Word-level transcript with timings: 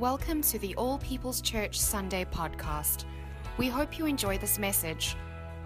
Welcome 0.00 0.40
to 0.44 0.58
the 0.58 0.74
All 0.76 0.96
People's 0.96 1.42
Church 1.42 1.78
Sunday 1.78 2.24
podcast. 2.24 3.04
We 3.58 3.68
hope 3.68 3.98
you 3.98 4.06
enjoy 4.06 4.38
this 4.38 4.58
message. 4.58 5.14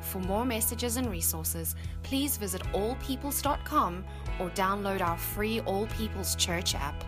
For 0.01 0.19
more 0.19 0.45
messages 0.45 0.97
and 0.97 1.09
resources, 1.09 1.77
please 2.03 2.37
visit 2.37 2.61
allpeoples.com 2.73 4.05
or 4.41 4.51
download 4.51 5.03
our 5.03 5.17
free 5.17 5.61
All 5.61 5.87
People's 5.87 6.35
Church 6.35 6.75
app. 6.75 7.05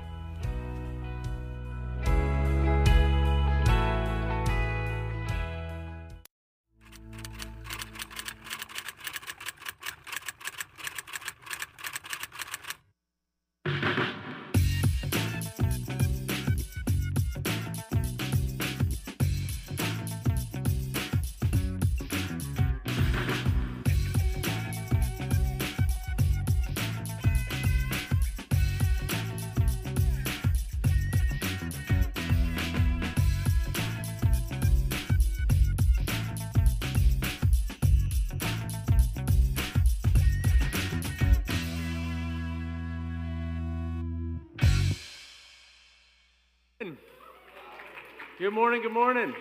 Morning, 48.57 48.81
good 48.81 48.91
morning. 48.91 49.35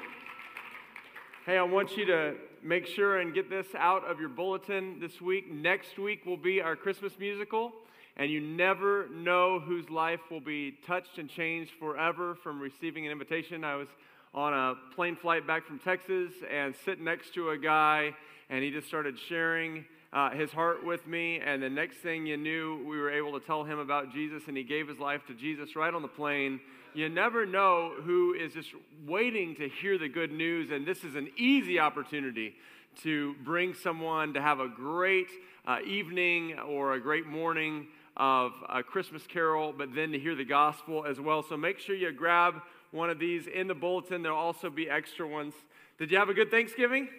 Hey, 1.46 1.58
I 1.58 1.64
want 1.64 1.96
you 1.96 2.06
to 2.08 2.34
make 2.62 2.86
sure 2.86 3.22
and 3.22 3.34
get 3.34 3.50
this 3.50 3.66
out 3.78 4.04
of 4.04 4.20
your 4.20 4.28
bulletin 4.28 5.00
this 5.00 5.22
week. 5.22 5.50
Next 5.50 5.98
week 5.98 6.26
will 6.26 6.36
be 6.36 6.60
our 6.60 6.76
Christmas 6.76 7.14
musical, 7.18 7.72
and 8.18 8.30
you 8.30 8.42
never 8.42 9.08
know 9.08 9.62
whose 9.62 9.90
life 9.90 10.20
will 10.30 10.42
be 10.42 10.74
touched 10.86 11.18
and 11.18 11.30
changed 11.30 11.72
forever 11.80 12.36
from 12.36 12.60
receiving 12.60 13.06
an 13.06 13.12
invitation. 13.14 13.64
I 13.64 13.76
was 13.76 13.88
on 14.34 14.52
a 14.52 14.76
plane 14.96 15.16
flight 15.16 15.48
back 15.48 15.66
from 15.66 15.80
Texas 15.80 16.34
and 16.52 16.76
sitting 16.84 17.06
next 17.06 17.34
to 17.36 17.52
a 17.52 17.58
guy, 17.58 18.14
and 18.50 18.66
he 18.66 18.70
just 18.70 18.86
started 18.86 19.18
sharing 19.18 19.86
uh, 20.12 20.32
his 20.32 20.52
heart 20.52 20.86
with 20.86 21.08
me. 21.08 21.40
And 21.40 21.64
the 21.64 21.70
next 21.70 22.00
thing 22.00 22.26
you 22.26 22.36
knew, 22.36 22.86
we 22.86 23.00
were 23.00 23.12
able 23.12 23.40
to 23.40 23.46
tell 23.46 23.64
him 23.64 23.80
about 23.80 24.12
Jesus, 24.12 24.44
and 24.50 24.58
he 24.58 24.64
gave 24.64 24.90
his 24.90 25.00
life 25.00 25.22
to 25.28 25.34
Jesus 25.34 25.74
right 25.78 25.94
on 25.94 26.02
the 26.02 26.10
plane 26.10 26.60
you 26.96 27.10
never 27.10 27.46
know 27.46 27.92
who 28.04 28.34
is 28.34 28.54
just 28.54 28.70
waiting 29.06 29.54
to 29.56 29.68
hear 29.68 29.98
the 29.98 30.08
good 30.08 30.32
news, 30.32 30.72
and 30.72 30.86
this 30.86 31.04
is 31.04 31.16
an 31.16 31.30
easy 31.36 31.78
opportunity 31.78 32.56
to 33.04 33.36
bring 33.44 33.74
someone 33.74 34.34
to 34.34 34.42
have 34.42 34.62
a 34.62 34.70
great 34.70 35.28
uh, 35.68 35.80
evening 35.86 36.58
or 36.58 36.94
a 36.94 37.00
great 37.02 37.28
morning 37.28 37.88
of 38.16 38.54
a 38.70 38.82
Christmas 38.82 39.28
carol, 39.28 39.74
but 39.78 39.94
then 39.94 40.14
to 40.14 40.20
hear 40.20 40.36
the 40.36 40.46
gospel 40.46 41.06
as 41.06 41.20
well. 41.20 41.44
So 41.44 41.58
make 41.58 41.80
sure 41.80 41.96
you 41.98 42.14
grab 42.14 42.62
one 42.92 43.10
of 43.10 43.20
these 43.20 43.48
in 43.48 43.68
the 43.68 43.76
bulletin. 43.76 44.24
There'll 44.24 44.38
also 44.38 44.70
be 44.70 44.90
extra 44.90 45.28
ones. 45.28 45.54
Did 46.00 46.12
you 46.12 46.18
have 46.18 46.30
a 46.30 46.34
good 46.34 46.50
Thanksgiving? 46.50 47.10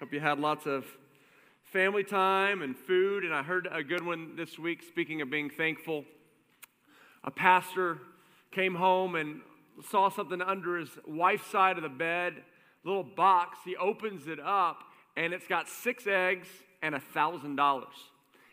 Hope 0.00 0.12
you 0.12 0.18
had 0.18 0.40
lots 0.40 0.66
of 0.66 0.84
family 1.72 2.02
time 2.02 2.62
and 2.62 2.76
food, 2.76 3.24
and 3.24 3.32
I 3.32 3.44
heard 3.44 3.68
a 3.70 3.84
good 3.84 4.04
one 4.04 4.34
this 4.34 4.58
week, 4.58 4.82
speaking 4.82 5.20
of 5.20 5.30
being 5.30 5.48
thankful 5.48 6.04
a 7.28 7.30
pastor 7.30 7.98
came 8.52 8.74
home 8.74 9.14
and 9.14 9.42
saw 9.90 10.08
something 10.08 10.40
under 10.40 10.78
his 10.78 10.88
wife's 11.06 11.46
side 11.48 11.76
of 11.76 11.82
the 11.82 11.90
bed, 11.90 12.32
little 12.84 13.04
box. 13.04 13.58
He 13.66 13.76
opens 13.76 14.26
it 14.26 14.40
up, 14.40 14.78
and 15.14 15.34
it's 15.34 15.46
got 15.46 15.68
six 15.68 16.06
eggs 16.06 16.48
and 16.80 16.94
a 16.94 17.00
thousand 17.00 17.56
dollars. 17.56 17.92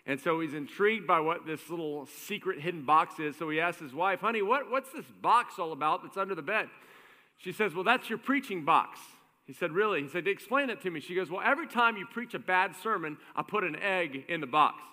And 0.06 0.20
so 0.20 0.42
he's 0.42 0.54
intrigued 0.54 1.08
by 1.08 1.22
what 1.22 1.46
this 1.46 1.70
little 1.70 2.06
secret 2.28 2.60
hidden 2.60 2.84
box 2.84 3.18
is. 3.18 3.38
So 3.38 3.50
he 3.50 3.62
asks 3.62 3.82
his 3.82 3.94
wife, 3.94 4.20
Honey, 4.20 4.42
what, 4.42 4.70
what's 4.70 4.92
this 4.92 5.06
box 5.22 5.58
all 5.58 5.72
about 5.72 6.04
that's 6.04 6.18
under 6.18 6.36
the 6.36 6.42
bed? 6.42 6.68
She 7.38 7.54
says, 7.54 7.74
Well, 7.74 7.86
that's 7.86 8.10
your 8.10 8.20
preaching 8.20 8.66
box. 8.66 9.00
He 9.48 9.54
said, 9.54 9.72
Really? 9.72 10.02
He 10.02 10.10
said, 10.10 10.28
Explain 10.28 10.70
it 10.70 10.82
to 10.82 10.92
me. 10.92 11.00
She 11.00 11.16
goes, 11.16 11.30
Well, 11.30 11.42
every 11.46 11.68
time 11.68 11.96
you 11.96 12.06
preach 12.12 12.34
a 12.34 12.40
bad 12.40 12.76
sermon, 12.84 13.18
I 13.38 13.42
put 13.42 13.64
an 13.64 13.78
egg 13.78 14.26
in 14.28 14.42
the 14.42 14.48
box. 14.48 14.84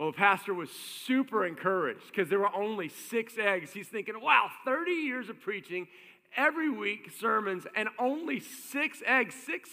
Well, 0.00 0.12
the 0.12 0.16
pastor 0.16 0.54
was 0.54 0.70
super 0.70 1.44
encouraged 1.44 2.06
because 2.06 2.30
there 2.30 2.38
were 2.38 2.54
only 2.56 2.88
six 2.88 3.34
eggs. 3.36 3.72
He's 3.72 3.86
thinking, 3.86 4.14
wow, 4.18 4.48
30 4.64 4.92
years 4.92 5.28
of 5.28 5.38
preaching, 5.42 5.88
every 6.34 6.70
week 6.70 7.10
sermons, 7.20 7.66
and 7.76 7.90
only 7.98 8.40
six 8.40 9.02
eggs, 9.04 9.34
six 9.34 9.68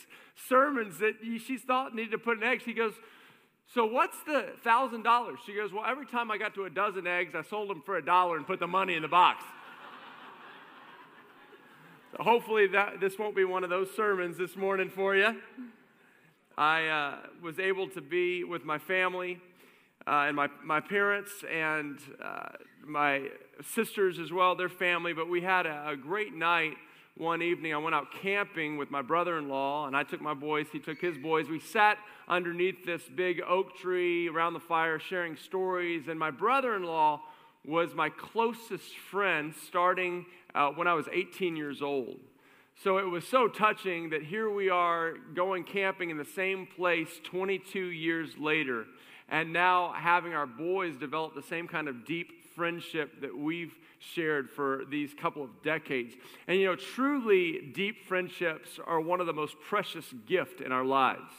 sermons 0.49 0.99
that 0.99 1.13
she 1.23 1.57
thought 1.57 1.95
needed 1.95 2.11
to 2.11 2.17
put 2.17 2.35
an 2.35 2.43
egg. 2.43 2.61
He 2.61 2.73
goes, 2.73 2.91
so 3.73 3.85
what's 3.85 4.21
the 4.25 4.47
thousand 4.65 5.03
dollars? 5.03 5.39
She 5.45 5.53
goes, 5.53 5.71
well, 5.71 5.85
every 5.87 6.05
time 6.05 6.29
I 6.29 6.37
got 6.37 6.53
to 6.55 6.65
a 6.65 6.69
dozen 6.69 7.07
eggs, 7.07 7.33
I 7.33 7.41
sold 7.41 7.69
them 7.69 7.81
for 7.85 7.95
a 7.95 8.03
dollar 8.03 8.35
and 8.35 8.45
put 8.45 8.59
the 8.59 8.67
money 8.67 8.95
in 8.95 9.03
the 9.03 9.07
box. 9.07 9.45
so 12.17 12.21
hopefully 12.21 12.67
that 12.67 12.99
this 12.99 13.17
won't 13.17 13.33
be 13.33 13.45
one 13.45 13.63
of 13.63 13.69
those 13.69 13.95
sermons 13.95 14.37
this 14.37 14.57
morning 14.57 14.89
for 14.89 15.15
you. 15.15 15.37
I 16.57 16.87
uh, 16.87 17.15
was 17.41 17.59
able 17.59 17.87
to 17.91 18.01
be 18.01 18.43
with 18.43 18.65
my 18.65 18.77
family 18.77 19.39
uh, 20.07 20.25
and 20.27 20.35
my, 20.35 20.47
my 20.63 20.79
parents 20.79 21.31
and 21.51 21.99
uh, 22.23 22.49
my 22.85 23.23
sisters 23.73 24.19
as 24.19 24.31
well, 24.31 24.55
their 24.55 24.69
family. 24.69 25.11
But 25.11 25.29
we 25.29 25.41
had 25.41 25.65
a, 25.65 25.89
a 25.89 25.97
great 25.97 26.33
night 26.33 26.75
one 27.17 27.41
evening. 27.41 27.73
I 27.73 27.77
went 27.77 27.93
out 27.93 28.07
camping 28.21 28.77
with 28.77 28.89
my 28.89 29.01
brother 29.01 29.37
in 29.37 29.49
law, 29.49 29.85
and 29.85 29.97
I 29.97 30.03
took 30.03 30.21
my 30.21 30.33
boys, 30.33 30.67
he 30.71 30.79
took 30.79 31.01
his 31.01 31.17
boys. 31.17 31.49
We 31.49 31.59
sat 31.59 31.97
underneath 32.27 32.85
this 32.85 33.01
big 33.15 33.41
oak 33.45 33.75
tree 33.77 34.29
around 34.29 34.53
the 34.53 34.59
fire 34.61 34.97
sharing 34.97 35.35
stories, 35.35 36.07
and 36.07 36.17
my 36.17 36.31
brother 36.31 36.75
in 36.75 36.83
law 36.83 37.21
was 37.65 37.93
my 37.93 38.09
closest 38.09 38.95
friend 39.11 39.53
starting 39.67 40.25
uh, 40.55 40.69
when 40.69 40.87
I 40.87 40.93
was 40.93 41.07
18 41.11 41.57
years 41.57 41.81
old. 41.81 42.19
So 42.81 42.99
it 42.99 43.09
was 43.09 43.27
so 43.27 43.47
touching 43.47 44.11
that 44.11 44.21
here 44.21 44.49
we 44.49 44.69
are 44.69 45.15
going 45.33 45.63
camping 45.63 46.11
in 46.11 46.17
the 46.17 46.23
same 46.23 46.67
place 46.67 47.09
22 47.23 47.79
years 47.79 48.37
later 48.37 48.85
and 49.29 49.51
now 49.51 49.93
having 49.93 50.33
our 50.33 50.47
boys 50.47 50.95
develop 50.97 51.35
the 51.35 51.43
same 51.43 51.67
kind 51.67 51.87
of 51.87 52.05
deep 52.05 52.55
friendship 52.55 53.21
that 53.21 53.37
we've 53.37 53.75
shared 53.99 54.49
for 54.49 54.83
these 54.89 55.13
couple 55.13 55.43
of 55.43 55.49
decades. 55.63 56.15
And 56.47 56.59
you 56.59 56.65
know, 56.65 56.75
truly 56.75 57.71
deep 57.73 58.05
friendships 58.07 58.79
are 58.85 58.99
one 58.99 59.19
of 59.19 59.27
the 59.27 59.33
most 59.33 59.55
precious 59.67 60.05
gifts 60.25 60.61
in 60.63 60.71
our 60.71 60.85
lives. 60.85 61.31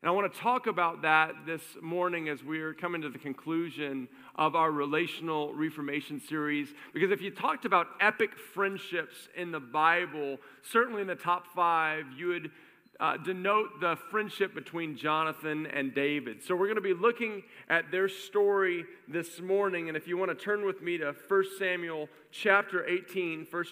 And 0.00 0.08
I 0.08 0.12
want 0.12 0.32
to 0.32 0.38
talk 0.38 0.68
about 0.68 1.02
that 1.02 1.34
this 1.44 1.62
morning 1.82 2.28
as 2.28 2.44
we're 2.44 2.72
coming 2.72 3.02
to 3.02 3.08
the 3.08 3.18
conclusion 3.18 4.06
of 4.36 4.54
our 4.54 4.70
relational 4.70 5.52
reformation 5.52 6.20
series. 6.20 6.68
Because 6.94 7.10
if 7.10 7.20
you 7.20 7.32
talked 7.32 7.64
about 7.64 7.88
epic 8.00 8.38
friendships 8.54 9.28
in 9.36 9.50
the 9.50 9.58
Bible, 9.58 10.38
certainly 10.62 11.00
in 11.00 11.08
the 11.08 11.16
top 11.16 11.48
five, 11.52 12.04
you 12.16 12.28
would 12.28 12.52
uh, 13.00 13.16
denote 13.16 13.80
the 13.80 13.96
friendship 14.10 14.54
between 14.54 14.96
Jonathan 14.96 15.66
and 15.66 15.94
David. 15.94 16.42
So 16.42 16.56
we're 16.56 16.66
going 16.66 16.76
to 16.76 16.80
be 16.80 16.94
looking 16.94 17.44
at 17.68 17.90
their 17.92 18.08
story 18.08 18.84
this 19.06 19.40
morning. 19.40 19.88
And 19.88 19.96
if 19.96 20.08
you 20.08 20.18
want 20.18 20.36
to 20.36 20.44
turn 20.44 20.66
with 20.66 20.82
me 20.82 20.98
to 20.98 21.14
1 21.28 21.44
Samuel 21.58 22.08
chapter 22.32 22.86
18, 22.86 23.46
1 23.48 23.64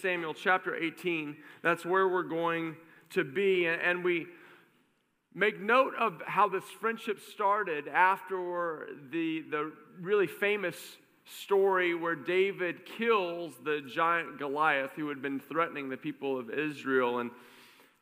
Samuel 0.00 0.34
chapter 0.34 0.74
18, 0.74 1.36
that's 1.62 1.84
where 1.84 2.08
we're 2.08 2.24
going 2.24 2.76
to 3.10 3.22
be. 3.22 3.66
And 3.66 4.02
we 4.02 4.26
make 5.32 5.60
note 5.60 5.94
of 5.98 6.20
how 6.26 6.48
this 6.48 6.64
friendship 6.80 7.20
started 7.20 7.86
after 7.86 8.88
the, 9.12 9.44
the 9.48 9.72
really 10.00 10.26
famous 10.26 10.76
story 11.24 11.94
where 11.94 12.16
David 12.16 12.84
kills 12.84 13.54
the 13.64 13.80
giant 13.88 14.40
Goliath 14.40 14.90
who 14.96 15.08
had 15.08 15.22
been 15.22 15.38
threatening 15.38 15.88
the 15.88 15.96
people 15.96 16.36
of 16.36 16.50
Israel. 16.50 17.20
And 17.20 17.30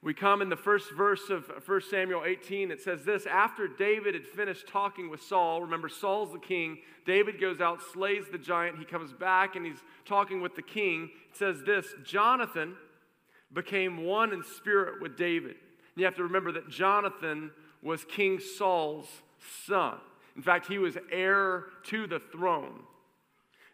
we 0.02 0.14
come 0.14 0.40
in 0.40 0.48
the 0.48 0.56
first 0.56 0.92
verse 0.92 1.28
of 1.28 1.50
1 1.66 1.80
Samuel 1.90 2.22
18. 2.24 2.70
It 2.70 2.80
says 2.80 3.04
this 3.04 3.26
After 3.26 3.68
David 3.68 4.14
had 4.14 4.26
finished 4.26 4.66
talking 4.66 5.10
with 5.10 5.22
Saul, 5.22 5.60
remember, 5.60 5.88
Saul's 5.90 6.32
the 6.32 6.38
king. 6.38 6.78
David 7.04 7.40
goes 7.40 7.60
out, 7.60 7.80
slays 7.92 8.24
the 8.32 8.38
giant. 8.38 8.78
He 8.78 8.84
comes 8.84 9.12
back 9.12 9.56
and 9.56 9.66
he's 9.66 9.82
talking 10.06 10.40
with 10.40 10.56
the 10.56 10.62
king. 10.62 11.10
It 11.30 11.36
says 11.36 11.62
this 11.66 11.86
Jonathan 12.04 12.76
became 13.52 14.04
one 14.04 14.32
in 14.32 14.42
spirit 14.42 15.02
with 15.02 15.18
David. 15.18 15.50
And 15.50 15.96
you 15.96 16.04
have 16.06 16.16
to 16.16 16.22
remember 16.22 16.52
that 16.52 16.70
Jonathan 16.70 17.50
was 17.82 18.04
King 18.04 18.40
Saul's 18.40 19.08
son. 19.66 19.98
In 20.34 20.42
fact, 20.42 20.66
he 20.66 20.78
was 20.78 20.96
heir 21.12 21.64
to 21.84 22.06
the 22.06 22.20
throne. 22.32 22.84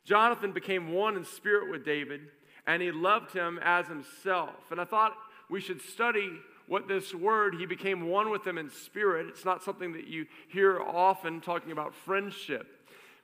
Jonathan 0.05 0.53
became 0.53 0.93
one 0.93 1.17
in 1.17 1.25
spirit 1.25 1.71
with 1.71 1.85
David, 1.85 2.21
and 2.67 2.81
he 2.81 2.91
loved 2.91 3.33
him 3.33 3.59
as 3.63 3.87
himself. 3.87 4.71
And 4.71 4.81
I 4.81 4.85
thought 4.85 5.13
we 5.49 5.61
should 5.61 5.81
study 5.81 6.31
what 6.69 6.89
this 6.89 7.15
word, 7.15 7.55
he 7.55 7.67
became 7.67 8.09
one 8.09 8.31
with 8.31 8.45
them 8.45 8.59
in 8.59 8.71
spirit. 8.71 9.27
It's 9.29 9.45
not 9.45 9.63
something 9.63 9.93
that 9.93 10.09
you 10.09 10.27
hear 10.49 10.81
often 10.81 11.41
talking 11.41 11.73
about 11.73 11.95
friendship. 11.95 12.67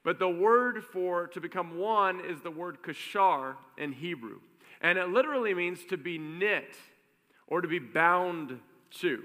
But 0.05 0.19
the 0.19 0.29
word 0.29 0.85
for 0.85 1.29
to 1.29 1.41
become 1.41 1.79
one 1.79 2.21
is 2.21 2.41
the 2.41 2.51
word 2.51 2.79
kashar 2.83 3.57
in 3.79 3.93
Hebrew. 3.93 4.41
And 4.81 4.99
it 4.99 5.09
literally 5.09 5.55
means 5.55 5.85
to 5.91 5.97
be 5.97 6.19
knit 6.19 6.75
or 7.47 7.61
to 7.61 7.69
be 7.69 7.79
bound 7.79 8.59
to. 9.01 9.23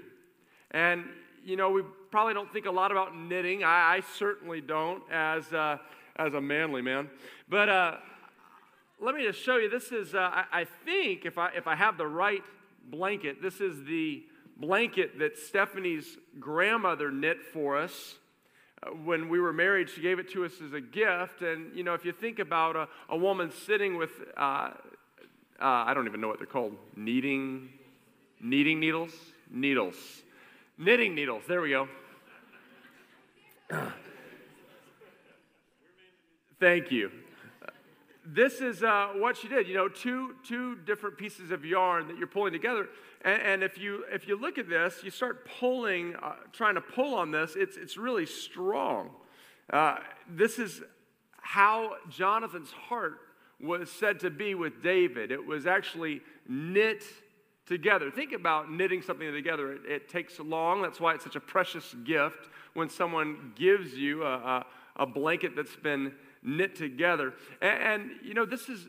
And, 0.70 1.04
you 1.44 1.56
know, 1.56 1.70
we 1.70 1.82
probably 2.10 2.34
don't 2.34 2.52
think 2.52 2.66
a 2.66 2.70
lot 2.70 2.92
about 2.92 3.16
knitting. 3.16 3.64
I, 3.64 3.96
I 3.96 4.02
certainly 4.16 4.60
don't 4.60 5.02
as, 5.10 5.52
uh, 5.52 5.78
as 6.16 6.34
a 6.34 6.40
manly 6.40 6.82
man. 6.82 7.08
But 7.48 7.68
uh, 7.68 7.96
let 9.00 9.14
me 9.14 9.24
just 9.24 9.40
show 9.40 9.56
you. 9.56 9.68
This 9.68 9.90
is, 9.90 10.14
uh, 10.14 10.18
I, 10.18 10.44
I 10.52 10.64
think, 10.84 11.24
if 11.24 11.38
I, 11.38 11.50
if 11.56 11.66
I 11.66 11.74
have 11.74 11.98
the 11.98 12.06
right 12.06 12.42
blanket, 12.90 13.42
this 13.42 13.60
is 13.60 13.84
the 13.84 14.24
blanket 14.56 15.18
that 15.18 15.38
Stephanie's 15.38 16.18
grandmother 16.38 17.10
knit 17.10 17.42
for 17.52 17.76
us. 17.76 18.16
Uh, 18.82 18.90
when 18.90 19.28
we 19.28 19.40
were 19.40 19.52
married, 19.52 19.88
she 19.88 20.00
gave 20.00 20.18
it 20.18 20.30
to 20.32 20.44
us 20.44 20.52
as 20.64 20.72
a 20.72 20.80
gift. 20.80 21.42
And, 21.42 21.74
you 21.76 21.84
know, 21.84 21.94
if 21.94 22.04
you 22.04 22.12
think 22.12 22.38
about 22.38 22.76
a, 22.76 22.88
a 23.08 23.16
woman 23.16 23.50
sitting 23.50 23.96
with, 23.96 24.10
uh, 24.36 24.40
uh, 24.40 24.72
I 25.60 25.94
don't 25.94 26.06
even 26.06 26.20
know 26.20 26.28
what 26.28 26.38
they're 26.38 26.46
called, 26.46 26.76
kneading, 26.96 27.70
kneading 28.40 28.80
needles? 28.80 29.12
Needles. 29.50 29.96
Knitting 30.76 31.14
needles, 31.14 31.42
there 31.48 31.60
we 31.60 31.70
go. 31.70 31.88
Thank 36.60 36.90
you. 36.90 37.10
This 38.30 38.60
is 38.60 38.82
uh, 38.82 39.08
what 39.16 39.38
she 39.38 39.48
did. 39.48 39.66
You 39.66 39.74
know, 39.74 39.88
two, 39.88 40.34
two 40.44 40.76
different 40.76 41.16
pieces 41.16 41.50
of 41.50 41.64
yarn 41.64 42.08
that 42.08 42.18
you're 42.18 42.26
pulling 42.26 42.52
together. 42.52 42.88
And, 43.22 43.40
and 43.40 43.62
if, 43.62 43.78
you, 43.78 44.04
if 44.12 44.28
you 44.28 44.38
look 44.38 44.58
at 44.58 44.68
this, 44.68 45.00
you 45.02 45.10
start 45.10 45.48
pulling, 45.58 46.14
uh, 46.16 46.34
trying 46.52 46.74
to 46.74 46.82
pull 46.82 47.14
on 47.14 47.30
this, 47.30 47.56
it's, 47.56 47.78
it's 47.78 47.96
really 47.96 48.26
strong. 48.26 49.10
Uh, 49.72 49.96
this 50.28 50.58
is 50.58 50.82
how 51.40 51.92
Jonathan's 52.10 52.70
heart 52.70 53.18
was 53.60 53.90
said 53.90 54.20
to 54.20 54.30
be 54.30 54.54
with 54.54 54.82
David. 54.82 55.32
It 55.32 55.44
was 55.44 55.66
actually 55.66 56.20
knit 56.46 57.04
together. 57.64 58.10
Think 58.10 58.32
about 58.32 58.70
knitting 58.70 59.00
something 59.00 59.32
together. 59.32 59.72
It, 59.72 59.80
it, 59.86 60.08
takes 60.10 60.38
long. 60.38 60.82
That's 60.82 61.00
why 61.00 61.14
it's 61.14 61.24
such 61.24 61.36
a 61.36 61.40
precious 61.40 61.94
gift 62.04 62.50
when 62.74 62.90
someone 62.90 63.52
gives 63.56 63.94
you 63.94 64.24
a, 64.24 64.34
a, 64.34 64.66
a 64.96 65.06
blanket 65.06 65.56
that's 65.56 65.76
been 65.76 66.12
knit 66.42 66.76
together. 66.76 67.34
And, 67.60 67.82
and, 67.82 68.10
you 68.22 68.34
know, 68.34 68.44
this 68.44 68.68
is 68.68 68.86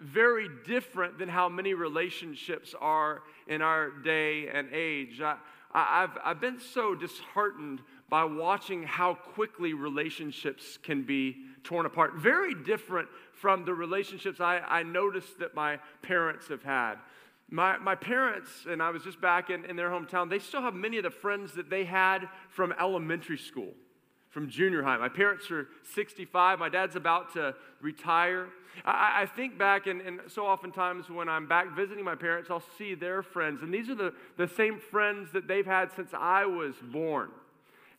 very 0.00 0.48
different 0.66 1.18
than 1.18 1.28
how 1.28 1.48
many 1.48 1.74
relationships 1.74 2.74
are 2.80 3.22
in 3.46 3.62
our 3.62 3.90
day 3.90 4.48
and 4.48 4.68
age. 4.72 5.20
I, 5.20 5.36
I've, 5.72 6.18
I've 6.24 6.40
been 6.40 6.58
so 6.58 6.94
disheartened 6.94 7.80
by 8.08 8.24
watching 8.24 8.82
how 8.82 9.14
quickly 9.14 9.72
relationships 9.72 10.78
can 10.82 11.02
be 11.02 11.36
torn 11.64 11.86
apart. 11.86 12.14
Very 12.16 12.54
different 12.54 13.08
from 13.32 13.64
the 13.64 13.74
relationships 13.74 14.40
I, 14.40 14.58
I 14.58 14.82
noticed 14.82 15.38
that 15.40 15.54
my 15.54 15.78
parents 16.02 16.48
have 16.48 16.62
had. 16.62 16.96
My, 17.48 17.78
my 17.78 17.94
parents, 17.94 18.50
and 18.68 18.82
I 18.82 18.90
was 18.90 19.04
just 19.04 19.20
back 19.20 19.50
in, 19.50 19.64
in 19.64 19.76
their 19.76 19.90
hometown, 19.90 20.28
they 20.28 20.38
still 20.38 20.62
have 20.62 20.74
many 20.74 20.98
of 20.98 21.04
the 21.04 21.10
friends 21.10 21.52
that 21.52 21.70
they 21.70 21.84
had 21.84 22.28
from 22.48 22.74
elementary 22.78 23.38
school 23.38 23.72
from 24.36 24.50
junior 24.50 24.82
high. 24.82 24.98
My 24.98 25.08
parents 25.08 25.50
are 25.50 25.66
65. 25.94 26.58
My 26.58 26.68
dad's 26.68 26.94
about 26.94 27.32
to 27.32 27.54
retire. 27.80 28.48
I, 28.84 29.22
I 29.22 29.26
think 29.34 29.56
back, 29.56 29.86
and, 29.86 30.02
and, 30.02 30.20
so 30.26 30.44
oftentimes 30.44 31.08
when 31.08 31.26
I'm 31.26 31.48
back 31.48 31.74
visiting 31.74 32.04
my 32.04 32.16
parents, 32.16 32.50
I'll 32.50 32.62
see 32.76 32.94
their 32.94 33.22
friends. 33.22 33.62
And 33.62 33.72
these 33.72 33.88
are 33.88 33.94
the, 33.94 34.12
the 34.36 34.46
same 34.46 34.78
friends 34.78 35.32
that 35.32 35.48
they've 35.48 35.64
had 35.64 35.90
since 35.96 36.10
I 36.12 36.44
was 36.44 36.74
born. 36.82 37.30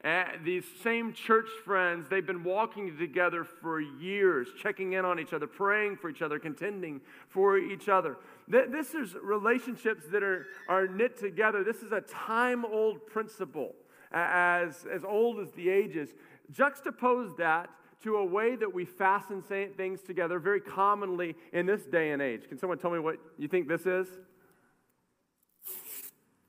And 0.01 0.45
these 0.45 0.63
same 0.84 1.12
church 1.12 1.48
friends, 1.66 2.07
they've 2.07 2.24
been 2.24 2.44
walking 2.44 2.95
together 3.00 3.44
for 3.44 3.81
years, 3.81 4.48
checking 4.62 4.94
in 4.94 5.06
on 5.06 5.19
each 5.19 5.33
other, 5.33 5.48
praying 5.48 5.98
for 5.98 6.07
each 6.07 6.22
other, 6.22 6.38
contending 6.38 7.01
for 7.30 7.57
each 7.57 7.90
other. 7.90 8.16
This 8.48 8.94
is 8.94 9.16
relationships 9.24 10.04
that 10.12 10.22
are, 10.22 10.45
are 10.69 10.88
knit 10.88 11.18
together. 11.18 11.63
This 11.63 11.81
is 11.81 11.94
a 11.94 12.01
time 12.01 12.63
old 12.63 13.07
principle 13.07 13.74
as, 14.12 14.86
as 14.92 15.04
old 15.04 15.39
as 15.39 15.51
the 15.51 15.69
ages. 15.69 16.09
Juxtapose 16.54 17.38
that 17.38 17.69
to 18.04 18.18
a 18.18 18.25
way 18.25 18.56
that 18.56 18.74
we 18.74 18.86
fasten 18.86 19.42
things 19.42 20.01
together 20.01 20.39
very 20.39 20.62
commonly 20.62 21.36
in 21.51 21.65
this 21.65 21.83
day 21.83 22.12
and 22.12 22.21
age. 22.21 22.48
Can 22.48 22.57
someone 22.57 22.77
tell 22.77 22.92
me 22.92 23.00
what 23.00 23.18
you 23.38 23.48
think 23.48 23.68
this 23.68 23.86
is? 23.86 24.07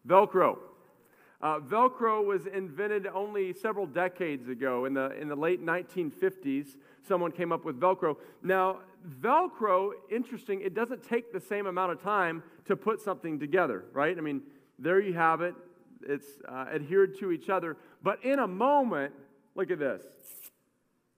Velcro. 0.07 0.59
Uh, 1.41 1.61
Velcro 1.61 2.25
was 2.25 2.47
invented 2.47 3.07
only 3.07 3.53
several 3.53 3.87
decades 3.87 4.49
ago. 4.49 4.85
In 4.85 4.95
the, 4.95 5.11
in 5.21 5.29
the 5.29 5.37
late 5.37 5.65
1950s, 5.65 6.77
someone 7.07 7.31
came 7.31 7.53
up 7.53 7.65
with 7.65 7.81
Velcro. 7.81 8.17
Now, 8.43 8.79
Velcro, 9.21 9.93
interesting, 10.11 10.61
it 10.61 10.75
doesn't 10.75 11.03
take 11.03 11.33
the 11.33 11.41
same 11.41 11.67
amount 11.67 11.93
of 11.93 12.03
time 12.03 12.43
to 12.67 12.77
put 12.77 13.01
something 13.01 13.39
together, 13.39 13.85
right? 13.93 14.19
I 14.19 14.21
mean, 14.21 14.43
there 14.79 15.01
you 15.01 15.15
have 15.15 15.41
it 15.41 15.55
it's 16.07 16.27
uh, 16.49 16.67
adhered 16.75 17.19
to 17.21 17.33
each 17.33 17.49
other. 17.49 17.77
But 18.03 18.25
in 18.25 18.39
a 18.39 18.47
moment, 18.47 19.13
look 19.55 19.71
at 19.71 19.79
this, 19.79 20.03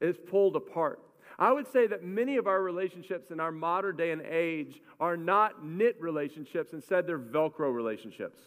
it's 0.00 0.18
pulled 0.30 0.56
apart. 0.56 1.00
I 1.38 1.52
would 1.52 1.70
say 1.72 1.86
that 1.86 2.04
many 2.04 2.36
of 2.36 2.46
our 2.46 2.62
relationships 2.62 3.30
in 3.30 3.40
our 3.40 3.50
modern 3.50 3.96
day 3.96 4.10
and 4.10 4.20
age 4.20 4.82
are 5.00 5.16
not 5.16 5.64
knit 5.64 5.96
relationships, 5.98 6.74
instead, 6.74 7.06
they're 7.06 7.18
Velcro 7.18 7.74
relationships. 7.74 8.38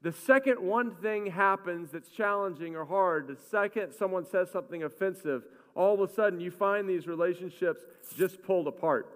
The 0.00 0.12
second 0.12 0.58
one 0.58 0.96
thing 0.96 1.26
happens 1.26 1.90
that's 1.92 2.08
challenging 2.08 2.74
or 2.74 2.84
hard, 2.84 3.28
the 3.28 3.36
second 3.50 3.92
someone 3.92 4.24
says 4.24 4.50
something 4.50 4.82
offensive, 4.82 5.44
all 5.74 5.94
of 5.94 6.10
a 6.10 6.12
sudden 6.12 6.40
you 6.40 6.50
find 6.50 6.88
these 6.88 7.06
relationships 7.06 7.82
just 8.16 8.42
pulled 8.42 8.66
apart. 8.66 9.06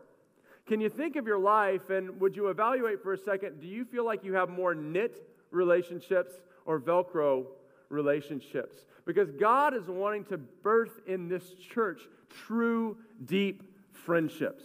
Can 0.67 0.81
you 0.81 0.89
think 0.89 1.17
of 1.17 1.27
your 1.27 1.39
life 1.39 1.91
and 1.91 2.21
would 2.21 2.37
you 2.37 2.49
evaluate 2.49 3.03
for 3.03 3.13
a 3.13 3.19
second? 3.19 3.61
Do 3.61 3.67
you 3.67 3.85
feel 3.85 4.05
like 4.05 4.23
you 4.23 4.35
have 4.35 4.49
more 4.49 4.75
knit 4.75 5.29
relationships 5.51 6.33
or 6.65 6.81
Velcro 6.81 7.47
relationships. 7.89 8.85
Because 9.05 9.31
God 9.31 9.75
is 9.75 9.87
wanting 9.87 10.25
to 10.27 10.39
birth 10.39 11.01
in 11.07 11.29
this 11.29 11.55
church 11.55 12.03
true, 12.47 12.97
deep 13.25 13.63
friendships. 13.93 14.65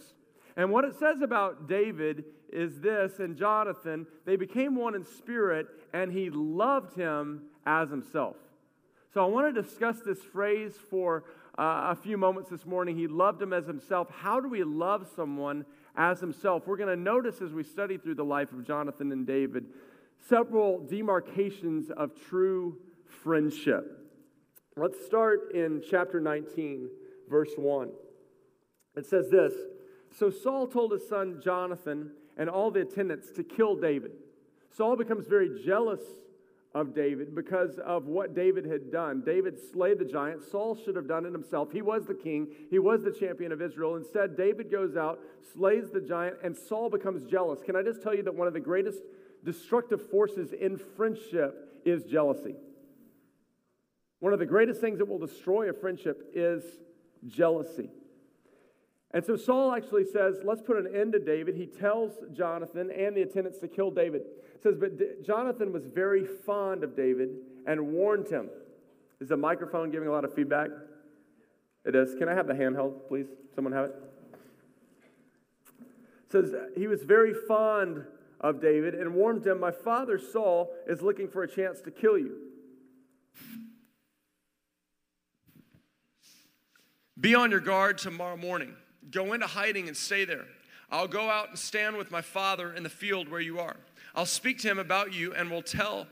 And 0.56 0.70
what 0.70 0.84
it 0.84 0.94
says 0.98 1.22
about 1.22 1.68
David 1.68 2.24
is 2.52 2.80
this 2.80 3.18
and 3.18 3.36
Jonathan, 3.36 4.06
they 4.26 4.36
became 4.36 4.76
one 4.76 4.94
in 4.94 5.04
spirit, 5.04 5.66
and 5.94 6.12
he 6.12 6.28
loved 6.30 6.94
him 6.94 7.42
as 7.64 7.88
himself. 7.88 8.36
So 9.14 9.22
I 9.22 9.28
want 9.28 9.54
to 9.54 9.62
discuss 9.62 10.00
this 10.00 10.18
phrase 10.20 10.74
for 10.90 11.24
uh, 11.58 11.88
a 11.90 11.94
few 11.94 12.16
moments 12.16 12.50
this 12.50 12.66
morning. 12.66 12.96
He 12.96 13.06
loved 13.06 13.40
him 13.40 13.52
as 13.52 13.66
himself. 13.66 14.08
How 14.10 14.40
do 14.40 14.48
we 14.48 14.64
love 14.64 15.08
someone 15.14 15.64
as 15.96 16.20
himself? 16.20 16.66
We're 16.66 16.78
going 16.78 16.94
to 16.94 17.02
notice 17.02 17.40
as 17.40 17.52
we 17.52 17.62
study 17.62 17.98
through 17.98 18.14
the 18.16 18.24
life 18.24 18.52
of 18.52 18.66
Jonathan 18.66 19.12
and 19.12 19.26
David 19.26 19.66
several 20.28 20.80
demarcations 20.80 21.90
of 21.90 22.10
true 22.28 22.78
friendship. 23.22 23.98
Let's 24.76 25.04
start 25.04 25.52
in 25.54 25.82
chapter 25.88 26.20
19, 26.20 26.88
verse 27.28 27.52
1. 27.56 27.90
It 28.96 29.06
says 29.06 29.28
this 29.30 29.52
So 30.16 30.30
Saul 30.30 30.66
told 30.66 30.92
his 30.92 31.08
son 31.08 31.40
Jonathan 31.42 32.12
and 32.36 32.48
all 32.48 32.70
the 32.70 32.80
attendants 32.80 33.30
to 33.32 33.44
kill 33.44 33.76
David. 33.76 34.12
Saul 34.74 34.96
becomes 34.96 35.26
very 35.26 35.62
jealous 35.64 36.00
of 36.74 36.94
David 36.94 37.34
because 37.34 37.78
of 37.84 38.06
what 38.06 38.34
David 38.34 38.64
had 38.64 38.90
done. 38.90 39.22
David 39.24 39.58
slayed 39.72 39.98
the 39.98 40.06
giant. 40.06 40.42
Saul 40.42 40.74
should 40.74 40.96
have 40.96 41.06
done 41.06 41.26
it 41.26 41.32
himself. 41.32 41.70
He 41.70 41.82
was 41.82 42.06
the 42.06 42.14
king, 42.14 42.48
he 42.70 42.78
was 42.78 43.02
the 43.02 43.12
champion 43.12 43.52
of 43.52 43.60
Israel. 43.60 43.96
Instead, 43.96 44.36
David 44.36 44.70
goes 44.70 44.96
out, 44.96 45.20
slays 45.52 45.90
the 45.90 46.00
giant, 46.00 46.36
and 46.42 46.56
Saul 46.56 46.88
becomes 46.88 47.26
jealous. 47.30 47.60
Can 47.62 47.76
I 47.76 47.82
just 47.82 48.02
tell 48.02 48.14
you 48.14 48.22
that 48.22 48.34
one 48.34 48.48
of 48.48 48.54
the 48.54 48.60
greatest 48.60 49.00
destructive 49.44 50.10
forces 50.10 50.52
in 50.52 50.78
friendship 50.78 51.80
is 51.84 52.04
jealousy. 52.04 52.54
One 54.20 54.32
of 54.32 54.38
the 54.38 54.46
greatest 54.46 54.80
things 54.80 54.98
that 54.98 55.08
will 55.08 55.18
destroy 55.18 55.68
a 55.68 55.72
friendship 55.72 56.30
is 56.34 56.62
jealousy. 57.26 57.90
And 59.14 59.24
so 59.24 59.36
Saul 59.36 59.74
actually 59.74 60.04
says, 60.04 60.36
Let's 60.44 60.62
put 60.62 60.76
an 60.76 60.94
end 60.94 61.12
to 61.12 61.18
David. 61.18 61.56
He 61.56 61.66
tells 61.66 62.12
Jonathan 62.32 62.90
and 62.90 63.16
the 63.16 63.22
attendants 63.22 63.58
to 63.58 63.68
kill 63.68 63.90
David. 63.90 64.22
It 64.54 64.62
says, 64.62 64.76
But 64.78 64.98
D- 64.98 65.06
Jonathan 65.24 65.72
was 65.72 65.86
very 65.86 66.24
fond 66.24 66.84
of 66.84 66.96
David 66.96 67.30
and 67.66 67.88
warned 67.88 68.28
him. 68.28 68.48
Is 69.20 69.28
the 69.28 69.36
microphone 69.36 69.90
giving 69.90 70.08
a 70.08 70.12
lot 70.12 70.24
of 70.24 70.34
feedback? 70.34 70.70
It 71.84 71.94
is. 71.94 72.14
Can 72.14 72.28
I 72.28 72.34
have 72.34 72.46
the 72.46 72.54
handheld, 72.54 73.08
please? 73.08 73.26
Someone 73.54 73.72
have 73.72 73.86
it? 73.86 73.94
it 75.82 76.32
says, 76.32 76.54
He 76.76 76.86
was 76.86 77.02
very 77.02 77.34
fond 77.34 78.04
of 78.42 78.60
David 78.60 78.94
and 78.94 79.14
warned 79.14 79.46
him, 79.46 79.60
My 79.60 79.70
father 79.70 80.18
Saul 80.18 80.70
is 80.86 81.00
looking 81.00 81.28
for 81.28 81.42
a 81.42 81.48
chance 81.48 81.80
to 81.82 81.90
kill 81.90 82.18
you. 82.18 82.36
Be 87.18 87.34
on 87.34 87.50
your 87.52 87.60
guard 87.60 87.98
tomorrow 87.98 88.36
morning. 88.36 88.74
Go 89.10 89.32
into 89.32 89.46
hiding 89.46 89.86
and 89.86 89.96
stay 89.96 90.24
there. 90.24 90.46
I'll 90.90 91.08
go 91.08 91.30
out 91.30 91.50
and 91.50 91.58
stand 91.58 91.96
with 91.96 92.10
my 92.10 92.20
father 92.20 92.72
in 92.74 92.82
the 92.82 92.88
field 92.88 93.28
where 93.28 93.40
you 93.40 93.60
are. 93.60 93.76
I'll 94.14 94.26
speak 94.26 94.58
to 94.60 94.68
him 94.68 94.78
about 94.78 95.12
you 95.12 95.32
and 95.32 95.50
will 95.50 95.62
tell 95.62 96.06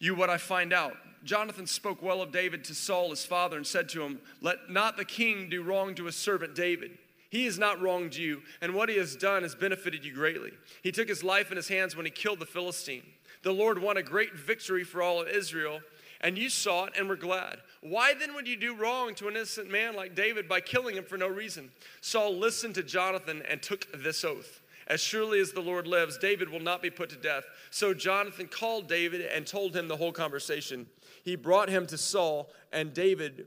you 0.00 0.14
what 0.14 0.30
I 0.30 0.38
find 0.38 0.72
out. 0.72 0.96
Jonathan 1.24 1.66
spoke 1.66 2.02
well 2.02 2.20
of 2.20 2.32
David 2.32 2.64
to 2.64 2.74
Saul 2.74 3.10
his 3.10 3.24
father 3.24 3.56
and 3.56 3.66
said 3.66 3.88
to 3.90 4.02
him, 4.02 4.20
Let 4.40 4.68
not 4.68 4.96
the 4.96 5.04
king 5.04 5.48
do 5.48 5.62
wrong 5.62 5.94
to 5.94 6.06
his 6.06 6.16
servant 6.16 6.54
David. 6.54 6.98
He 7.32 7.46
has 7.46 7.58
not 7.58 7.80
wronged 7.80 8.14
you, 8.14 8.42
and 8.60 8.74
what 8.74 8.90
he 8.90 8.98
has 8.98 9.16
done 9.16 9.42
has 9.42 9.54
benefited 9.54 10.04
you 10.04 10.12
greatly. 10.12 10.52
He 10.82 10.92
took 10.92 11.08
his 11.08 11.24
life 11.24 11.50
in 11.50 11.56
his 11.56 11.66
hands 11.66 11.96
when 11.96 12.04
he 12.04 12.12
killed 12.12 12.40
the 12.40 12.44
Philistine. 12.44 13.06
The 13.42 13.54
Lord 13.54 13.80
won 13.80 13.96
a 13.96 14.02
great 14.02 14.34
victory 14.34 14.84
for 14.84 15.00
all 15.00 15.22
of 15.22 15.28
Israel, 15.28 15.80
and 16.20 16.36
you 16.36 16.50
saw 16.50 16.84
it 16.84 16.92
and 16.94 17.08
were 17.08 17.16
glad. 17.16 17.60
Why 17.80 18.12
then 18.12 18.34
would 18.34 18.46
you 18.46 18.56
do 18.56 18.76
wrong 18.76 19.14
to 19.14 19.28
an 19.28 19.36
innocent 19.36 19.70
man 19.70 19.96
like 19.96 20.14
David 20.14 20.46
by 20.46 20.60
killing 20.60 20.96
him 20.96 21.04
for 21.04 21.16
no 21.16 21.26
reason? 21.26 21.70
Saul 22.02 22.36
listened 22.36 22.74
to 22.74 22.82
Jonathan 22.82 23.42
and 23.48 23.62
took 23.62 23.90
this 24.02 24.26
oath. 24.26 24.60
As 24.86 25.00
surely 25.00 25.40
as 25.40 25.52
the 25.52 25.62
Lord 25.62 25.86
lives, 25.86 26.18
David 26.18 26.50
will 26.50 26.60
not 26.60 26.82
be 26.82 26.90
put 26.90 27.08
to 27.10 27.16
death. 27.16 27.44
So 27.70 27.94
Jonathan 27.94 28.46
called 28.46 28.88
David 28.88 29.22
and 29.22 29.46
told 29.46 29.74
him 29.74 29.88
the 29.88 29.96
whole 29.96 30.12
conversation. 30.12 30.86
He 31.24 31.34
brought 31.34 31.70
him 31.70 31.86
to 31.86 31.96
Saul, 31.96 32.50
and 32.72 32.92
David 32.92 33.46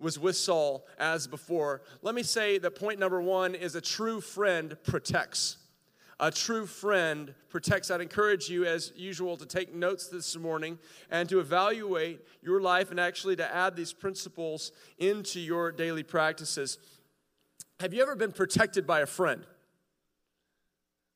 was 0.00 0.18
with 0.18 0.36
Saul 0.36 0.86
as 0.98 1.26
before. 1.26 1.82
Let 2.02 2.14
me 2.14 2.22
say 2.22 2.58
that 2.58 2.72
point 2.72 2.98
number 2.98 3.20
one 3.20 3.54
is 3.54 3.74
a 3.74 3.80
true 3.80 4.20
friend 4.20 4.76
protects. 4.84 5.56
A 6.20 6.30
true 6.32 6.66
friend 6.66 7.32
protects. 7.48 7.90
I'd 7.90 8.00
encourage 8.00 8.48
you, 8.48 8.64
as 8.64 8.92
usual, 8.96 9.36
to 9.36 9.46
take 9.46 9.72
notes 9.72 10.08
this 10.08 10.36
morning 10.36 10.78
and 11.10 11.28
to 11.28 11.38
evaluate 11.38 12.20
your 12.42 12.60
life 12.60 12.90
and 12.90 12.98
actually 12.98 13.36
to 13.36 13.54
add 13.54 13.76
these 13.76 13.92
principles 13.92 14.72
into 14.98 15.38
your 15.38 15.70
daily 15.70 16.02
practices. 16.02 16.78
Have 17.78 17.94
you 17.94 18.02
ever 18.02 18.16
been 18.16 18.32
protected 18.32 18.84
by 18.84 19.00
a 19.00 19.06
friend? 19.06 19.46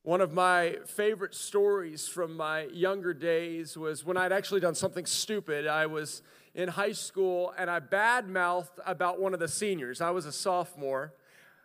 One 0.04 0.20
of 0.20 0.32
my 0.32 0.78
favorite 0.86 1.34
stories 1.34 2.06
from 2.06 2.36
my 2.36 2.62
younger 2.72 3.14
days 3.14 3.76
was 3.76 4.04
when 4.04 4.16
I'd 4.16 4.32
actually 4.32 4.60
done 4.60 4.74
something 4.74 5.06
stupid. 5.06 5.66
I 5.66 5.86
was 5.86 6.22
in 6.54 6.68
high 6.68 6.92
school 6.92 7.52
and 7.56 7.70
I 7.70 7.80
badmouthed 7.80 8.78
about 8.86 9.20
one 9.20 9.34
of 9.34 9.40
the 9.40 9.48
seniors. 9.48 10.00
I 10.00 10.10
was 10.10 10.26
a 10.26 10.32
sophomore. 10.32 11.14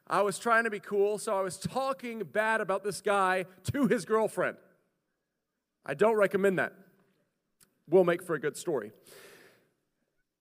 I 0.07 0.21
was 0.21 0.39
trying 0.39 0.63
to 0.63 0.69
be 0.69 0.79
cool, 0.79 1.17
so 1.17 1.37
I 1.37 1.41
was 1.41 1.57
talking 1.57 2.19
bad 2.23 2.61
about 2.61 2.83
this 2.83 3.01
guy 3.01 3.45
to 3.71 3.87
his 3.87 4.05
girlfriend. 4.05 4.57
I 5.85 5.93
don't 5.93 6.15
recommend 6.15 6.59
that. 6.59 6.73
Will 7.89 8.05
make 8.05 8.23
for 8.23 8.33
a 8.33 8.39
good 8.39 8.55
story. 8.55 8.91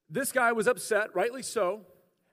This 0.09 0.31
guy 0.31 0.53
was 0.53 0.69
upset, 0.69 1.15
rightly 1.15 1.43
so. 1.43 1.81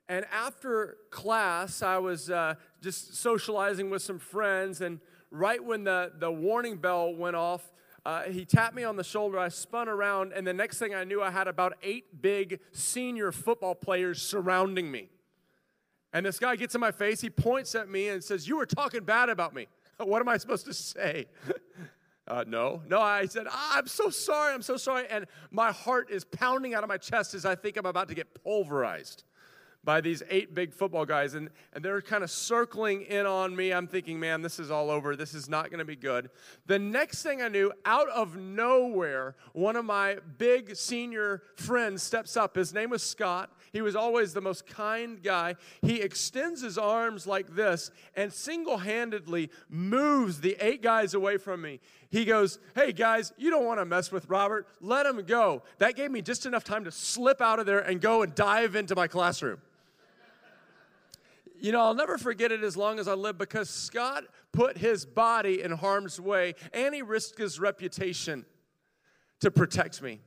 And 0.08 0.25
after 0.32 0.98
class, 1.10 1.82
I 1.82 1.98
was 1.98 2.29
uh, 2.29 2.55
just 2.82 3.15
socializing 3.15 3.89
with 3.89 4.01
some 4.01 4.20
friends, 4.20 4.82
and 4.82 5.00
right 5.32 5.63
when 5.63 5.86
the, 5.86 6.12
the 6.20 6.32
warning 6.32 6.77
bell 6.77 7.15
went 7.15 7.36
off, 7.36 7.73
uh, 8.06 8.24
he 8.24 8.46
tapped 8.46 8.76
me 8.76 8.84
on 8.84 8.98
the 8.98 9.04
shoulder. 9.04 9.40
I 9.40 9.48
spun 9.50 9.88
around, 9.88 10.34
and 10.34 10.46
the 10.46 10.54
next 10.54 10.78
thing 10.78 10.94
I 10.94 11.04
knew, 11.04 11.22
I 11.22 11.32
had 11.32 11.48
about 11.48 11.74
eight 11.82 12.22
big 12.22 12.60
senior 12.72 13.32
football 13.32 13.76
players 13.76 14.22
surrounding 14.22 14.92
me. 14.92 15.10
And 16.12 16.26
this 16.26 16.38
guy 16.38 16.56
gets 16.56 16.76
in 16.76 16.82
my 16.82 16.92
face, 16.92 17.22
he 17.22 17.30
points 17.30 17.76
at 17.76 17.90
me 17.90 18.10
and 18.10 18.24
says, 18.24 18.48
You 18.48 18.58
were 18.58 18.66
talking 18.66 19.04
bad 19.04 19.30
about 19.30 19.54
me. 19.54 19.68
what 19.98 20.22
am 20.22 20.30
I 20.30 20.38
supposed 20.38 20.66
to 20.66 20.74
say? 20.74 21.28
Uh, 22.26 22.42
no, 22.48 22.82
no, 22.88 23.02
I 23.02 23.26
said, 23.26 23.48
ah, 23.50 23.78
I'm 23.78 23.86
so 23.86 24.10
sorry, 24.10 24.54
I'm 24.54 24.62
so 24.62 24.78
sorry. 24.78 25.06
And 25.10 25.26
my 25.52 25.74
heart 25.74 26.10
is 26.10 26.24
pounding 26.24 26.74
out 26.74 26.82
of 26.82 26.88
my 26.88 26.96
chest 26.96 27.34
as 27.34 27.46
I 27.46 27.54
think 27.54 27.76
I'm 27.76 27.86
about 27.86 28.08
to 28.08 28.16
get 28.16 28.34
pulverized 28.46 29.26
by 29.84 30.00
these 30.00 30.24
eight 30.30 30.56
big 30.56 30.74
football 30.74 31.06
guys, 31.06 31.34
and, 31.34 31.50
and 31.74 31.84
they're 31.84 32.02
kind 32.02 32.24
of 32.24 32.32
circling 32.32 33.02
in 33.04 33.25
on 33.25 33.56
me. 33.56 33.74
I'm 33.74 33.88
thinking, 33.88 34.20
man, 34.20 34.42
this 34.42 34.60
is 34.60 34.72
all 34.72 34.90
over. 34.90 35.16
This 35.16 35.34
is 35.34 35.50
not 35.50 35.70
going 35.70 35.80
to 35.80 35.86
be 35.86 35.96
good. 35.96 36.30
The 36.68 36.80
next 36.80 37.24
thing 37.24 37.42
I 37.42 37.50
knew, 37.50 37.72
out 37.86 38.10
of 38.10 38.38
nowhere, 38.38 39.36
one 39.52 39.75
of 39.75 39.84
my 39.84 40.18
big 40.38 40.75
senior 40.75 41.44
friends 41.56 42.02
steps 42.02 42.38
up. 42.38 42.56
His 42.56 42.74
name 42.74 42.92
was 42.92 43.04
Scott. 43.04 43.52
He 43.74 43.82
was 43.82 43.96
always 43.96 44.34
the 44.34 44.42
most 44.42 44.68
kind 44.68 45.22
guy. 45.22 45.56
He 45.82 46.00
extends 46.00 46.62
his 46.62 46.78
arms 46.78 47.28
like 47.28 47.56
this 47.56 47.92
and 48.16 48.32
single 48.32 48.78
handedly 48.78 49.50
moves 49.68 50.40
the 50.40 50.56
eight 50.62 50.82
guys 50.82 51.13
away 51.13 51.38
from 51.38 51.62
me. 51.62 51.80
He 52.10 52.24
goes, 52.24 52.60
Hey 52.75 52.92
guys, 52.92 53.34
you 53.38 53.50
don't 53.50 53.66
want 53.66 53.80
to 53.80 53.86
mess 53.86 54.12
with 54.12 54.30
Robert. 54.30 54.68
Let 54.80 55.08
him 55.08 55.24
go. 55.25 55.63
That 55.80 55.96
gave 55.96 56.12
me 56.12 56.22
just 56.22 56.46
enough 56.46 56.63
time 56.63 56.84
to 56.84 56.92
slip 56.92 57.42
out 57.42 57.60
of 57.60 57.66
there 57.66 57.80
and 57.80 58.00
go 58.00 58.22
and 58.22 58.36
dive 58.36 58.75
into 58.75 58.96
my 58.96 59.08
classroom. 59.08 59.60
You 61.63 61.72
know, 61.72 61.79
I'll 61.79 61.96
never 61.96 62.17
forget 62.17 62.51
it 62.51 62.62
as 62.62 62.75
long 62.75 63.00
as 63.00 63.08
I 63.08 63.13
live 63.13 63.38
because 63.38 63.70
Scott 63.70 64.25
put 64.51 64.77
his 64.77 65.05
body 65.05 65.62
in 65.62 65.72
harm's 65.72 66.20
way 66.20 66.55
and 66.74 66.93
he 66.93 67.01
risked 67.01 67.38
his 67.38 67.58
reputation 67.58 68.46
to 69.39 69.50
protect 69.50 70.01
me. 70.01 70.20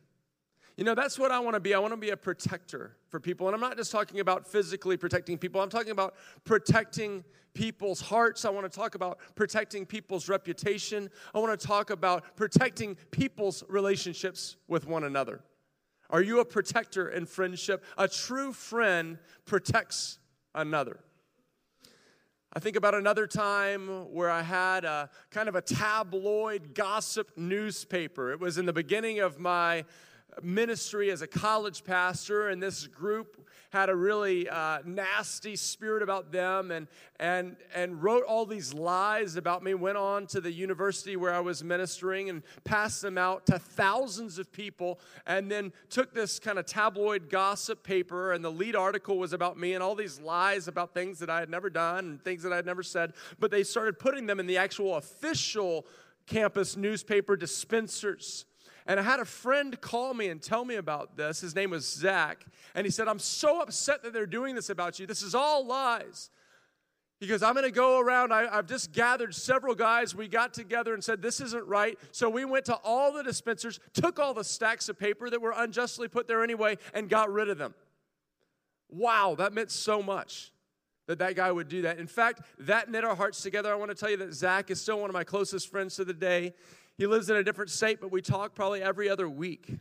You 0.79 0.85
know, 0.85 0.95
that's 0.95 1.19
what 1.19 1.31
I 1.31 1.39
want 1.41 1.53
to 1.53 1.61
be. 1.61 1.75
I 1.75 1.79
want 1.79 1.93
to 1.93 1.99
be 1.99 2.09
a 2.09 2.17
protector 2.17 2.97
for 3.11 3.21
people. 3.21 3.49
And 3.49 3.55
I'm 3.55 3.61
not 3.61 3.77
just 3.77 3.93
talking 3.93 4.21
about 4.21 4.47
physically 4.47 4.97
protecting 4.97 5.37
people, 5.37 5.61
I'm 5.61 5.69
talking 5.69 5.91
about 5.91 6.15
protecting 6.45 7.23
people's 7.53 8.01
hearts. 8.01 8.47
I 8.47 8.51
want 8.51 8.71
to 8.71 8.75
talk 8.75 8.95
about 8.95 9.19
protecting 9.35 9.85
people's 9.85 10.31
reputation. 10.31 11.11
I 11.35 11.39
want 11.39 11.59
to 11.59 11.67
talk 11.67 11.91
about 11.91 12.35
protecting 12.37 12.97
people's 13.11 13.63
relationships 13.69 14.57
with 14.69 14.87
one 14.87 15.05
another. 15.05 15.41
Are 16.09 16.23
you 16.23 16.41
a 16.41 16.47
protector 16.47 17.11
in 17.11 17.27
friendship? 17.27 17.85
A 17.99 18.09
true 18.09 18.55
friend 18.55 19.19
protects 19.45 20.19
another. 20.55 21.01
I 22.57 22.59
think 22.59 22.77
about 22.77 22.95
another 22.95 23.27
time 23.27 24.11
where 24.15 24.31
I 24.31 24.41
had 24.41 24.87
a 24.87 25.11
kind 25.29 25.47
of 25.47 25.57
a 25.57 25.61
tabloid 25.61 26.75
gossip 26.75 27.33
newspaper. 27.37 28.33
It 28.33 28.41
was 28.41 28.57
in 28.57 28.65
the 28.65 28.73
beginning 28.73 29.19
of 29.19 29.39
my 29.39 29.85
ministry 30.43 31.11
as 31.11 31.21
a 31.21 31.27
college 31.27 31.85
pastor, 31.85 32.49
and 32.49 32.63
this 32.63 32.87
group 32.87 33.46
had 33.71 33.89
a 33.89 33.97
really 33.97 34.49
uh, 34.49 34.79
nasty 34.85 35.57
spirit 35.57 36.03
about 36.03 36.33
them 36.33 36.71
and, 36.71 36.87
and, 37.19 37.57
and 37.75 38.03
wrote 38.03 38.25
all 38.25 38.47
these 38.47 38.73
lies 38.73 39.37
about 39.37 39.63
me. 39.63 39.75
Went 39.75 39.97
on 39.97 40.27
to 40.29 40.41
the 40.41 40.53
university 40.53 41.17
where 41.17 41.33
I 41.33 41.41
was 41.41 41.63
ministering 41.63 42.31
and 42.31 42.43
passed 42.65 43.03
them 43.03 43.19
out 43.19 43.47
to 43.47 43.59
thousands 43.59 44.39
of 44.39 44.53
people, 44.53 45.01
and 45.27 45.51
then 45.51 45.73
took 45.91 46.15
this 46.15 46.39
kind 46.39 46.59
of 46.59 46.67
tabloid 46.67 47.29
gossip 47.31 47.83
paper, 47.83 48.33
and 48.33 48.45
the 48.45 48.51
lead 48.51 48.77
article 48.77 49.19
was 49.19 49.33
about 49.33 49.59
me 49.59 49.75
and 49.75 49.83
all 49.83 49.95
these 49.95 50.21
lies 50.21 50.69
about 50.69 50.95
things 50.95 51.19
that 51.19 51.31
I 51.31 51.41
had 51.41 51.51
never 51.51 51.71
done 51.71 51.99
and 51.99 52.25
things 52.25 52.43
that 52.43 52.53
I 52.53 52.57
had 52.57 52.67
never 52.67 52.83
said. 52.83 53.13
But 53.39 53.51
they 53.51 53.63
started 53.63 53.99
putting 53.99 54.27
them 54.27 54.41
in 54.41 54.47
the 54.47 54.59
actual 54.59 54.97
official 54.97 55.87
campus 56.27 56.77
newspaper 56.77 57.37
dispensers. 57.37 58.45
And 58.87 59.01
I 59.01 59.03
had 59.03 59.21
a 59.21 59.25
friend 59.25 59.79
call 59.81 60.15
me 60.15 60.29
and 60.29 60.41
tell 60.41 60.65
me 60.65 60.77
about 60.77 61.17
this. 61.17 61.41
His 61.41 61.55
name 61.55 61.71
was 61.71 61.87
Zach. 61.91 62.47
And 62.75 62.87
he 62.87 62.91
said, 62.91 63.09
I'm 63.09 63.19
so 63.19 63.61
upset 63.61 64.03
that 64.05 64.13
they're 64.13 64.27
doing 64.27 64.55
this 64.55 64.71
about 64.71 64.99
you. 64.99 65.07
This 65.07 65.23
is 65.23 65.35
all 65.35 65.67
lies. 65.67 66.31
He 67.19 67.27
goes, 67.27 67.43
I'm 67.43 67.55
going 67.55 67.65
to 67.65 67.71
go 67.71 67.99
around. 67.99 68.33
I, 68.33 68.55
have 68.55 68.67
just 68.67 68.93
gathered 68.93 69.35
several 69.35 69.75
guys. 69.75 70.15
We 70.15 70.29
got 70.29 70.53
together 70.53 70.93
and 70.93 71.03
said, 71.03 71.23
This 71.23 71.41
isn't 71.41 71.67
right. 71.67 71.99
So 72.13 72.29
we 72.29 72.45
went 72.45 72.67
to 72.67 72.75
all 72.85 73.11
the 73.13 73.23
dispensers, 73.23 73.81
took 73.95 74.19
all 74.19 74.35
the 74.35 74.45
stacks 74.45 74.89
of 74.89 74.99
paper 74.99 75.31
that 75.31 75.41
were 75.41 75.55
unjustly 75.57 76.09
put 76.09 76.29
there 76.29 76.43
anyway, 76.43 76.77
and 76.93 77.09
got 77.09 77.33
rid 77.33 77.49
of 77.49 77.57
them. 77.57 77.75
Wow, 78.91 79.35
that 79.39 79.55
meant 79.55 79.71
so 79.71 80.03
much 80.03 80.53
that 81.07 81.19
that 81.21 81.37
guy 81.37 81.51
would 81.51 81.69
do 81.69 81.83
that. 81.83 81.99
In 81.99 82.07
fact, 82.07 82.43
that 82.59 82.91
knit 82.91 83.05
our 83.05 83.15
hearts 83.15 83.43
together. 83.43 83.73
I 83.73 83.77
want 83.77 83.91
to 83.91 83.95
tell 83.95 84.11
you 84.11 84.17
that 84.19 84.35
Zach 84.35 84.71
is 84.71 84.81
still 84.81 85.01
one 85.01 85.09
of 85.09 85.15
my 85.15 85.25
closest 85.25 85.71
friends 85.71 85.97
to 85.97 86.05
the 86.05 86.13
day. 86.13 86.53
He 86.99 87.07
lives 87.07 87.29
in 87.29 87.37
a 87.37 87.43
different 87.43 87.71
state, 87.71 88.01
but 88.01 88.11
we 88.11 88.23
talk 88.23 88.55
probably 88.55 88.83
every 88.83 89.09
other 89.09 89.29
week. 89.29 89.79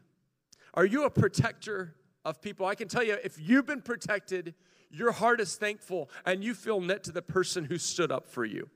Are 0.73 0.85
you 0.85 1.05
a 1.05 1.09
protector 1.09 1.95
of 2.25 2.41
people? 2.41 2.65
I 2.65 2.75
can 2.75 2.87
tell 2.87 3.03
you, 3.03 3.17
if 3.23 3.39
you've 3.39 3.65
been 3.65 3.81
protected, 3.81 4.53
your 4.91 5.13
heart 5.13 5.39
is 5.39 5.55
thankful 5.55 6.09
and 6.25 6.43
you 6.43 6.53
feel 6.53 6.81
knit 6.81 7.03
to 7.05 7.11
the 7.11 7.21
person 7.21 7.65
who 7.65 7.77
stood 7.77 8.11
up 8.11 8.27
for 8.27 8.43
you. 8.43 8.69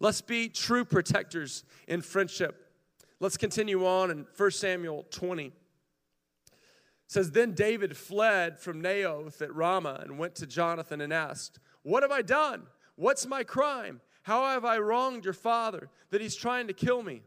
Let's 0.00 0.20
be 0.20 0.48
true 0.48 0.84
protectors 0.84 1.64
in 1.88 2.02
friendship. 2.02 2.72
Let's 3.20 3.36
continue 3.36 3.86
on 3.86 4.10
in 4.10 4.26
1 4.36 4.50
Samuel 4.50 5.06
20. 5.10 5.46
It 5.46 5.52
says, 7.06 7.30
Then 7.30 7.52
David 7.52 7.96
fled 7.96 8.58
from 8.58 8.82
Naioth 8.82 9.40
at 9.40 9.54
Ramah 9.54 10.00
and 10.02 10.18
went 10.18 10.34
to 10.36 10.46
Jonathan 10.46 11.00
and 11.00 11.12
asked, 11.12 11.58
What 11.82 12.02
have 12.02 12.12
I 12.12 12.22
done? 12.22 12.64
What's 12.96 13.26
my 13.26 13.44
crime? 13.44 14.00
How 14.22 14.48
have 14.48 14.64
I 14.64 14.78
wronged 14.78 15.24
your 15.24 15.34
father 15.34 15.88
that 16.10 16.20
he's 16.20 16.36
trying 16.36 16.66
to 16.66 16.72
kill 16.72 17.02
me? 17.02 17.22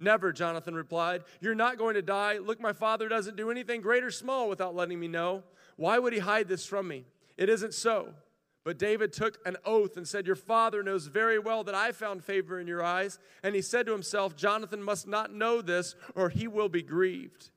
Never, 0.00 0.32
Jonathan 0.32 0.74
replied. 0.74 1.24
You're 1.40 1.54
not 1.54 1.78
going 1.78 1.94
to 1.94 2.02
die. 2.02 2.38
Look, 2.38 2.60
my 2.60 2.72
father 2.72 3.08
doesn't 3.08 3.36
do 3.36 3.50
anything 3.50 3.80
great 3.80 4.04
or 4.04 4.10
small 4.10 4.48
without 4.48 4.74
letting 4.74 5.00
me 5.00 5.08
know. 5.08 5.42
Why 5.76 5.98
would 5.98 6.12
he 6.12 6.20
hide 6.20 6.48
this 6.48 6.64
from 6.64 6.86
me? 6.86 7.04
It 7.36 7.48
isn't 7.48 7.74
so. 7.74 8.14
But 8.64 8.78
David 8.78 9.12
took 9.12 9.38
an 9.46 9.56
oath 9.64 9.96
and 9.96 10.06
said, 10.06 10.26
Your 10.26 10.36
father 10.36 10.82
knows 10.82 11.06
very 11.06 11.38
well 11.38 11.64
that 11.64 11.74
I 11.74 11.92
found 11.92 12.22
favor 12.22 12.60
in 12.60 12.66
your 12.66 12.84
eyes. 12.84 13.18
And 13.42 13.54
he 13.54 13.62
said 13.62 13.86
to 13.86 13.92
himself, 13.92 14.36
Jonathan 14.36 14.82
must 14.82 15.08
not 15.08 15.32
know 15.32 15.62
this, 15.62 15.94
or 16.14 16.28
he 16.28 16.46
will 16.46 16.68
be 16.68 16.82
grieved. 16.82 17.50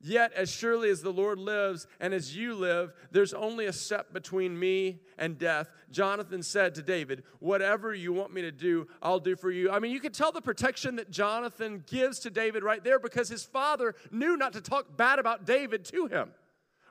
Yet, 0.00 0.32
as 0.34 0.50
surely 0.50 0.90
as 0.90 1.00
the 1.00 1.12
Lord 1.12 1.38
lives 1.38 1.86
and 2.00 2.12
as 2.12 2.36
you 2.36 2.54
live, 2.54 2.92
there's 3.12 3.32
only 3.32 3.64
a 3.64 3.72
step 3.72 4.12
between 4.12 4.58
me 4.58 5.00
and 5.16 5.38
death. 5.38 5.70
Jonathan 5.90 6.42
said 6.42 6.74
to 6.74 6.82
David, 6.82 7.24
Whatever 7.38 7.94
you 7.94 8.12
want 8.12 8.32
me 8.32 8.42
to 8.42 8.52
do, 8.52 8.88
I'll 9.02 9.20
do 9.20 9.36
for 9.36 9.50
you. 9.50 9.70
I 9.70 9.78
mean, 9.78 9.92
you 9.92 10.00
can 10.00 10.12
tell 10.12 10.32
the 10.32 10.42
protection 10.42 10.96
that 10.96 11.10
Jonathan 11.10 11.82
gives 11.86 12.18
to 12.20 12.30
David 12.30 12.62
right 12.62 12.84
there 12.84 12.98
because 12.98 13.30
his 13.30 13.44
father 13.44 13.94
knew 14.10 14.36
not 14.36 14.52
to 14.52 14.60
talk 14.60 14.96
bad 14.98 15.18
about 15.18 15.46
David 15.46 15.84
to 15.86 16.06
him. 16.06 16.30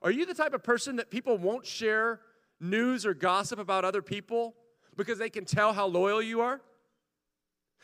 Are 0.02 0.12
you 0.12 0.26
the 0.26 0.34
type 0.34 0.54
of 0.54 0.64
person 0.64 0.96
that 0.96 1.12
people 1.12 1.38
won't 1.38 1.66
share 1.66 2.22
news 2.60 3.06
or 3.06 3.14
gossip 3.14 3.60
about 3.60 3.86
other 3.86 4.02
people 4.02 4.56
because 4.98 5.20
they 5.20 5.30
can 5.30 5.46
tell 5.46 5.74
how 5.74 5.86
loyal 5.86 6.24
you 6.24 6.42
are? 6.42 6.60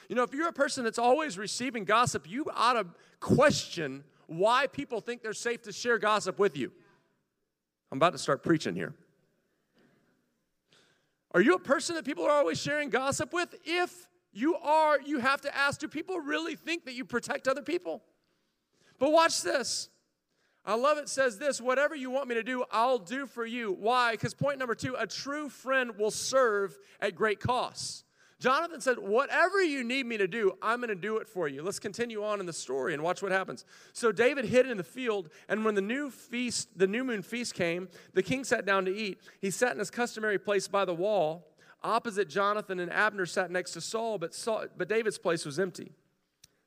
You 0.09 0.15
know, 0.15 0.23
if 0.23 0.33
you're 0.33 0.49
a 0.49 0.53
person 0.53 0.83
that's 0.83 0.99
always 0.99 1.37
receiving 1.37 1.85
gossip, 1.85 2.29
you 2.29 2.45
ought 2.55 2.73
to 2.73 2.87
question 3.19 4.03
why 4.37 4.67
people 4.67 5.01
think 5.01 5.21
they're 5.21 5.33
safe 5.33 5.61
to 5.63 5.71
share 5.71 5.97
gossip 5.97 6.39
with 6.39 6.57
you. 6.57 6.71
I'm 7.91 7.97
about 7.97 8.13
to 8.13 8.17
start 8.17 8.43
preaching 8.43 8.75
here. 8.75 8.93
Are 11.33 11.41
you 11.41 11.55
a 11.55 11.59
person 11.59 11.95
that 11.95 12.05
people 12.05 12.25
are 12.25 12.31
always 12.31 12.59
sharing 12.59 12.89
gossip 12.89 13.33
with? 13.33 13.53
If 13.65 14.07
you 14.31 14.55
are, 14.55 14.99
you 15.01 15.19
have 15.19 15.41
to 15.41 15.55
ask 15.55 15.79
do 15.79 15.87
people 15.87 16.19
really 16.19 16.55
think 16.55 16.85
that 16.85 16.93
you 16.93 17.03
protect 17.03 17.47
other 17.47 17.61
people? 17.61 18.01
But 18.99 19.11
watch 19.11 19.41
this. 19.41 19.89
I 20.63 20.75
love 20.75 20.97
it 20.97 21.09
says 21.09 21.37
this 21.37 21.59
whatever 21.59 21.95
you 21.95 22.09
want 22.09 22.27
me 22.27 22.35
to 22.35 22.43
do, 22.43 22.63
I'll 22.71 22.99
do 22.99 23.25
for 23.25 23.45
you. 23.45 23.73
Why? 23.73 24.11
Because 24.11 24.33
point 24.33 24.59
number 24.59 24.75
two, 24.75 24.95
a 24.97 25.07
true 25.07 25.49
friend 25.49 25.97
will 25.97 26.11
serve 26.11 26.77
at 26.99 27.15
great 27.15 27.39
costs. 27.39 28.03
Jonathan 28.41 28.81
said, 28.81 28.97
Whatever 28.97 29.63
you 29.63 29.83
need 29.83 30.07
me 30.07 30.17
to 30.17 30.27
do, 30.27 30.57
I'm 30.63 30.79
going 30.79 30.89
to 30.89 30.95
do 30.95 31.17
it 31.17 31.29
for 31.29 31.47
you. 31.47 31.61
Let's 31.61 31.77
continue 31.77 32.23
on 32.23 32.39
in 32.39 32.47
the 32.47 32.53
story 32.53 32.95
and 32.95 33.03
watch 33.03 33.21
what 33.21 33.31
happens. 33.31 33.65
So 33.93 34.11
David 34.11 34.45
hid 34.45 34.67
in 34.67 34.77
the 34.77 34.83
field, 34.83 35.29
and 35.47 35.63
when 35.63 35.75
the 35.75 35.81
new 35.81 36.09
feast, 36.09 36.67
the 36.75 36.87
new 36.87 37.03
moon 37.03 37.21
feast 37.21 37.53
came, 37.53 37.87
the 38.15 38.23
king 38.23 38.43
sat 38.43 38.65
down 38.65 38.85
to 38.85 38.95
eat. 38.95 39.19
He 39.39 39.51
sat 39.51 39.73
in 39.73 39.79
his 39.79 39.91
customary 39.91 40.39
place 40.39 40.67
by 40.67 40.85
the 40.85 40.93
wall. 40.93 41.49
Opposite 41.83 42.29
Jonathan 42.29 42.79
and 42.79 42.91
Abner 42.91 43.27
sat 43.27 43.51
next 43.51 43.73
to 43.73 43.81
Saul, 43.81 44.17
but, 44.17 44.33
Saul, 44.33 44.65
but 44.75 44.89
David's 44.89 45.19
place 45.19 45.45
was 45.45 45.59
empty. 45.59 45.91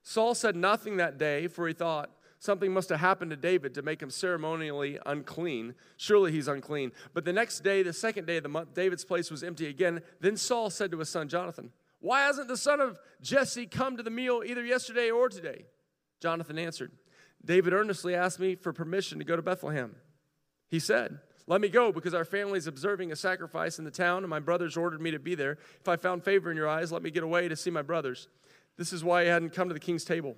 Saul 0.04 0.36
said 0.36 0.54
nothing 0.54 0.98
that 0.98 1.18
day, 1.18 1.48
for 1.48 1.66
he 1.66 1.74
thought, 1.74 2.10
Something 2.44 2.74
must 2.74 2.90
have 2.90 3.00
happened 3.00 3.30
to 3.30 3.38
David 3.38 3.72
to 3.72 3.80
make 3.80 4.02
him 4.02 4.10
ceremonially 4.10 4.98
unclean. 5.06 5.74
Surely 5.96 6.30
he's 6.30 6.46
unclean. 6.46 6.92
But 7.14 7.24
the 7.24 7.32
next 7.32 7.60
day, 7.60 7.82
the 7.82 7.94
second 7.94 8.26
day 8.26 8.36
of 8.36 8.42
the 8.42 8.50
month, 8.50 8.74
David's 8.74 9.02
place 9.02 9.30
was 9.30 9.42
empty 9.42 9.66
again. 9.66 10.02
Then 10.20 10.36
Saul 10.36 10.68
said 10.68 10.90
to 10.90 10.98
his 10.98 11.08
son 11.08 11.26
Jonathan, 11.26 11.70
Why 12.00 12.20
hasn't 12.20 12.48
the 12.48 12.58
son 12.58 12.82
of 12.82 12.98
Jesse 13.22 13.64
come 13.64 13.96
to 13.96 14.02
the 14.02 14.10
meal 14.10 14.42
either 14.44 14.62
yesterday 14.62 15.10
or 15.10 15.30
today? 15.30 15.64
Jonathan 16.20 16.58
answered, 16.58 16.92
David 17.42 17.72
earnestly 17.72 18.14
asked 18.14 18.38
me 18.38 18.56
for 18.56 18.74
permission 18.74 19.18
to 19.20 19.24
go 19.24 19.36
to 19.36 19.42
Bethlehem. 19.42 19.96
He 20.68 20.80
said, 20.80 21.20
Let 21.46 21.62
me 21.62 21.70
go 21.70 21.92
because 21.92 22.12
our 22.12 22.26
family 22.26 22.58
is 22.58 22.66
observing 22.66 23.10
a 23.10 23.16
sacrifice 23.16 23.78
in 23.78 23.86
the 23.86 23.90
town, 23.90 24.18
and 24.18 24.28
my 24.28 24.40
brothers 24.40 24.76
ordered 24.76 25.00
me 25.00 25.12
to 25.12 25.18
be 25.18 25.34
there. 25.34 25.56
If 25.80 25.88
I 25.88 25.96
found 25.96 26.24
favor 26.24 26.50
in 26.50 26.58
your 26.58 26.68
eyes, 26.68 26.92
let 26.92 27.02
me 27.02 27.10
get 27.10 27.22
away 27.22 27.48
to 27.48 27.56
see 27.56 27.70
my 27.70 27.80
brothers. 27.80 28.28
This 28.76 28.92
is 28.92 29.02
why 29.02 29.22
he 29.22 29.30
hadn't 29.30 29.54
come 29.54 29.68
to 29.68 29.74
the 29.74 29.80
king's 29.80 30.04
table. 30.04 30.36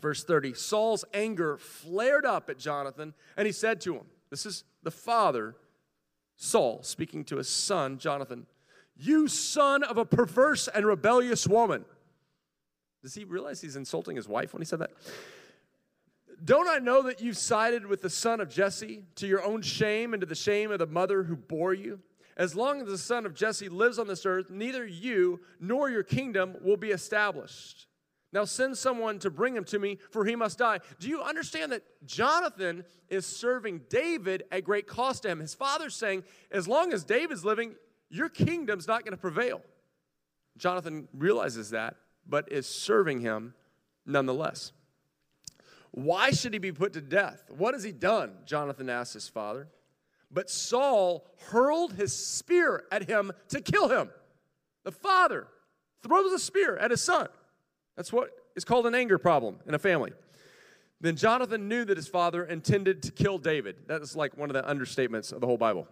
Verse 0.00 0.24
30 0.24 0.54
Saul's 0.54 1.04
anger 1.14 1.56
flared 1.56 2.26
up 2.26 2.50
at 2.50 2.58
Jonathan, 2.58 3.14
and 3.36 3.46
he 3.46 3.52
said 3.52 3.80
to 3.82 3.94
him, 3.94 4.04
This 4.30 4.46
is 4.46 4.64
the 4.82 4.90
father, 4.90 5.56
Saul, 6.36 6.82
speaking 6.82 7.24
to 7.24 7.36
his 7.36 7.48
son, 7.48 7.98
Jonathan, 7.98 8.46
You 8.96 9.28
son 9.28 9.82
of 9.82 9.98
a 9.98 10.04
perverse 10.04 10.68
and 10.68 10.86
rebellious 10.86 11.46
woman. 11.46 11.84
Does 13.02 13.14
he 13.14 13.24
realize 13.24 13.60
he's 13.60 13.76
insulting 13.76 14.16
his 14.16 14.28
wife 14.28 14.52
when 14.54 14.62
he 14.62 14.66
said 14.66 14.78
that? 14.78 14.90
Don't 16.42 16.68
I 16.68 16.78
know 16.78 17.02
that 17.02 17.20
you've 17.20 17.36
sided 17.36 17.86
with 17.86 18.02
the 18.02 18.10
son 18.10 18.40
of 18.40 18.48
Jesse 18.48 19.04
to 19.16 19.26
your 19.26 19.44
own 19.44 19.62
shame 19.62 20.14
and 20.14 20.20
to 20.20 20.26
the 20.26 20.34
shame 20.34 20.70
of 20.72 20.78
the 20.78 20.86
mother 20.86 21.22
who 21.22 21.36
bore 21.36 21.74
you? 21.74 22.00
As 22.36 22.56
long 22.56 22.80
as 22.80 22.88
the 22.88 22.98
son 22.98 23.26
of 23.26 23.34
Jesse 23.34 23.68
lives 23.68 23.98
on 23.98 24.08
this 24.08 24.26
earth, 24.26 24.50
neither 24.50 24.84
you 24.84 25.40
nor 25.60 25.88
your 25.88 26.02
kingdom 26.02 26.56
will 26.62 26.76
be 26.76 26.90
established. 26.90 27.86
Now 28.34 28.44
send 28.44 28.76
someone 28.76 29.20
to 29.20 29.30
bring 29.30 29.56
him 29.56 29.62
to 29.66 29.78
me, 29.78 29.98
for 30.10 30.24
he 30.24 30.34
must 30.34 30.58
die. 30.58 30.80
Do 30.98 31.08
you 31.08 31.22
understand 31.22 31.70
that 31.70 31.84
Jonathan 32.04 32.84
is 33.08 33.24
serving 33.24 33.82
David 33.88 34.42
at 34.50 34.64
great 34.64 34.88
cost 34.88 35.22
to 35.22 35.28
him? 35.28 35.38
His 35.38 35.54
father's 35.54 35.94
saying, 35.94 36.24
as 36.50 36.66
long 36.66 36.92
as 36.92 37.04
David's 37.04 37.44
living, 37.44 37.76
your 38.10 38.28
kingdom's 38.28 38.88
not 38.88 39.04
going 39.04 39.12
to 39.12 39.16
prevail. 39.16 39.62
Jonathan 40.58 41.06
realizes 41.14 41.70
that, 41.70 41.94
but 42.26 42.50
is 42.50 42.66
serving 42.66 43.20
him 43.20 43.54
nonetheless. 44.04 44.72
Why 45.92 46.32
should 46.32 46.54
he 46.54 46.58
be 46.58 46.72
put 46.72 46.92
to 46.94 47.00
death? 47.00 47.44
What 47.56 47.74
has 47.74 47.84
he 47.84 47.92
done? 47.92 48.32
Jonathan 48.46 48.90
asked 48.90 49.14
his 49.14 49.28
father. 49.28 49.68
But 50.28 50.50
Saul 50.50 51.24
hurled 51.50 51.92
his 51.92 52.12
spear 52.12 52.82
at 52.90 53.08
him 53.08 53.30
to 53.50 53.60
kill 53.60 53.88
him. 53.90 54.10
The 54.82 54.90
father 54.90 55.46
throws 56.02 56.32
a 56.32 56.40
spear 56.40 56.76
at 56.76 56.90
his 56.90 57.00
son. 57.00 57.28
That's 57.96 58.12
what 58.12 58.30
is 58.56 58.64
called 58.64 58.86
an 58.86 58.94
anger 58.94 59.18
problem 59.18 59.58
in 59.66 59.74
a 59.74 59.78
family. 59.78 60.12
Then 61.00 61.16
Jonathan 61.16 61.68
knew 61.68 61.84
that 61.84 61.96
his 61.96 62.08
father 62.08 62.44
intended 62.44 63.02
to 63.02 63.12
kill 63.12 63.38
David. 63.38 63.76
That 63.88 64.00
is 64.00 64.16
like 64.16 64.36
one 64.36 64.48
of 64.50 64.54
the 64.54 64.62
understatements 64.62 65.32
of 65.32 65.40
the 65.40 65.46
whole 65.46 65.58
Bible. 65.58 65.86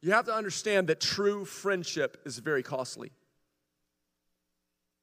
You 0.00 0.12
have 0.12 0.24
to 0.26 0.34
understand 0.34 0.88
that 0.88 1.00
true 1.00 1.44
friendship 1.44 2.20
is 2.24 2.38
very 2.38 2.62
costly. 2.62 3.12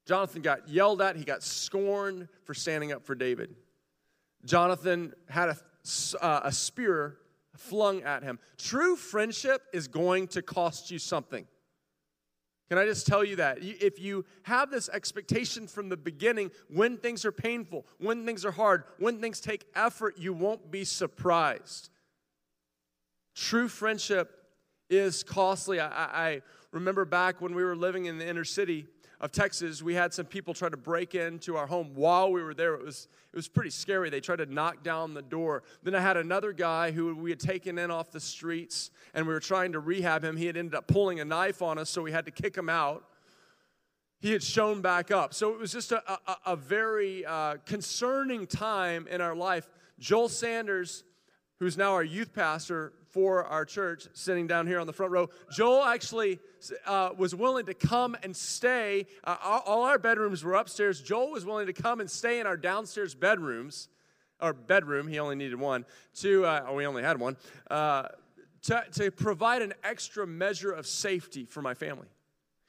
Jonathan 0.06 0.42
got 0.42 0.68
yelled 0.68 1.00
at, 1.00 1.16
he 1.16 1.24
got 1.24 1.42
scorned 1.42 2.28
for 2.44 2.54
standing 2.54 2.92
up 2.92 3.04
for 3.04 3.14
David. 3.14 3.54
Jonathan 4.44 5.12
had 5.28 5.50
a, 5.50 5.56
uh, 6.20 6.40
a 6.44 6.52
spear 6.52 7.16
flung 7.56 8.02
at 8.02 8.22
him. 8.22 8.38
True 8.58 8.96
friendship 8.96 9.62
is 9.72 9.88
going 9.88 10.28
to 10.28 10.42
cost 10.42 10.90
you 10.90 10.98
something. 10.98 11.46
Can 12.70 12.78
I 12.78 12.86
just 12.86 13.04
tell 13.04 13.24
you 13.24 13.34
that? 13.36 13.58
If 13.60 13.98
you 13.98 14.24
have 14.44 14.70
this 14.70 14.88
expectation 14.88 15.66
from 15.66 15.88
the 15.88 15.96
beginning, 15.96 16.52
when 16.68 16.98
things 16.98 17.24
are 17.24 17.32
painful, 17.32 17.84
when 17.98 18.24
things 18.24 18.44
are 18.44 18.52
hard, 18.52 18.84
when 19.00 19.20
things 19.20 19.40
take 19.40 19.66
effort, 19.74 20.16
you 20.16 20.32
won't 20.32 20.70
be 20.70 20.84
surprised. 20.84 21.90
True 23.34 23.66
friendship 23.66 24.30
is 24.88 25.24
costly. 25.24 25.80
I, 25.80 25.88
I 26.28 26.42
remember 26.70 27.04
back 27.04 27.40
when 27.40 27.56
we 27.56 27.64
were 27.64 27.74
living 27.74 28.04
in 28.04 28.18
the 28.18 28.28
inner 28.28 28.44
city, 28.44 28.86
of 29.20 29.32
Texas, 29.32 29.82
we 29.82 29.94
had 29.94 30.14
some 30.14 30.24
people 30.24 30.54
try 30.54 30.70
to 30.70 30.78
break 30.78 31.14
into 31.14 31.56
our 31.56 31.66
home 31.66 31.90
while 31.94 32.32
we 32.32 32.42
were 32.42 32.54
there. 32.54 32.74
It 32.74 32.84
was, 32.84 33.06
it 33.32 33.36
was 33.36 33.48
pretty 33.48 33.70
scary. 33.70 34.08
They 34.08 34.20
tried 34.20 34.36
to 34.36 34.46
knock 34.46 34.82
down 34.82 35.12
the 35.12 35.22
door. 35.22 35.62
Then 35.82 35.94
I 35.94 36.00
had 36.00 36.16
another 36.16 36.52
guy 36.52 36.90
who 36.90 37.14
we 37.14 37.28
had 37.28 37.38
taken 37.38 37.78
in 37.78 37.90
off 37.90 38.10
the 38.10 38.20
streets 38.20 38.90
and 39.12 39.26
we 39.26 39.34
were 39.34 39.40
trying 39.40 39.72
to 39.72 39.80
rehab 39.80 40.24
him. 40.24 40.38
He 40.38 40.46
had 40.46 40.56
ended 40.56 40.74
up 40.74 40.86
pulling 40.86 41.20
a 41.20 41.24
knife 41.24 41.60
on 41.60 41.76
us, 41.76 41.90
so 41.90 42.00
we 42.00 42.12
had 42.12 42.24
to 42.24 42.30
kick 42.30 42.56
him 42.56 42.70
out. 42.70 43.04
He 44.20 44.32
had 44.32 44.42
shown 44.42 44.80
back 44.80 45.10
up. 45.10 45.34
So 45.34 45.52
it 45.52 45.58
was 45.58 45.72
just 45.72 45.92
a, 45.92 46.02
a, 46.10 46.36
a 46.46 46.56
very 46.56 47.24
uh, 47.26 47.56
concerning 47.66 48.46
time 48.46 49.06
in 49.06 49.20
our 49.20 49.34
life. 49.34 49.68
Joel 49.98 50.30
Sanders, 50.30 51.04
who's 51.60 51.76
now 51.76 51.92
our 51.92 52.02
youth 52.02 52.32
pastor, 52.32 52.92
for 53.10 53.44
our 53.44 53.64
church, 53.64 54.06
sitting 54.12 54.46
down 54.46 54.66
here 54.66 54.78
on 54.78 54.86
the 54.86 54.92
front 54.92 55.12
row. 55.12 55.28
Joel 55.50 55.84
actually 55.84 56.38
uh, 56.86 57.10
was 57.16 57.34
willing 57.34 57.66
to 57.66 57.74
come 57.74 58.16
and 58.22 58.34
stay. 58.34 59.06
Uh, 59.24 59.36
all 59.42 59.82
our 59.82 59.98
bedrooms 59.98 60.44
were 60.44 60.54
upstairs. 60.54 61.00
Joel 61.00 61.32
was 61.32 61.44
willing 61.44 61.66
to 61.66 61.72
come 61.72 62.00
and 62.00 62.10
stay 62.10 62.40
in 62.40 62.46
our 62.46 62.56
downstairs 62.56 63.14
bedrooms, 63.14 63.88
or 64.40 64.52
bedroom, 64.52 65.08
he 65.08 65.18
only 65.18 65.36
needed 65.36 65.58
one, 65.58 65.84
to, 66.14 66.44
uh, 66.46 66.66
oh, 66.68 66.74
we 66.76 66.86
only 66.86 67.02
had 67.02 67.18
one, 67.18 67.36
uh, 67.70 68.08
to, 68.62 68.84
to 68.92 69.10
provide 69.10 69.60
an 69.60 69.74
extra 69.82 70.26
measure 70.26 70.70
of 70.70 70.86
safety 70.86 71.44
for 71.44 71.62
my 71.62 71.74
family. 71.74 72.06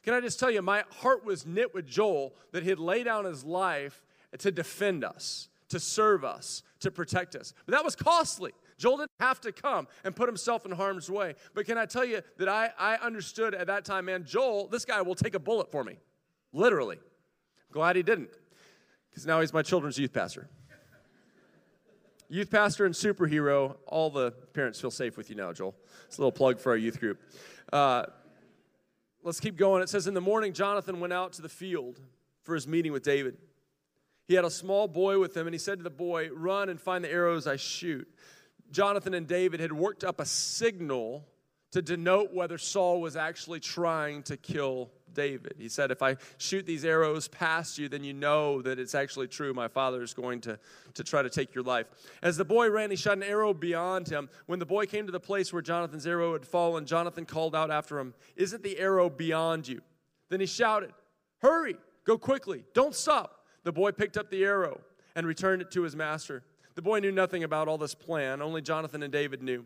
Can 0.04 0.15
I 0.15 0.21
just 0.21 0.39
tell 0.39 0.49
you, 0.49 0.62
my 0.63 0.84
heart 1.01 1.23
was 1.23 1.45
knit 1.45 1.73
with 1.73 1.86
Joel 1.86 2.34
that 2.51 2.63
he'd 2.63 2.80
lay 2.80 3.04
down 3.04 3.25
his 3.25 3.43
life 3.43 4.01
to 4.39 4.51
defend 4.51 5.04
us, 5.04 5.49
to 5.69 5.80
serve 5.80 6.25
us, 6.25 6.63
to 6.80 6.89
protect 6.89 7.36
us. 7.36 7.54
But 7.65 7.73
that 7.73 7.86
was 7.86 7.95
costly. 7.95 8.54
Joel 8.81 8.97
didn't 8.97 9.11
have 9.19 9.39
to 9.41 9.51
come 9.51 9.87
and 10.03 10.15
put 10.15 10.27
himself 10.27 10.65
in 10.65 10.71
harm's 10.71 11.07
way. 11.07 11.35
But 11.53 11.67
can 11.67 11.77
I 11.77 11.85
tell 11.85 12.03
you 12.03 12.21
that 12.37 12.49
I, 12.49 12.71
I 12.79 12.95
understood 12.95 13.53
at 13.53 13.67
that 13.67 13.85
time, 13.85 14.05
man, 14.05 14.25
Joel, 14.25 14.67
this 14.67 14.85
guy 14.85 15.03
will 15.03 15.13
take 15.13 15.35
a 15.35 15.39
bullet 15.39 15.71
for 15.71 15.83
me. 15.83 15.99
Literally. 16.51 16.97
Glad 17.71 17.95
he 17.95 18.03
didn't, 18.03 18.31
because 19.09 19.25
now 19.25 19.39
he's 19.39 19.53
my 19.53 19.61
children's 19.61 19.97
youth 19.97 20.11
pastor. 20.11 20.49
youth 22.27 22.49
pastor 22.49 22.85
and 22.85 22.93
superhero, 22.93 23.77
all 23.85 24.09
the 24.09 24.31
parents 24.53 24.81
feel 24.81 24.91
safe 24.91 25.15
with 25.15 25.29
you 25.29 25.35
now, 25.35 25.53
Joel. 25.53 25.75
It's 26.07 26.17
a 26.17 26.21
little 26.21 26.31
plug 26.31 26.59
for 26.59 26.71
our 26.71 26.77
youth 26.77 26.99
group. 26.99 27.21
Uh, 27.71 28.05
let's 29.23 29.39
keep 29.39 29.55
going. 29.57 29.83
It 29.83 29.89
says, 29.89 30.07
In 30.07 30.15
the 30.15 30.21
morning, 30.21 30.53
Jonathan 30.53 30.99
went 30.99 31.13
out 31.13 31.33
to 31.33 31.41
the 31.41 31.49
field 31.49 32.01
for 32.41 32.55
his 32.55 32.67
meeting 32.67 32.91
with 32.91 33.03
David. 33.03 33.37
He 34.27 34.33
had 34.33 34.43
a 34.43 34.49
small 34.49 34.87
boy 34.87 35.19
with 35.19 35.37
him, 35.37 35.45
and 35.45 35.53
he 35.53 35.59
said 35.59 35.77
to 35.77 35.83
the 35.83 35.89
boy, 35.89 36.29
Run 36.33 36.67
and 36.67 36.81
find 36.81 37.05
the 37.05 37.11
arrows 37.11 37.47
I 37.47 37.55
shoot. 37.55 38.07
Jonathan 38.71 39.13
and 39.13 39.27
David 39.27 39.60
had 39.60 39.73
worked 39.73 40.03
up 40.03 40.19
a 40.19 40.25
signal 40.25 41.25
to 41.71 41.81
denote 41.81 42.34
whether 42.34 42.57
Saul 42.57 42.99
was 42.99 43.15
actually 43.15 43.60
trying 43.60 44.23
to 44.23 44.38
kill 44.38 44.91
David. 45.13 45.55
He 45.57 45.69
said, 45.69 45.91
If 45.91 46.01
I 46.01 46.17
shoot 46.38 46.65
these 46.65 46.86
arrows 46.86 47.27
past 47.27 47.77
you, 47.77 47.89
then 47.89 48.03
you 48.03 48.13
know 48.13 48.62
that 48.62 48.79
it's 48.79 48.95
actually 48.95 49.27
true. 49.27 49.53
My 49.53 49.67
father 49.67 50.01
is 50.01 50.13
going 50.13 50.41
to, 50.41 50.60
to 50.93 51.03
try 51.03 51.21
to 51.21 51.29
take 51.29 51.55
your 51.55 51.63
life. 51.63 51.88
As 52.21 52.38
the 52.38 52.45
boy 52.45 52.69
ran, 52.69 52.91
he 52.91 52.95
shot 52.97 53.17
an 53.17 53.23
arrow 53.23 53.53
beyond 53.53 54.10
him. 54.10 54.29
When 54.45 54.60
the 54.60 54.65
boy 54.65 54.86
came 54.86 55.05
to 55.05 55.12
the 55.12 55.19
place 55.19 55.51
where 55.51 55.62
Jonathan's 55.62 56.07
arrow 56.07 56.34
had 56.34 56.45
fallen, 56.45 56.86
Jonathan 56.86 57.25
called 57.25 57.55
out 57.55 57.71
after 57.71 57.99
him, 57.99 58.13
Isn't 58.36 58.63
the 58.63 58.77
arrow 58.77 59.10
beyond 59.10 59.67
you? 59.67 59.81
Then 60.29 60.39
he 60.39 60.45
shouted, 60.45 60.91
Hurry, 61.39 61.75
go 62.05 62.17
quickly, 62.17 62.63
don't 62.73 62.95
stop. 62.95 63.45
The 63.63 63.71
boy 63.71 63.91
picked 63.91 64.17
up 64.17 64.29
the 64.29 64.43
arrow 64.43 64.81
and 65.15 65.27
returned 65.27 65.62
it 65.62 65.71
to 65.71 65.84
his 65.84 65.95
master. 65.95 66.43
The 66.75 66.81
boy 66.81 66.99
knew 66.99 67.12
nothing 67.12 67.43
about 67.43 67.67
all 67.67 67.77
this 67.77 67.93
plan, 67.93 68.41
only 68.41 68.62
Jonathan 68.62 69.03
and 69.03 69.12
David 69.12 69.41
knew. 69.43 69.65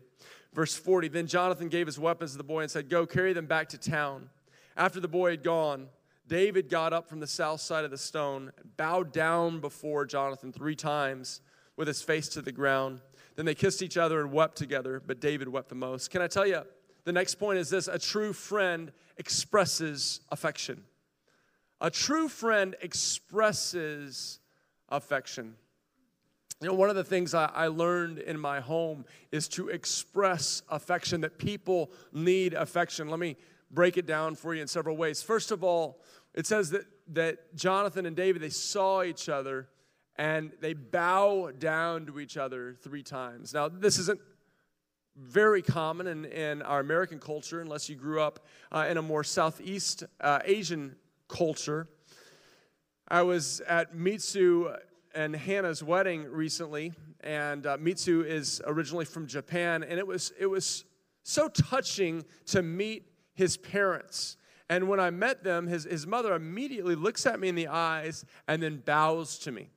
Verse 0.52 0.74
40 0.74 1.08
Then 1.08 1.26
Jonathan 1.26 1.68
gave 1.68 1.86
his 1.86 1.98
weapons 1.98 2.32
to 2.32 2.38
the 2.38 2.44
boy 2.44 2.62
and 2.62 2.70
said, 2.70 2.88
Go 2.88 3.06
carry 3.06 3.32
them 3.32 3.46
back 3.46 3.68
to 3.70 3.78
town. 3.78 4.30
After 4.76 5.00
the 5.00 5.08
boy 5.08 5.30
had 5.30 5.42
gone, 5.42 5.88
David 6.28 6.68
got 6.68 6.92
up 6.92 7.08
from 7.08 7.20
the 7.20 7.26
south 7.26 7.60
side 7.60 7.84
of 7.84 7.90
the 7.90 7.98
stone, 7.98 8.52
bowed 8.76 9.12
down 9.12 9.60
before 9.60 10.04
Jonathan 10.04 10.52
three 10.52 10.74
times 10.74 11.40
with 11.76 11.86
his 11.86 12.02
face 12.02 12.28
to 12.30 12.42
the 12.42 12.52
ground. 12.52 13.00
Then 13.36 13.46
they 13.46 13.54
kissed 13.54 13.82
each 13.82 13.96
other 13.96 14.20
and 14.20 14.32
wept 14.32 14.56
together, 14.56 15.00
but 15.06 15.20
David 15.20 15.48
wept 15.48 15.68
the 15.68 15.74
most. 15.74 16.10
Can 16.10 16.22
I 16.22 16.26
tell 16.26 16.46
you, 16.46 16.62
the 17.04 17.12
next 17.12 17.36
point 17.36 17.58
is 17.58 17.70
this 17.70 17.86
a 17.86 17.98
true 17.98 18.32
friend 18.32 18.90
expresses 19.16 20.20
affection. 20.30 20.82
A 21.80 21.90
true 21.90 22.28
friend 22.28 22.74
expresses 22.80 24.40
affection. 24.88 25.54
You 26.62 26.68
know, 26.68 26.74
one 26.74 26.88
of 26.88 26.96
the 26.96 27.04
things 27.04 27.34
I, 27.34 27.50
I, 27.52 27.66
learned 27.66 28.18
in 28.18 28.40
my 28.40 28.60
home 28.60 29.04
is 29.30 29.46
to 29.48 29.68
express 29.68 30.62
affection, 30.70 31.20
that 31.20 31.36
people 31.36 31.90
need 32.14 32.54
affection. 32.54 33.08
Let 33.08 33.18
me 33.18 33.36
break 33.70 33.98
it 33.98 34.06
down 34.06 34.36
for 34.36 34.54
you 34.54 34.62
in 34.62 34.68
several 34.68 34.96
ways. 34.96 35.22
First 35.22 35.50
of 35.50 35.62
all, 35.62 36.00
it 36.32 36.46
says 36.46 36.70
that, 36.70 36.86
that 37.08 37.54
Jonathan 37.54 38.06
and 38.06 38.16
David, 38.16 38.40
they 38.40 38.48
saw 38.48 39.02
each 39.02 39.28
other 39.28 39.68
and 40.16 40.50
they 40.62 40.72
bow 40.72 41.50
down 41.58 42.06
to 42.06 42.18
each 42.18 42.38
other 42.38 42.74
three 42.80 43.02
times. 43.02 43.52
Now, 43.52 43.68
this 43.68 43.98
isn't 43.98 44.20
very 45.14 45.60
common 45.60 46.06
in, 46.06 46.24
in 46.24 46.62
our 46.62 46.80
American 46.80 47.18
culture 47.18 47.60
unless 47.60 47.90
you 47.90 47.96
grew 47.96 48.20
up 48.20 48.46
uh, 48.72 48.86
in 48.88 48.96
a 48.96 49.02
more 49.02 49.24
Southeast 49.24 50.04
uh, 50.22 50.38
Asian 50.46 50.96
culture. 51.28 51.86
I 53.08 53.22
was 53.22 53.60
at 53.68 53.94
Mitsu 53.94 54.74
and 55.16 55.34
Hannah's 55.34 55.82
wedding 55.82 56.30
recently, 56.30 56.92
and 57.22 57.66
uh, 57.66 57.78
Mitsu 57.80 58.22
is 58.22 58.60
originally 58.66 59.06
from 59.06 59.26
Japan, 59.26 59.82
and 59.82 59.98
it 59.98 60.06
was 60.06 60.32
it 60.38 60.46
was 60.46 60.84
so 61.22 61.48
touching 61.48 62.24
to 62.46 62.62
meet 62.62 63.10
his 63.34 63.56
parents. 63.56 64.36
And 64.68 64.88
when 64.88 65.00
I 65.00 65.10
met 65.10 65.42
them, 65.42 65.66
his, 65.66 65.84
his 65.84 66.06
mother 66.06 66.34
immediately 66.34 66.94
looks 66.94 67.24
at 67.24 67.38
me 67.38 67.48
in 67.48 67.54
the 67.54 67.68
eyes 67.68 68.24
and 68.48 68.62
then 68.62 68.82
bows 68.84 69.38
to 69.40 69.52
me. 69.52 69.70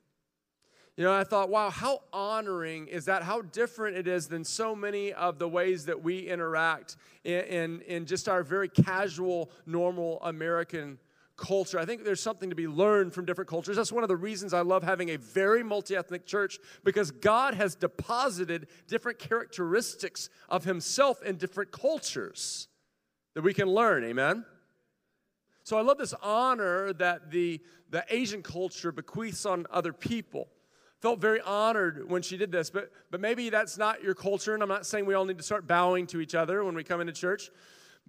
You 0.96 1.04
know, 1.04 1.12
I 1.12 1.24
thought, 1.24 1.48
wow, 1.48 1.70
how 1.70 2.02
honoring 2.12 2.88
is 2.88 3.04
that? 3.04 3.22
How 3.22 3.40
different 3.40 3.96
it 3.96 4.08
is 4.08 4.26
than 4.26 4.44
so 4.44 4.74
many 4.74 5.12
of 5.12 5.38
the 5.38 5.48
ways 5.48 5.86
that 5.86 6.02
we 6.02 6.28
interact 6.28 6.96
in, 7.24 7.40
in, 7.44 7.80
in 7.82 8.06
just 8.06 8.28
our 8.28 8.42
very 8.42 8.68
casual, 8.68 9.50
normal 9.64 10.20
American 10.22 10.98
culture. 11.40 11.78
I 11.78 11.84
think 11.84 12.04
there's 12.04 12.22
something 12.22 12.50
to 12.50 12.56
be 12.56 12.68
learned 12.68 13.12
from 13.12 13.24
different 13.24 13.50
cultures. 13.50 13.76
That's 13.76 13.90
one 13.90 14.04
of 14.04 14.08
the 14.08 14.16
reasons 14.16 14.54
I 14.54 14.60
love 14.60 14.84
having 14.84 15.08
a 15.08 15.16
very 15.16 15.64
multi 15.64 15.96
ethnic 15.96 16.26
church 16.26 16.60
because 16.84 17.10
God 17.10 17.54
has 17.54 17.74
deposited 17.74 18.68
different 18.86 19.18
characteristics 19.18 20.28
of 20.48 20.64
Himself 20.64 21.22
in 21.22 21.36
different 21.36 21.72
cultures 21.72 22.68
that 23.34 23.42
we 23.42 23.54
can 23.54 23.68
learn. 23.68 24.04
Amen? 24.04 24.44
So 25.64 25.76
I 25.76 25.82
love 25.82 25.98
this 25.98 26.14
honor 26.22 26.92
that 26.94 27.30
the, 27.30 27.60
the 27.90 28.04
Asian 28.08 28.42
culture 28.42 28.92
bequeaths 28.92 29.46
on 29.46 29.66
other 29.70 29.92
people. 29.92 30.48
Felt 31.00 31.18
very 31.18 31.40
honored 31.40 32.10
when 32.10 32.20
she 32.20 32.36
did 32.36 32.52
this, 32.52 32.68
but, 32.68 32.92
but 33.10 33.20
maybe 33.20 33.48
that's 33.48 33.78
not 33.78 34.02
your 34.02 34.14
culture, 34.14 34.52
and 34.52 34.62
I'm 34.62 34.68
not 34.68 34.84
saying 34.84 35.06
we 35.06 35.14
all 35.14 35.24
need 35.24 35.38
to 35.38 35.44
start 35.44 35.66
bowing 35.66 36.06
to 36.08 36.20
each 36.20 36.34
other 36.34 36.62
when 36.62 36.74
we 36.74 36.84
come 36.84 37.00
into 37.00 37.14
church. 37.14 37.50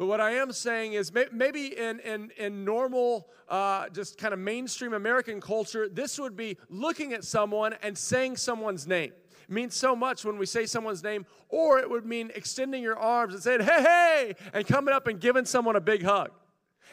But 0.02 0.08
what 0.08 0.20
I 0.20 0.32
am 0.32 0.52
saying 0.52 0.94
is 0.94 1.12
maybe 1.32 1.78
in, 1.78 2.00
in, 2.00 2.32
in 2.36 2.66
normal, 2.66 3.30
uh, 3.48 3.88
just 3.90 4.18
kind 4.18 4.34
of 4.34 4.40
mainstream 4.40 4.94
American 4.94 5.40
culture, 5.40 5.88
this 5.88 6.18
would 6.20 6.36
be 6.36 6.58
looking 6.70 7.14
at 7.14 7.24
someone 7.24 7.76
and 7.84 7.96
saying 7.96 8.38
someone's 8.38 8.88
name. 8.88 9.12
It 9.44 9.54
means 9.54 9.76
so 9.76 9.96
much 9.96 10.26
when 10.26 10.40
we 10.40 10.48
say 10.48 10.66
someone's 10.66 11.04
name, 11.04 11.28
or 11.50 11.78
it 11.78 11.88
would 11.88 12.04
mean 12.04 12.32
extending 12.34 12.82
your 12.82 12.98
arms 12.98 13.36
and 13.36 13.44
saying, 13.44 13.62
hey, 13.62 13.84
hey, 13.84 14.36
and 14.56 14.66
coming 14.66 14.92
up 14.92 15.06
and 15.06 15.20
giving 15.20 15.46
someone 15.46 15.76
a 15.76 15.80
big 15.80 16.02
hug. 16.02 16.32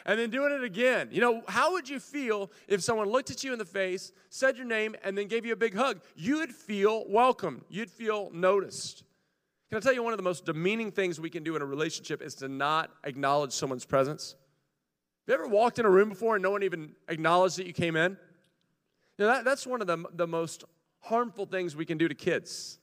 And 0.05 0.19
then 0.19 0.29
doing 0.29 0.53
it 0.53 0.63
again. 0.63 1.09
You 1.11 1.21
know, 1.21 1.41
how 1.47 1.71
would 1.71 1.89
you 1.89 1.99
feel 1.99 2.51
if 2.67 2.83
someone 2.83 3.09
looked 3.09 3.31
at 3.31 3.43
you 3.43 3.53
in 3.53 3.57
the 3.57 3.65
face, 3.65 4.11
said 4.29 4.55
your 4.55 4.67
name, 4.67 4.95
and 5.03 5.17
then 5.17 5.27
gave 5.27 5.47
you 5.47 5.53
a 5.53 5.55
big 5.55 5.73
hug? 5.73 6.01
You'd 6.15 6.53
feel 6.53 7.05
welcome. 7.09 7.65
You'd 7.69 7.89
feel 7.89 8.29
noticed. 8.31 9.03
Can 9.69 9.77
I 9.77 9.81
tell 9.81 9.93
you 9.93 10.01
one 10.01 10.13
of 10.13 10.17
the 10.17 10.23
most 10.23 10.45
demeaning 10.45 10.91
things 10.91 11.19
we 11.19 11.29
can 11.29 11.43
do 11.43 11.55
in 11.55 11.61
a 11.61 11.65
relationship 11.65 12.23
is 12.23 12.33
to 12.35 12.47
not 12.47 12.89
acknowledge 13.03 13.51
someone's 13.51 13.85
presence? 13.85 14.35
Have 15.27 15.37
you 15.37 15.43
ever 15.43 15.47
walked 15.47 15.77
in 15.77 15.85
a 15.85 15.89
room 15.89 16.09
before 16.09 16.35
and 16.35 16.41
no 16.41 16.49
one 16.49 16.63
even 16.63 16.93
acknowledged 17.07 17.57
that 17.57 17.67
you 17.67 17.73
came 17.73 17.95
in? 17.95 18.17
You 19.19 19.25
know, 19.25 19.27
that, 19.27 19.45
that's 19.45 19.67
one 19.67 19.81
of 19.81 19.85
the, 19.85 20.05
the 20.13 20.25
most 20.25 20.63
harmful 21.01 21.45
things 21.45 21.75
we 21.75 21.85
can 21.85 21.99
do 21.99 22.07
to 22.07 22.15
kids 22.15 22.79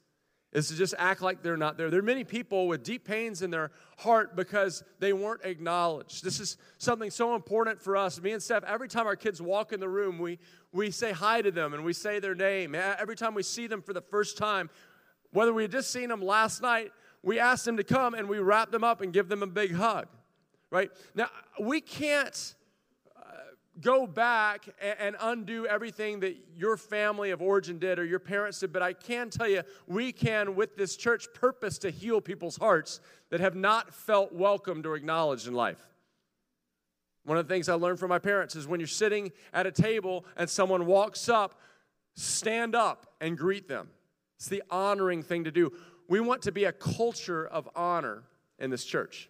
is 0.53 0.68
to 0.68 0.77
just 0.77 0.94
act 0.96 1.22
like 1.22 1.42
they're 1.42 1.57
not 1.57 1.77
there. 1.77 1.90
There 1.90 1.99
are 1.99 2.05
many 2.05 2.22
people 2.22 2.68
with 2.68 2.85
deep 2.85 3.05
pains 3.05 3.42
in 3.42 3.51
their 3.51 3.72
heart 3.99 4.37
because 4.37 4.85
they 5.01 5.12
weren't 5.12 5.44
acknowledged. 5.44 6.22
This 6.22 6.38
is 6.38 6.57
something 6.79 7.11
so 7.11 7.35
important 7.35 7.83
for 7.83 7.96
us. 7.96 8.20
Me 8.22 8.31
and 8.31 8.40
Steph, 8.40 8.62
every 8.64 8.88
time 8.88 9.07
our 9.07 9.16
kids 9.16 9.42
walk 9.42 9.72
in 9.72 9.81
the 9.81 9.88
room, 9.88 10.18
we, 10.18 10.38
we 10.72 10.92
say 10.92 11.11
hi 11.11 11.42
to 11.42 11.51
them 11.51 11.75
and 11.75 11.85
we 11.85 11.92
say 11.92 12.20
their 12.20 12.37
name. 12.37 12.77
Every 12.77 13.16
time 13.16 13.35
we 13.35 13.42
see 13.42 13.66
them 13.66 13.83
for 13.83 13.92
the 13.92 14.01
first 14.01 14.38
time, 14.38 14.70
whether 15.37 15.53
we 15.53 15.61
had 15.61 15.70
just 15.70 15.90
seen 15.90 16.09
them 16.09 16.22
last 16.22 16.62
night, 16.62 16.92
we 17.22 17.38
asked 17.38 17.66
them 17.66 17.77
to 17.77 17.85
come 17.85 18.14
and 18.14 18.27
we 18.27 18.38
wrap 18.38 18.70
them 18.70 18.83
up 18.83 19.03
and 19.03 19.12
give 19.12 19.29
them 19.29 19.42
a 19.42 19.46
big 19.46 19.75
hug, 19.75 20.07
right? 20.70 20.90
Now, 21.14 21.29
we 21.61 21.83
can't 21.83 22.55
uh, 23.14 23.20
go 23.79 24.07
back 24.07 24.66
and 24.81 25.14
undo 25.20 25.66
everything 25.66 26.20
that 26.20 26.38
your 26.55 26.79
family 26.79 27.33
of 27.33 27.42
origin 27.42 27.79
did 27.79 27.99
or 27.99 28.07
your 28.07 28.18
parents 28.18 28.61
did, 28.61 28.72
but 28.72 28.81
I 28.81 28.94
can 28.94 29.29
tell 29.29 29.46
you, 29.46 29.61
we 29.87 30.11
can, 30.11 30.55
with 30.55 30.75
this 30.75 30.96
church, 30.96 31.27
purpose 31.35 31.77
to 31.79 31.90
heal 31.90 32.22
people's 32.22 32.57
hearts 32.57 33.01
that 33.29 33.40
have 33.40 33.55
not 33.55 33.92
felt 33.92 34.33
welcomed 34.33 34.87
or 34.87 34.96
acknowledged 34.96 35.46
in 35.46 35.53
life. 35.53 35.87
One 37.25 37.37
of 37.37 37.46
the 37.46 37.53
things 37.53 37.68
I 37.68 37.75
learned 37.75 37.99
from 37.99 38.09
my 38.09 38.20
parents 38.20 38.57
is 38.57 38.66
when 38.66 38.81
you're 38.81 38.87
sitting 38.87 39.33
at 39.53 39.66
a 39.66 39.72
table 39.72 40.25
and 40.38 40.49
someone 40.49 40.87
walks 40.87 41.29
up, 41.29 41.61
stand 42.14 42.75
up 42.75 43.07
and 43.20 43.37
greet 43.37 43.68
them. 43.68 43.90
It's 44.37 44.49
the 44.49 44.62
honoring 44.70 45.22
thing 45.22 45.44
to 45.44 45.51
do. 45.51 45.72
We 46.09 46.20
want 46.20 46.42
to 46.42 46.53
be 46.53 46.64
a 46.64 46.72
culture 46.72 47.46
of 47.46 47.68
honor 47.75 48.25
in 48.59 48.70
this 48.70 48.85
church. 48.85 49.29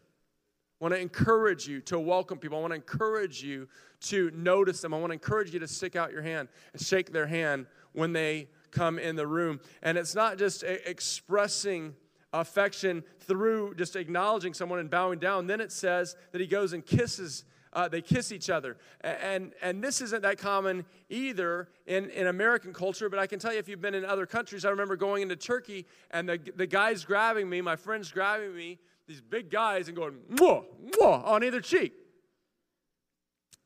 I 0.80 0.84
want 0.84 0.94
to 0.94 1.00
encourage 1.00 1.66
you 1.66 1.80
to 1.82 1.98
welcome 1.98 2.38
people. 2.38 2.58
I 2.58 2.60
want 2.60 2.72
to 2.72 2.76
encourage 2.76 3.42
you 3.42 3.66
to 4.02 4.30
notice 4.34 4.82
them. 4.82 4.92
I 4.92 4.98
want 4.98 5.10
to 5.10 5.14
encourage 5.14 5.54
you 5.54 5.60
to 5.60 5.68
stick 5.68 5.96
out 5.96 6.12
your 6.12 6.22
hand 6.22 6.48
and 6.72 6.82
shake 6.82 7.12
their 7.12 7.26
hand 7.26 7.66
when 7.92 8.12
they 8.12 8.48
come 8.72 8.98
in 8.98 9.16
the 9.16 9.26
room. 9.26 9.60
And 9.82 9.96
it's 9.96 10.14
not 10.14 10.36
just 10.36 10.62
expressing 10.62 11.94
affection 12.32 13.02
through 13.20 13.74
just 13.76 13.96
acknowledging 13.96 14.52
someone 14.52 14.78
and 14.78 14.90
bowing 14.90 15.18
down. 15.18 15.46
Then 15.46 15.62
it 15.62 15.72
says 15.72 16.14
that 16.32 16.40
he 16.40 16.46
goes 16.46 16.74
and 16.74 16.84
kisses 16.84 17.44
uh, 17.72 17.88
they 17.88 18.00
kiss 18.00 18.32
each 18.32 18.50
other. 18.50 18.76
And, 19.00 19.52
and 19.62 19.82
this 19.82 20.00
isn't 20.00 20.22
that 20.22 20.38
common 20.38 20.84
either 21.08 21.68
in, 21.86 22.10
in 22.10 22.26
American 22.26 22.72
culture, 22.72 23.08
but 23.08 23.18
I 23.18 23.26
can 23.26 23.38
tell 23.38 23.52
you 23.52 23.58
if 23.58 23.68
you've 23.68 23.80
been 23.80 23.94
in 23.94 24.04
other 24.04 24.26
countries, 24.26 24.64
I 24.64 24.70
remember 24.70 24.96
going 24.96 25.22
into 25.22 25.36
Turkey 25.36 25.86
and 26.10 26.28
the, 26.28 26.38
the 26.56 26.66
guys 26.66 27.04
grabbing 27.04 27.48
me, 27.48 27.60
my 27.60 27.76
friends 27.76 28.10
grabbing 28.10 28.54
me, 28.54 28.78
these 29.06 29.20
big 29.20 29.50
guys, 29.50 29.88
and 29.88 29.96
going, 29.96 30.14
mwah, 30.32 30.64
mwah, 30.90 31.24
on 31.26 31.44
either 31.44 31.60
cheek. 31.60 31.92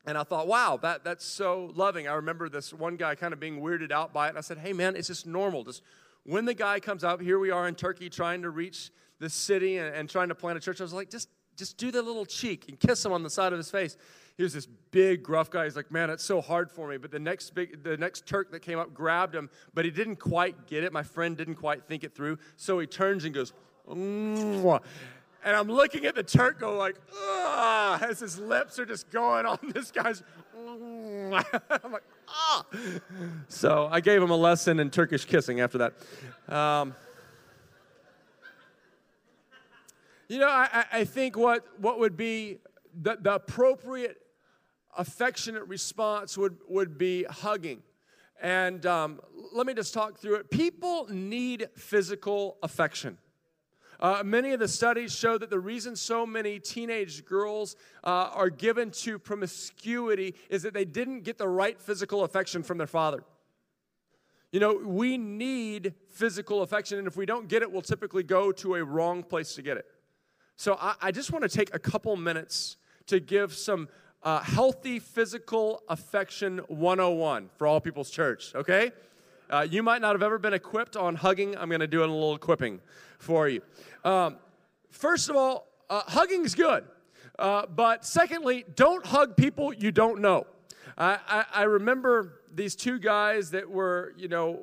And 0.05 0.17
I 0.17 0.23
thought, 0.23 0.47
wow, 0.47 0.79
that, 0.81 1.03
that's 1.03 1.25
so 1.25 1.71
loving. 1.75 2.07
I 2.07 2.13
remember 2.13 2.49
this 2.49 2.73
one 2.73 2.95
guy 2.95 3.15
kind 3.15 3.33
of 3.33 3.39
being 3.39 3.61
weirded 3.61 3.91
out 3.91 4.13
by 4.13 4.27
it. 4.27 4.29
And 4.29 4.37
I 4.37 4.41
said, 4.41 4.57
hey, 4.57 4.73
man, 4.73 4.95
it's 4.95 5.07
just 5.07 5.27
normal. 5.27 5.63
Just 5.63 5.83
when 6.23 6.45
the 6.45 6.55
guy 6.55 6.79
comes 6.79 7.03
out, 7.03 7.21
here 7.21 7.37
we 7.37 7.51
are 7.51 7.67
in 7.67 7.75
Turkey 7.75 8.09
trying 8.09 8.41
to 8.41 8.49
reach 8.49 8.91
the 9.19 9.29
city 9.29 9.77
and, 9.77 9.95
and 9.95 10.09
trying 10.09 10.29
to 10.29 10.35
plant 10.35 10.57
a 10.57 10.61
church. 10.61 10.81
I 10.81 10.83
was 10.83 10.93
like, 10.93 11.11
just 11.11 11.29
just 11.55 11.77
do 11.77 11.91
the 11.91 12.01
little 12.01 12.25
cheek 12.25 12.65
and 12.69 12.79
kiss 12.79 13.05
him 13.05 13.11
on 13.11 13.23
the 13.23 13.29
side 13.29 13.53
of 13.53 13.57
his 13.57 13.69
face. 13.69 13.97
He 14.37 14.43
was 14.43 14.53
this 14.53 14.67
big, 14.91 15.21
gruff 15.23 15.51
guy. 15.51 15.65
He's 15.65 15.75
like, 15.75 15.91
man, 15.91 16.09
it's 16.09 16.23
so 16.23 16.41
hard 16.41 16.71
for 16.71 16.87
me. 16.87 16.97
But 16.97 17.11
the 17.11 17.19
next 17.19 17.53
big, 17.53 17.83
the 17.83 17.97
next 17.97 18.25
Turk 18.25 18.51
that 18.51 18.61
came 18.61 18.79
up 18.79 18.93
grabbed 18.93 19.35
him, 19.35 19.49
but 19.73 19.85
he 19.85 19.91
didn't 19.91 20.15
quite 20.15 20.67
get 20.67 20.83
it. 20.83 20.93
My 20.93 21.03
friend 21.03 21.37
didn't 21.37 21.55
quite 21.55 21.83
think 21.83 22.03
it 22.03 22.15
through. 22.15 22.39
So 22.55 22.79
he 22.79 22.87
turns 22.87 23.25
and 23.25 23.33
goes, 23.33 23.53
Mwah. 23.87 24.81
and 25.43 25.55
I'm 25.55 25.67
looking 25.67 26.05
at 26.05 26.15
the 26.15 26.23
Turk 26.23 26.59
go 26.59 26.75
like, 26.77 26.95
ah, 27.13 28.03
as 28.03 28.19
his 28.19 28.39
lips 28.39 28.79
are 28.79 28.85
just 28.85 29.11
going 29.11 29.45
on 29.45 29.59
this 29.73 29.91
guy's. 29.91 30.23
I'm 30.57 31.31
like, 31.91 32.03
ah. 32.27 32.65
So 33.47 33.89
I 33.91 33.99
gave 33.99 34.21
him 34.23 34.31
a 34.31 34.35
lesson 34.35 34.79
in 34.79 34.89
Turkish 34.89 35.25
kissing 35.25 35.59
after 35.59 35.77
that. 35.77 36.53
Um, 36.53 36.95
you 40.31 40.39
know, 40.39 40.47
I, 40.47 40.85
I 40.93 41.03
think 41.03 41.35
what, 41.35 41.65
what 41.77 41.99
would 41.99 42.15
be 42.15 42.59
the, 43.01 43.17
the 43.19 43.35
appropriate 43.35 44.15
affectionate 44.97 45.67
response 45.67 46.37
would, 46.37 46.55
would 46.69 46.97
be 46.97 47.25
hugging. 47.25 47.83
And 48.41 48.85
um, 48.85 49.19
let 49.51 49.67
me 49.67 49.73
just 49.73 49.93
talk 49.93 50.19
through 50.19 50.35
it. 50.35 50.49
People 50.49 51.05
need 51.09 51.67
physical 51.75 52.55
affection. 52.63 53.17
Uh, 53.99 54.21
many 54.23 54.53
of 54.53 54.61
the 54.61 54.69
studies 54.69 55.13
show 55.13 55.37
that 55.37 55.49
the 55.49 55.59
reason 55.59 55.97
so 55.97 56.25
many 56.25 56.59
teenage 56.59 57.25
girls 57.25 57.75
uh, 58.05 58.29
are 58.33 58.49
given 58.49 58.89
to 58.91 59.19
promiscuity 59.19 60.33
is 60.49 60.63
that 60.63 60.73
they 60.73 60.85
didn't 60.85 61.23
get 61.23 61.37
the 61.37 61.47
right 61.47 61.79
physical 61.79 62.23
affection 62.23 62.63
from 62.63 62.77
their 62.77 62.87
father. 62.87 63.25
You 64.53 64.61
know, 64.61 64.79
we 64.81 65.17
need 65.17 65.93
physical 66.09 66.61
affection, 66.61 66.99
and 66.99 67.05
if 67.05 67.17
we 67.17 67.25
don't 67.25 67.49
get 67.49 67.61
it, 67.63 67.71
we'll 67.71 67.81
typically 67.81 68.23
go 68.23 68.53
to 68.53 68.75
a 68.75 68.83
wrong 68.83 69.23
place 69.23 69.55
to 69.55 69.61
get 69.61 69.75
it. 69.75 69.85
So 70.55 70.77
I, 70.79 70.95
I 71.01 71.11
just 71.11 71.31
want 71.31 71.43
to 71.43 71.49
take 71.49 71.73
a 71.73 71.79
couple 71.79 72.15
minutes 72.15 72.77
to 73.07 73.19
give 73.19 73.53
some 73.53 73.89
uh, 74.23 74.39
healthy 74.39 74.99
physical 74.99 75.81
affection 75.89 76.59
101 76.67 77.49
for 77.57 77.67
all 77.67 77.81
people's 77.81 78.09
church, 78.09 78.53
okay? 78.55 78.91
Uh, 79.49 79.67
you 79.69 79.83
might 79.83 80.01
not 80.01 80.13
have 80.13 80.23
ever 80.23 80.37
been 80.37 80.53
equipped 80.53 80.95
on 80.95 81.15
hugging. 81.15 81.57
I'm 81.57 81.67
going 81.67 81.81
to 81.81 81.87
do 81.87 82.01
a 82.01 82.07
little 82.07 82.35
equipping 82.35 82.79
for 83.17 83.49
you. 83.49 83.61
Um, 84.05 84.37
first 84.89 85.29
of 85.29 85.35
all, 85.35 85.67
uh, 85.89 86.03
hugging 86.07 86.45
is 86.45 86.55
good. 86.55 86.85
Uh, 87.37 87.65
but 87.65 88.05
secondly, 88.05 88.65
don't 88.75 89.05
hug 89.05 89.35
people 89.35 89.73
you 89.73 89.91
don't 89.91 90.21
know. 90.21 90.45
I, 90.97 91.17
I, 91.27 91.45
I 91.53 91.63
remember 91.63 92.41
these 92.53 92.75
two 92.75 92.99
guys 92.99 93.51
that 93.51 93.69
were, 93.69 94.13
you 94.17 94.27
know, 94.27 94.59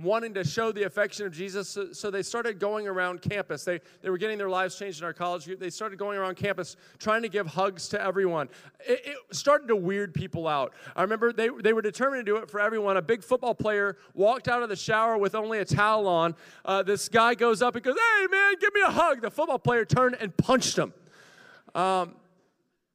wanting 0.00 0.34
to 0.34 0.44
show 0.44 0.72
the 0.72 0.84
affection 0.84 1.26
of 1.26 1.32
Jesus, 1.32 1.68
so, 1.68 1.92
so, 1.92 2.10
they 2.10 2.22
started 2.22 2.58
going 2.58 2.88
around 2.88 3.20
campus. 3.20 3.64
They, 3.64 3.80
they 4.02 4.08
were 4.08 4.18
getting 4.18 4.38
their 4.38 4.48
lives 4.48 4.78
changed 4.78 5.00
in 5.00 5.04
our 5.04 5.12
college 5.12 5.44
group. 5.44 5.60
They 5.60 5.70
started 5.70 5.98
going 5.98 6.18
around 6.18 6.36
campus 6.36 6.76
trying 6.98 7.22
to 7.22 7.28
give 7.28 7.46
hugs 7.46 7.88
to 7.88 8.00
everyone. 8.00 8.48
It, 8.80 9.02
it 9.04 9.16
started 9.36 9.68
to 9.68 9.76
weird 9.76 10.14
people 10.14 10.48
out. 10.48 10.72
I 10.94 11.02
remember 11.02 11.32
they, 11.32 11.48
they 11.62 11.72
were 11.72 11.82
determined 11.82 12.24
to 12.24 12.32
do 12.32 12.36
it 12.38 12.50
for 12.50 12.60
everyone. 12.60 12.96
A 12.96 13.02
big 13.02 13.22
football 13.22 13.54
player 13.54 13.96
walked 14.14 14.48
out 14.48 14.62
of 14.62 14.68
the 14.68 14.76
shower 14.76 15.18
with 15.18 15.34
only 15.34 15.58
a 15.58 15.64
towel 15.64 16.06
on. 16.06 16.34
Uh, 16.64 16.82
this 16.82 17.08
guy 17.08 17.34
goes 17.34 17.60
up 17.60 17.74
and 17.74 17.84
goes, 17.84 17.96
Hey, 17.96 18.26
man, 18.30 18.54
give 18.60 18.72
me 18.74 18.80
a 18.80 18.90
hug. 18.90 19.20
The 19.20 19.30
football 19.30 19.58
player 19.58 19.84
turned 19.84 20.16
and 20.18 20.36
punched 20.36 20.78
him. 20.78 20.94
Um, 21.74 22.14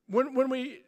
when, 0.07 0.33
when 0.33 0.49
we 0.49 0.83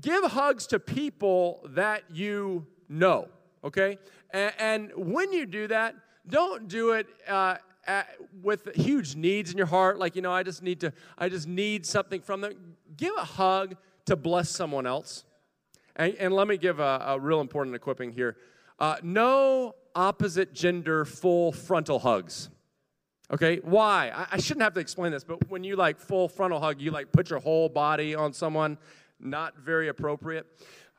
give 0.00 0.24
hugs 0.24 0.66
to 0.68 0.78
people 0.78 1.64
that 1.70 2.02
you 2.12 2.66
know, 2.88 3.28
okay? 3.64 3.98
And, 4.30 4.90
when 4.94 5.32
you 5.32 5.46
do 5.46 5.68
that, 5.68 5.94
don't 6.28 6.68
do 6.68 6.92
it 6.92 7.06
uh, 7.28 7.56
at, 7.86 8.08
with 8.42 8.74
huge 8.74 9.14
needs 9.14 9.50
in 9.52 9.56
your 9.56 9.66
heart, 9.66 9.98
like, 9.98 10.16
you 10.16 10.22
know, 10.22 10.32
I 10.32 10.42
just 10.42 10.62
need 10.62 10.80
to, 10.80 10.92
I 11.16 11.28
just 11.28 11.46
need 11.46 11.86
something 11.86 12.20
from 12.20 12.40
them. 12.40 12.76
Give 12.96 13.12
a 13.16 13.24
hug 13.24 13.76
to 14.06 14.16
bless 14.16 14.50
someone 14.50 14.86
else. 14.86 15.24
And, 15.94 16.14
and 16.16 16.34
let 16.34 16.48
me 16.48 16.56
give 16.56 16.80
a, 16.80 17.02
a, 17.06 17.20
real 17.20 17.40
important 17.40 17.74
equipping 17.76 18.12
here. 18.12 18.36
Uh, 18.78 18.96
no 19.02 19.74
opposite 19.94 20.52
gender 20.52 21.04
full 21.04 21.52
frontal 21.52 21.98
hugs. 21.98 22.50
Okay, 23.30 23.60
why? 23.62 24.12
I, 24.14 24.26
I 24.32 24.38
shouldn't 24.38 24.62
have 24.62 24.74
to 24.74 24.80
explain 24.80 25.12
this, 25.12 25.24
but 25.24 25.48
when 25.48 25.64
you 25.64 25.76
like 25.76 25.98
full 25.98 26.28
frontal 26.28 26.60
hug, 26.60 26.80
you 26.80 26.90
like 26.90 27.12
put 27.12 27.30
your 27.30 27.40
whole 27.40 27.68
body 27.68 28.14
on 28.14 28.32
someone, 28.32 28.78
not 29.18 29.56
very 29.58 29.88
appropriate. 29.88 30.46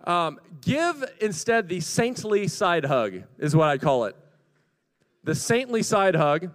Um, 0.04 0.40
give 0.62 1.04
instead 1.20 1.68
the 1.68 1.80
saintly 1.80 2.48
side 2.48 2.86
hug, 2.86 3.24
is 3.38 3.56
what 3.56 3.68
I 3.68 3.78
call 3.78 4.06
it. 4.06 4.16
The 5.24 5.36
saintly 5.36 5.84
side 5.84 6.16
hug, 6.16 6.52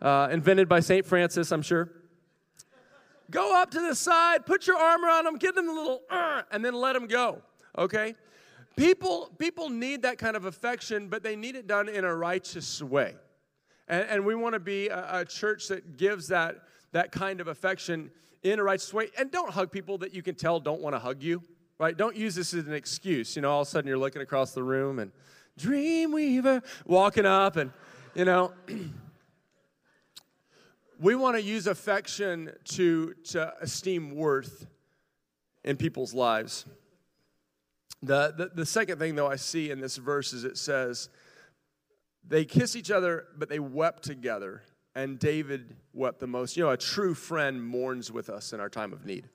uh, 0.00 0.28
invented 0.30 0.68
by 0.68 0.80
St. 0.80 1.06
Francis, 1.06 1.52
I'm 1.52 1.62
sure. 1.62 1.90
Go 3.30 3.56
up 3.60 3.70
to 3.70 3.80
the 3.80 3.94
side, 3.94 4.44
put 4.44 4.66
your 4.66 4.76
arm 4.76 5.04
around 5.04 5.24
them, 5.24 5.36
give 5.36 5.54
them 5.54 5.68
a 5.68 5.72
little, 5.72 6.02
uh, 6.10 6.42
and 6.50 6.62
then 6.62 6.74
let 6.74 6.92
them 6.92 7.06
go, 7.06 7.40
okay? 7.78 8.14
People, 8.76 9.30
people 9.38 9.70
need 9.70 10.02
that 10.02 10.18
kind 10.18 10.36
of 10.36 10.44
affection, 10.44 11.08
but 11.08 11.22
they 11.22 11.36
need 11.36 11.56
it 11.56 11.66
done 11.66 11.88
in 11.88 12.04
a 12.04 12.14
righteous 12.14 12.82
way. 12.82 13.14
And, 13.88 14.06
and 14.08 14.26
we 14.26 14.34
want 14.34 14.54
to 14.54 14.60
be 14.60 14.88
a, 14.88 15.20
a 15.20 15.24
church 15.24 15.68
that 15.68 15.96
gives 15.96 16.28
that, 16.28 16.56
that 16.92 17.12
kind 17.12 17.40
of 17.40 17.48
affection 17.48 18.10
in 18.42 18.58
a 18.58 18.62
righteous 18.62 18.92
way. 18.92 19.08
And 19.18 19.30
don't 19.30 19.50
hug 19.50 19.70
people 19.70 19.98
that 19.98 20.14
you 20.14 20.22
can 20.22 20.34
tell 20.34 20.60
don't 20.60 20.82
want 20.82 20.94
to 20.94 20.98
hug 20.98 21.22
you 21.22 21.42
right? 21.82 21.96
Don't 21.96 22.16
use 22.16 22.36
this 22.36 22.54
as 22.54 22.66
an 22.66 22.74
excuse. 22.74 23.34
You 23.34 23.42
know, 23.42 23.50
all 23.50 23.62
of 23.62 23.66
a 23.66 23.70
sudden 23.70 23.88
you're 23.88 23.98
looking 23.98 24.22
across 24.22 24.52
the 24.52 24.62
room 24.62 25.00
and 25.00 25.10
Dreamweaver 25.58 26.62
walking 26.86 27.26
up, 27.26 27.56
and 27.56 27.72
you 28.14 28.24
know. 28.24 28.52
we 31.00 31.16
want 31.16 31.36
to 31.36 31.42
use 31.42 31.66
affection 31.66 32.52
to, 32.62 33.12
to 33.24 33.52
esteem 33.60 34.14
worth 34.14 34.68
in 35.64 35.76
people's 35.76 36.14
lives. 36.14 36.64
The, 38.04 38.32
the, 38.36 38.50
the 38.54 38.66
second 38.66 39.00
thing, 39.00 39.16
though, 39.16 39.26
I 39.26 39.34
see 39.34 39.72
in 39.72 39.80
this 39.80 39.96
verse 39.96 40.32
is 40.32 40.44
it 40.44 40.56
says, 40.56 41.08
they 42.26 42.44
kiss 42.44 42.76
each 42.76 42.92
other, 42.92 43.26
but 43.36 43.48
they 43.48 43.58
wept 43.58 44.04
together. 44.04 44.62
And 44.94 45.18
David 45.18 45.74
wept 45.92 46.20
the 46.20 46.28
most. 46.28 46.56
You 46.56 46.64
know, 46.64 46.70
a 46.70 46.76
true 46.76 47.14
friend 47.14 47.60
mourns 47.60 48.12
with 48.12 48.30
us 48.30 48.52
in 48.52 48.60
our 48.60 48.68
time 48.68 48.92
of 48.92 49.04
need. 49.04 49.28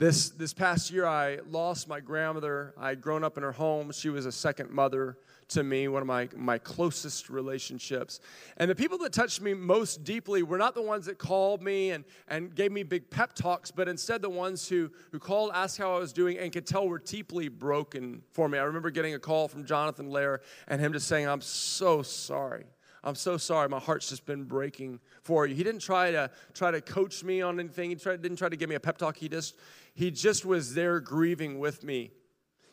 This, 0.00 0.30
this 0.30 0.54
past 0.54 0.90
year, 0.90 1.04
I 1.04 1.40
lost 1.50 1.86
my 1.86 2.00
grandmother. 2.00 2.72
I 2.78 2.88
had 2.88 3.02
grown 3.02 3.22
up 3.22 3.36
in 3.36 3.42
her 3.42 3.52
home. 3.52 3.92
She 3.92 4.08
was 4.08 4.24
a 4.24 4.32
second 4.32 4.70
mother 4.70 5.18
to 5.48 5.62
me, 5.62 5.88
one 5.88 6.00
of 6.00 6.06
my, 6.08 6.26
my 6.34 6.56
closest 6.56 7.28
relationships. 7.28 8.18
And 8.56 8.70
the 8.70 8.74
people 8.74 8.96
that 8.96 9.12
touched 9.12 9.42
me 9.42 9.52
most 9.52 10.02
deeply 10.02 10.42
were 10.42 10.56
not 10.56 10.74
the 10.74 10.80
ones 10.80 11.04
that 11.04 11.18
called 11.18 11.60
me 11.60 11.90
and, 11.90 12.06
and 12.28 12.54
gave 12.54 12.72
me 12.72 12.82
big 12.82 13.10
pep 13.10 13.34
talks, 13.34 13.70
but 13.70 13.88
instead 13.88 14.22
the 14.22 14.30
ones 14.30 14.66
who, 14.66 14.90
who 15.12 15.18
called, 15.18 15.50
asked 15.52 15.76
how 15.76 15.94
I 15.94 15.98
was 15.98 16.14
doing, 16.14 16.38
and 16.38 16.50
could 16.50 16.66
tell 16.66 16.88
were 16.88 16.98
deeply 16.98 17.48
broken 17.48 18.22
for 18.32 18.48
me. 18.48 18.56
I 18.56 18.62
remember 18.62 18.88
getting 18.88 19.12
a 19.12 19.18
call 19.18 19.48
from 19.48 19.66
Jonathan 19.66 20.08
Lair 20.08 20.40
and 20.66 20.80
him 20.80 20.94
just 20.94 21.08
saying, 21.08 21.28
I'm 21.28 21.42
so 21.42 22.00
sorry. 22.00 22.64
I'm 23.02 23.14
so 23.14 23.36
sorry. 23.36 23.68
My 23.68 23.78
heart's 23.78 24.10
just 24.10 24.26
been 24.26 24.44
breaking 24.44 25.00
for 25.22 25.46
you. 25.46 25.54
He 25.54 25.62
didn't 25.62 25.80
try 25.80 26.10
to 26.10 26.30
try 26.52 26.70
to 26.70 26.80
coach 26.80 27.24
me 27.24 27.40
on 27.40 27.58
anything. 27.58 27.90
He 27.90 27.96
tried, 27.96 28.20
didn't 28.20 28.36
try 28.36 28.48
to 28.48 28.56
give 28.56 28.68
me 28.68 28.74
a 28.74 28.80
pep 28.80 28.98
talk. 28.98 29.16
He 29.16 29.28
just 29.28 29.56
he 29.94 30.10
just 30.10 30.44
was 30.44 30.74
there 30.74 31.00
grieving 31.00 31.58
with 31.58 31.84
me. 31.84 32.10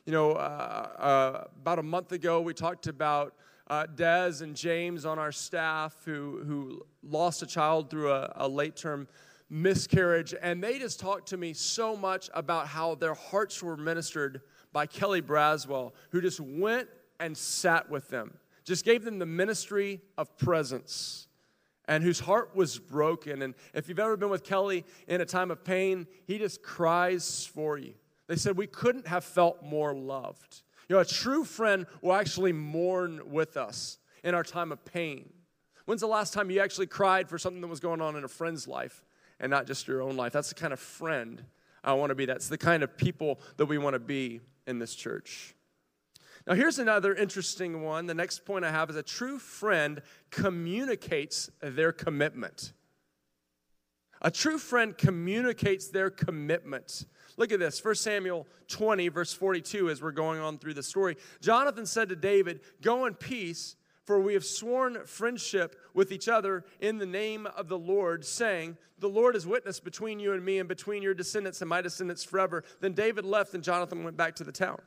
You 0.06 0.14
know, 0.14 0.32
uh, 0.32 0.90
uh, 0.98 1.44
about 1.62 1.80
a 1.80 1.84
month 1.84 2.12
ago, 2.12 2.42
we 2.42 2.54
talked 2.54 2.88
about 2.88 3.34
uh, 3.70 3.86
and 4.42 4.56
James 4.56 5.06
on 5.06 5.20
our 5.20 5.32
staff 5.32 5.96
who, 6.06 6.42
who 6.46 6.86
lost 7.04 7.42
a 7.42 7.46
child 7.46 7.90
through 7.90 8.12
a, 8.12 8.32
a 8.38 8.48
late 8.48 8.76
term 8.76 9.08
miscarriage. 9.50 10.34
And 10.42 10.64
they 10.64 10.80
just 10.80 11.00
talked 11.00 11.30
to 11.30 11.38
me 11.38 11.54
so 11.54 11.96
much 11.96 12.30
about 12.34 12.68
how 12.68 12.96
their 12.96 13.14
hearts 13.14 13.62
were 13.62 13.78
ministered 13.78 14.42
by 14.72 14.86
Kelly 14.86 15.22
Braswell, 15.22 15.94
who 16.12 16.22
just 16.22 16.40
went 16.40 16.88
and 17.20 17.36
sat 17.36 17.90
with 17.90 18.10
them, 18.10 18.38
just 18.64 18.86
gave 18.86 19.04
them 19.04 19.20
the 19.20 19.26
ministry 19.26 20.02
of 20.18 20.38
presence 20.38 21.27
and 21.88 22.04
whose 22.04 22.20
heart 22.20 22.56
was 22.56 22.78
broken. 22.78 23.42
And 23.42 23.56
if 23.74 23.88
you've 23.88 24.00
ever 24.00 24.18
been 24.18 24.30
with 24.30 24.44
Kelly 24.44 24.86
in 25.08 25.22
a 25.22 25.26
time 25.26 25.52
of 25.52 25.64
pain, 25.64 26.08
he 26.26 26.38
just 26.38 26.62
cries 26.62 27.46
for 27.46 27.78
you. 27.78 27.94
They 28.28 28.36
said, 28.36 28.58
We 28.58 28.68
couldn't 28.68 29.08
have 29.08 29.24
felt 29.24 29.64
more 29.64 29.94
loved. 29.94 30.62
You 30.90 30.96
know, 30.96 31.02
a 31.02 31.06
true 31.06 31.44
friend 31.44 31.86
will 32.02 32.14
actually 32.14 32.54
mourn 32.54 33.32
with 33.32 33.58
us 33.58 33.98
in 34.24 34.34
our 34.34 34.44
time 34.44 34.72
of 34.72 34.84
pain. 34.86 35.30
When's 35.86 36.02
the 36.02 36.08
last 36.08 36.34
time 36.34 36.50
you 36.50 36.60
actually 36.60 36.88
cried 36.88 37.30
for 37.30 37.38
something 37.38 37.62
that 37.62 37.68
was 37.68 37.80
going 37.80 38.02
on 38.02 38.16
in 38.16 38.24
a 38.24 38.28
friend's 38.30 38.68
life 38.68 39.04
and 39.40 39.50
not 39.50 39.68
just 39.68 39.88
your 39.88 40.02
own 40.02 40.18
life? 40.18 40.34
That's 40.34 40.50
the 40.50 40.56
kind 40.56 40.74
of 40.74 40.80
friend 40.80 41.44
I 41.84 41.94
want 41.94 42.10
to 42.10 42.16
be. 42.16 42.26
That's 42.26 42.50
the 42.50 42.58
kind 42.58 42.84
of 42.84 42.98
people 42.98 43.40
that 43.56 43.66
we 43.66 43.78
want 43.78 43.94
to 43.94 44.00
be 44.00 44.42
in 44.66 44.80
this 44.80 44.96
church. 44.96 45.56
Now, 46.48 46.54
here's 46.54 46.80
another 46.80 47.14
interesting 47.14 47.82
one. 47.84 48.06
The 48.06 48.14
next 48.14 48.46
point 48.46 48.64
I 48.64 48.72
have 48.72 48.90
is 48.90 48.96
a 48.96 49.04
true 49.04 49.38
friend 49.38 50.02
communicates 50.32 51.50
their 51.62 51.92
commitment. 51.92 52.72
A 54.22 54.32
true 54.32 54.58
friend 54.58 54.98
communicates 54.98 55.90
their 55.90 56.10
commitment. 56.10 57.06
Look 57.36 57.52
at 57.52 57.60
this, 57.60 57.84
1 57.84 57.96
Samuel 57.96 58.48
20, 58.70 59.10
verse 59.10 59.34
42, 59.34 59.90
as 59.90 60.02
we're 60.02 60.12
going 60.12 60.40
on 60.40 60.58
through 60.58 60.74
the 60.76 60.82
story. 60.82 61.18
Jonathan 61.42 61.86
said 61.86 62.08
to 62.10 62.16
David, 62.16 62.62
Go 62.82 63.06
in 63.06 63.16
peace, 63.16 63.76
for 64.06 64.22
we 64.22 64.34
have 64.34 64.46
sworn 64.46 65.06
friendship 65.06 65.76
with 65.94 66.14
each 66.14 66.30
other 66.30 66.64
in 66.80 66.98
the 66.98 67.06
name 67.06 67.46
of 67.46 67.68
the 67.68 67.78
Lord, 67.78 68.24
saying, 68.24 68.78
The 69.00 69.10
Lord 69.10 69.36
is 69.36 69.46
witness 69.46 69.82
between 69.82 70.22
you 70.22 70.32
and 70.32 70.44
me, 70.44 70.60
and 70.60 70.70
between 70.70 71.04
your 71.04 71.14
descendants 71.14 71.62
and 71.62 71.68
my 71.68 71.82
descendants 71.82 72.24
forever. 72.24 72.64
Then 72.80 72.94
David 72.94 73.26
left, 73.26 73.54
and 73.54 73.64
Jonathan 73.64 74.06
went 74.06 74.16
back 74.16 74.36
to 74.36 74.46
the 74.46 74.54
town. 74.54 74.80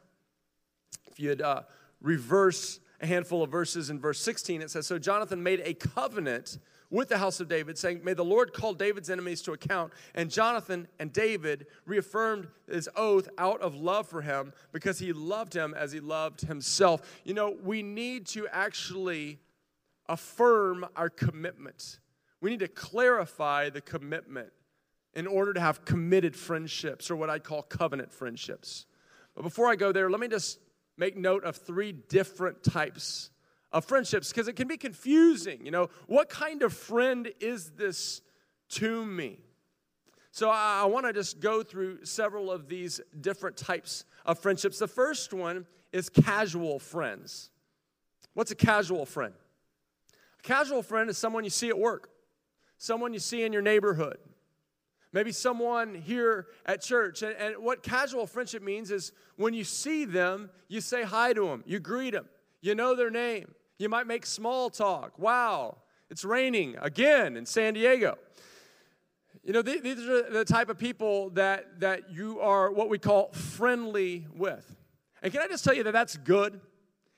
If 1.11 1.21
you 1.21 1.31
had 1.31 1.43
uh, 1.43 1.63
reverse 2.01 2.81
a 3.01 3.07
handful 3.07 3.43
of 3.43 3.51
verses 3.51 3.91
in 3.91 3.99
verse 3.99 4.21
16, 4.21 4.63
it 4.63 4.71
says, 4.71 4.87
So 4.87 4.99
Jonathan 4.99 5.43
made 5.43 5.61
a 5.65 5.75
covenant 5.75 6.59
with 6.91 7.09
the 7.09 7.19
house 7.19 7.39
of 7.41 7.49
David, 7.49 7.79
saying, 7.79 8.01
May 8.03 8.15
the 8.15 8.25
Lord 8.25 8.53
call 8.53 8.75
David's 8.75 9.11
enemies 9.11 9.43
to 9.43 9.53
account. 9.53 9.93
And 10.15 10.31
Jonathan 10.31 10.89
and 10.99 11.13
David 11.13 11.67
reaffirmed 11.87 12.49
his 12.69 12.89
oath 12.97 13.29
out 13.39 13.61
of 13.61 13.77
love 13.77 14.09
for 14.09 14.23
him 14.23 14.53
because 14.73 14.99
he 14.99 15.13
loved 15.13 15.55
him 15.55 15.73
as 15.75 15.93
he 15.93 16.01
loved 16.01 16.43
himself. 16.43 17.03
You 17.25 17.35
know, 17.35 17.57
we 17.63 17.83
need 17.83 18.27
to 18.29 18.49
actually 18.49 19.39
affirm 20.09 20.85
our 20.97 21.09
commitment. 21.09 22.01
We 22.41 22.51
need 22.51 22.61
to 22.61 22.69
clarify 22.69 23.71
the 23.71 23.81
commitment 23.81 24.49
in 25.15 25.27
order 25.27 25.53
to 25.53 25.61
have 25.61 25.85
committed 25.85 26.35
friendships 26.37 27.11
or 27.11 27.17
what 27.17 27.31
I'd 27.31 27.45
call 27.45 27.63
covenant 27.63 28.13
friendships. 28.13 28.87
But 29.35 29.43
before 29.43 29.69
I 29.69 29.77
go 29.77 29.93
there, 29.93 30.11
let 30.11 30.21
me 30.21 30.29
just 30.29 30.59
make 31.01 31.17
note 31.17 31.45
of 31.45 31.57
three 31.57 31.93
different 31.93 32.63
types 32.63 33.31
of 33.73 33.87
friendships 33.87 34.29
because 34.29 34.49
it 34.49 34.55
can 34.55 34.69
be 34.69 34.77
confusing. 34.77 35.65
You 35.65 35.71
know, 35.71 35.89
what 36.07 36.29
kind 36.29 36.63
of 36.63 36.75
friend 36.75 37.33
is 37.41 37.71
this 37.71 38.21
to 38.71 39.05
me? 39.07 39.39
So 40.31 40.51
I, 40.51 40.83
I 40.83 40.85
want 40.85 41.07
to 41.07 41.15
just 41.15 41.41
go 41.41 41.63
through 41.63 42.05
several 42.05 42.53
of 42.53 42.69
these 42.69 43.01
different 43.19 43.57
types 43.57 44.05
of 44.27 44.39
friendships. 44.39 44.79
The 44.79 44.87
first 44.87 45.33
one 45.33 45.67
is 45.91 46.11
casual 46.11 46.79
friends. 46.79 47.51
What's 48.35 48.51
a 48.51 48.57
casual 48.57 49.07
friend? 49.07 49.33
A 50.39 50.43
casual 50.43 50.83
friend 50.83 51.09
is 51.09 51.17
someone 51.17 51.45
you 51.45 51.51
see 51.51 51.71
at 51.71 51.79
work, 51.79 52.11
someone 52.77 53.15
you 53.15 53.19
see 53.19 53.43
in 53.43 53.53
your 53.55 53.63
neighborhood, 53.63 54.19
maybe 55.13 55.33
someone 55.33 55.95
here 55.95 56.47
at 56.67 56.83
church. 56.83 57.23
And, 57.23 57.35
and, 57.37 57.59
what 57.59 57.83
casual 57.83 58.27
friendship 58.27 58.63
means 58.63 58.91
is 58.91 59.13
when 59.37 59.55
you 59.55 59.65
see 59.65 60.05
them, 60.05 60.51
you 60.69 60.81
say 60.81 61.03
hi 61.03 61.33
to 61.33 61.47
them, 61.47 61.63
you 61.67 61.79
greet 61.81 62.13
them, 62.13 62.29
you 62.61 62.75
know 62.75 62.95
their 62.95 63.11
name, 63.11 63.55
you 63.79 63.89
might 63.89 64.07
make 64.07 64.27
small 64.27 64.71
talk. 64.71 65.19
Wow, 65.19 65.79
it's 66.11 66.25
raining 66.25 66.77
again 66.81 67.37
in 67.37 67.47
San 67.47 67.75
Diego. 67.75 68.19
You 69.43 69.55
know, 69.55 69.63
these 69.63 70.07
are 70.07 70.31
the 70.31 70.45
type 70.45 70.69
of 70.69 70.79
people 70.79 71.31
that, 71.31 71.81
that 71.81 72.13
you 72.13 72.41
are 72.41 72.71
what 72.71 72.91
we 72.91 72.99
call 72.99 73.33
friendly 73.33 74.27
with. 74.35 74.77
And 75.23 75.33
can 75.33 75.41
I 75.41 75.49
just 75.49 75.65
tell 75.65 75.75
you 75.75 75.83
that 75.85 75.93
that's 75.93 76.17
good? 76.19 76.61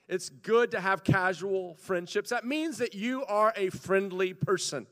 It's 0.08 0.28
good 0.28 0.70
to 0.72 0.80
have 0.80 1.02
casual 1.02 1.74
friendships. 1.74 2.30
That 2.30 2.44
means 2.44 2.78
that 2.78 2.94
you 2.94 3.24
are 3.24 3.52
a 3.56 3.70
friendly 3.70 4.34
person. 4.34 4.86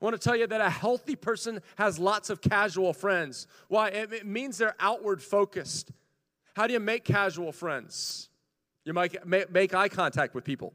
I 0.00 0.04
want 0.04 0.20
to 0.20 0.22
tell 0.22 0.36
you 0.36 0.46
that 0.46 0.60
a 0.60 0.68
healthy 0.68 1.16
person 1.16 1.60
has 1.76 1.98
lots 1.98 2.28
of 2.28 2.40
casual 2.40 2.92
friends. 2.92 3.46
Why? 3.68 3.88
It 3.88 4.26
means 4.26 4.58
they're 4.58 4.76
outward 4.78 5.22
focused. 5.22 5.90
How 6.54 6.66
do 6.66 6.72
you 6.72 6.80
make 6.80 7.04
casual 7.04 7.52
friends? 7.52 8.28
You 8.84 8.92
might 8.92 9.26
make 9.26 9.74
eye 9.74 9.88
contact 9.88 10.34
with 10.34 10.44
people. 10.44 10.74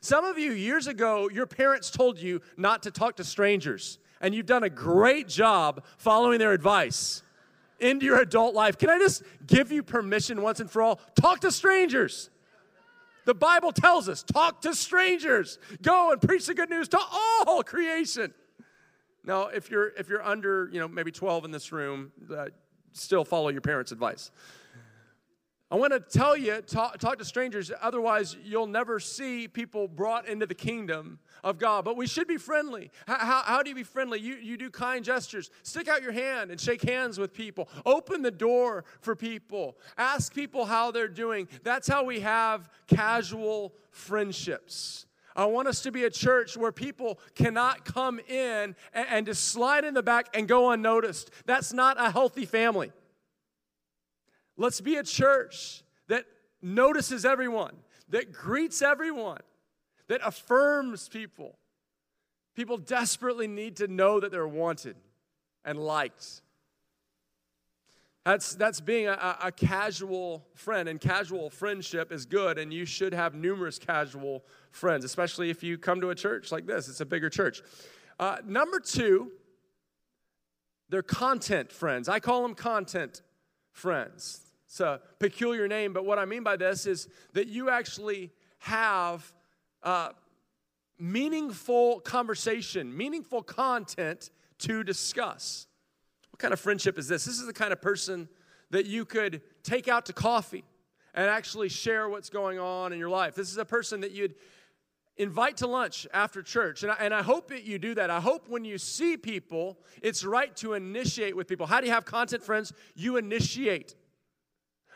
Some 0.00 0.24
of 0.24 0.38
you, 0.38 0.52
years 0.52 0.86
ago, 0.86 1.28
your 1.30 1.46
parents 1.46 1.90
told 1.90 2.18
you 2.18 2.40
not 2.56 2.82
to 2.84 2.90
talk 2.90 3.16
to 3.16 3.24
strangers, 3.24 3.98
and 4.20 4.34
you've 4.34 4.46
done 4.46 4.62
a 4.62 4.70
great 4.70 5.28
job 5.28 5.84
following 5.98 6.38
their 6.38 6.52
advice 6.52 7.22
into 7.80 8.06
your 8.06 8.20
adult 8.20 8.54
life. 8.54 8.78
Can 8.78 8.88
I 8.88 8.98
just 8.98 9.22
give 9.46 9.72
you 9.72 9.82
permission 9.82 10.42
once 10.42 10.60
and 10.60 10.70
for 10.70 10.82
all? 10.82 11.00
Talk 11.20 11.40
to 11.40 11.50
strangers. 11.50 12.30
The 13.24 13.34
Bible 13.34 13.72
tells 13.72 14.08
us 14.08 14.22
talk 14.22 14.60
to 14.62 14.74
strangers, 14.74 15.58
go 15.80 16.12
and 16.12 16.20
preach 16.20 16.46
the 16.46 16.54
good 16.54 16.70
news 16.70 16.88
to 16.88 17.00
all 17.00 17.62
creation. 17.62 18.34
Now, 19.24 19.46
if 19.46 19.70
you're 19.70 19.88
if 19.96 20.08
you're 20.08 20.22
under, 20.22 20.68
you 20.72 20.78
know, 20.78 20.88
maybe 20.88 21.10
12 21.10 21.46
in 21.46 21.50
this 21.50 21.72
room, 21.72 22.12
uh, 22.34 22.46
still 22.92 23.24
follow 23.24 23.48
your 23.48 23.60
parents' 23.60 23.92
advice. 23.92 24.30
I 25.70 25.76
want 25.76 25.92
to 25.92 25.98
tell 25.98 26.36
you, 26.36 26.60
talk, 26.60 26.98
talk 26.98 27.18
to 27.18 27.24
strangers, 27.24 27.72
otherwise, 27.80 28.36
you'll 28.44 28.68
never 28.68 29.00
see 29.00 29.48
people 29.48 29.88
brought 29.88 30.28
into 30.28 30.46
the 30.46 30.54
kingdom 30.54 31.18
of 31.42 31.58
God. 31.58 31.84
But 31.84 31.96
we 31.96 32.06
should 32.06 32.28
be 32.28 32.36
friendly. 32.36 32.92
How, 33.08 33.16
how, 33.18 33.42
how, 33.42 33.62
do 33.62 33.70
you 33.70 33.74
be 33.74 33.82
friendly? 33.82 34.20
You, 34.20 34.36
you 34.36 34.56
do 34.56 34.70
kind 34.70 35.04
gestures. 35.04 35.50
Stick 35.64 35.88
out 35.88 36.00
your 36.00 36.12
hand 36.12 36.52
and 36.52 36.60
shake 36.60 36.82
hands 36.82 37.18
with 37.18 37.32
people. 37.32 37.68
Open 37.84 38.22
the 38.22 38.30
door 38.30 38.84
for 39.00 39.16
people. 39.16 39.76
Ask 39.98 40.32
people 40.32 40.66
how 40.66 40.92
they're 40.92 41.08
doing. 41.08 41.48
That's 41.64 41.88
how 41.88 42.04
we 42.04 42.20
have 42.20 42.70
casual 42.86 43.74
friendships. 43.90 45.06
I 45.36 45.46
want 45.46 45.66
us 45.66 45.82
to 45.82 45.90
be 45.90 46.04
a 46.04 46.10
church 46.10 46.56
where 46.56 46.70
people 46.70 47.18
cannot 47.34 47.84
come 47.84 48.20
in 48.20 48.76
and, 48.92 49.08
and 49.08 49.26
just 49.26 49.48
slide 49.48 49.84
in 49.84 49.94
the 49.94 50.02
back 50.02 50.28
and 50.34 50.46
go 50.46 50.70
unnoticed. 50.70 51.30
That's 51.44 51.72
not 51.72 51.96
a 51.98 52.10
healthy 52.10 52.46
family. 52.46 52.92
Let's 54.56 54.80
be 54.80 54.96
a 54.96 55.02
church 55.02 55.82
that 56.08 56.24
notices 56.62 57.24
everyone, 57.24 57.74
that 58.10 58.32
greets 58.32 58.80
everyone, 58.82 59.40
that 60.08 60.20
affirms 60.24 61.08
people. 61.08 61.58
People 62.54 62.78
desperately 62.78 63.48
need 63.48 63.76
to 63.76 63.88
know 63.88 64.20
that 64.20 64.30
they're 64.30 64.46
wanted 64.46 64.96
and 65.64 65.78
liked. 65.78 66.42
That's, 68.24 68.54
that's 68.54 68.80
being 68.80 69.06
a, 69.06 69.36
a, 69.42 69.52
casual 69.52 70.46
friend, 70.54 70.88
and 70.88 70.98
casual 70.98 71.50
friendship 71.50 72.10
is 72.10 72.24
good, 72.24 72.58
and 72.58 72.72
you 72.72 72.86
should 72.86 73.12
have 73.12 73.34
numerous 73.34 73.78
casual 73.78 74.46
friends, 74.70 75.04
especially 75.04 75.50
if 75.50 75.62
you 75.62 75.76
come 75.76 76.00
to 76.00 76.08
a 76.08 76.14
church 76.14 76.50
like 76.50 76.66
this. 76.66 76.88
It's 76.88 77.02
a 77.02 77.06
bigger 77.06 77.28
church. 77.28 77.60
Uh, 78.18 78.38
number 78.46 78.80
two, 78.80 79.32
they're 80.88 81.02
content 81.02 81.70
friends. 81.70 82.08
I 82.08 82.18
call 82.18 82.40
them 82.40 82.54
content 82.54 83.20
friends. 83.72 84.40
It's 84.66 84.80
a 84.80 85.02
peculiar 85.18 85.68
name, 85.68 85.92
but 85.92 86.06
what 86.06 86.18
I 86.18 86.24
mean 86.24 86.42
by 86.42 86.56
this 86.56 86.86
is 86.86 87.08
that 87.34 87.48
you 87.48 87.68
actually 87.68 88.32
have 88.58 89.34
uh, 89.82 90.10
meaningful 90.98 92.00
conversation, 92.00 92.96
meaningful 92.96 93.42
content 93.42 94.30
to 94.60 94.82
discuss. 94.82 95.66
What 96.34 96.40
kind 96.40 96.52
of 96.52 96.58
friendship 96.58 96.98
is 96.98 97.06
this? 97.06 97.26
This 97.26 97.38
is 97.38 97.46
the 97.46 97.52
kind 97.52 97.72
of 97.72 97.80
person 97.80 98.28
that 98.70 98.86
you 98.86 99.04
could 99.04 99.40
take 99.62 99.86
out 99.86 100.06
to 100.06 100.12
coffee 100.12 100.64
and 101.14 101.30
actually 101.30 101.68
share 101.68 102.08
what's 102.08 102.28
going 102.28 102.58
on 102.58 102.92
in 102.92 102.98
your 102.98 103.08
life. 103.08 103.36
This 103.36 103.52
is 103.52 103.56
a 103.56 103.64
person 103.64 104.00
that 104.00 104.10
you'd 104.10 104.34
invite 105.16 105.58
to 105.58 105.68
lunch 105.68 106.08
after 106.12 106.42
church. 106.42 106.82
And 106.82 106.90
I, 106.90 106.96
and 106.98 107.14
I 107.14 107.22
hope 107.22 107.50
that 107.50 107.62
you 107.62 107.78
do 107.78 107.94
that. 107.94 108.10
I 108.10 108.18
hope 108.18 108.48
when 108.48 108.64
you 108.64 108.78
see 108.78 109.16
people, 109.16 109.78
it's 110.02 110.24
right 110.24 110.56
to 110.56 110.72
initiate 110.72 111.36
with 111.36 111.46
people. 111.46 111.66
How 111.66 111.80
do 111.80 111.86
you 111.86 111.92
have 111.92 112.04
content 112.04 112.42
friends? 112.42 112.72
You 112.96 113.16
initiate. 113.16 113.94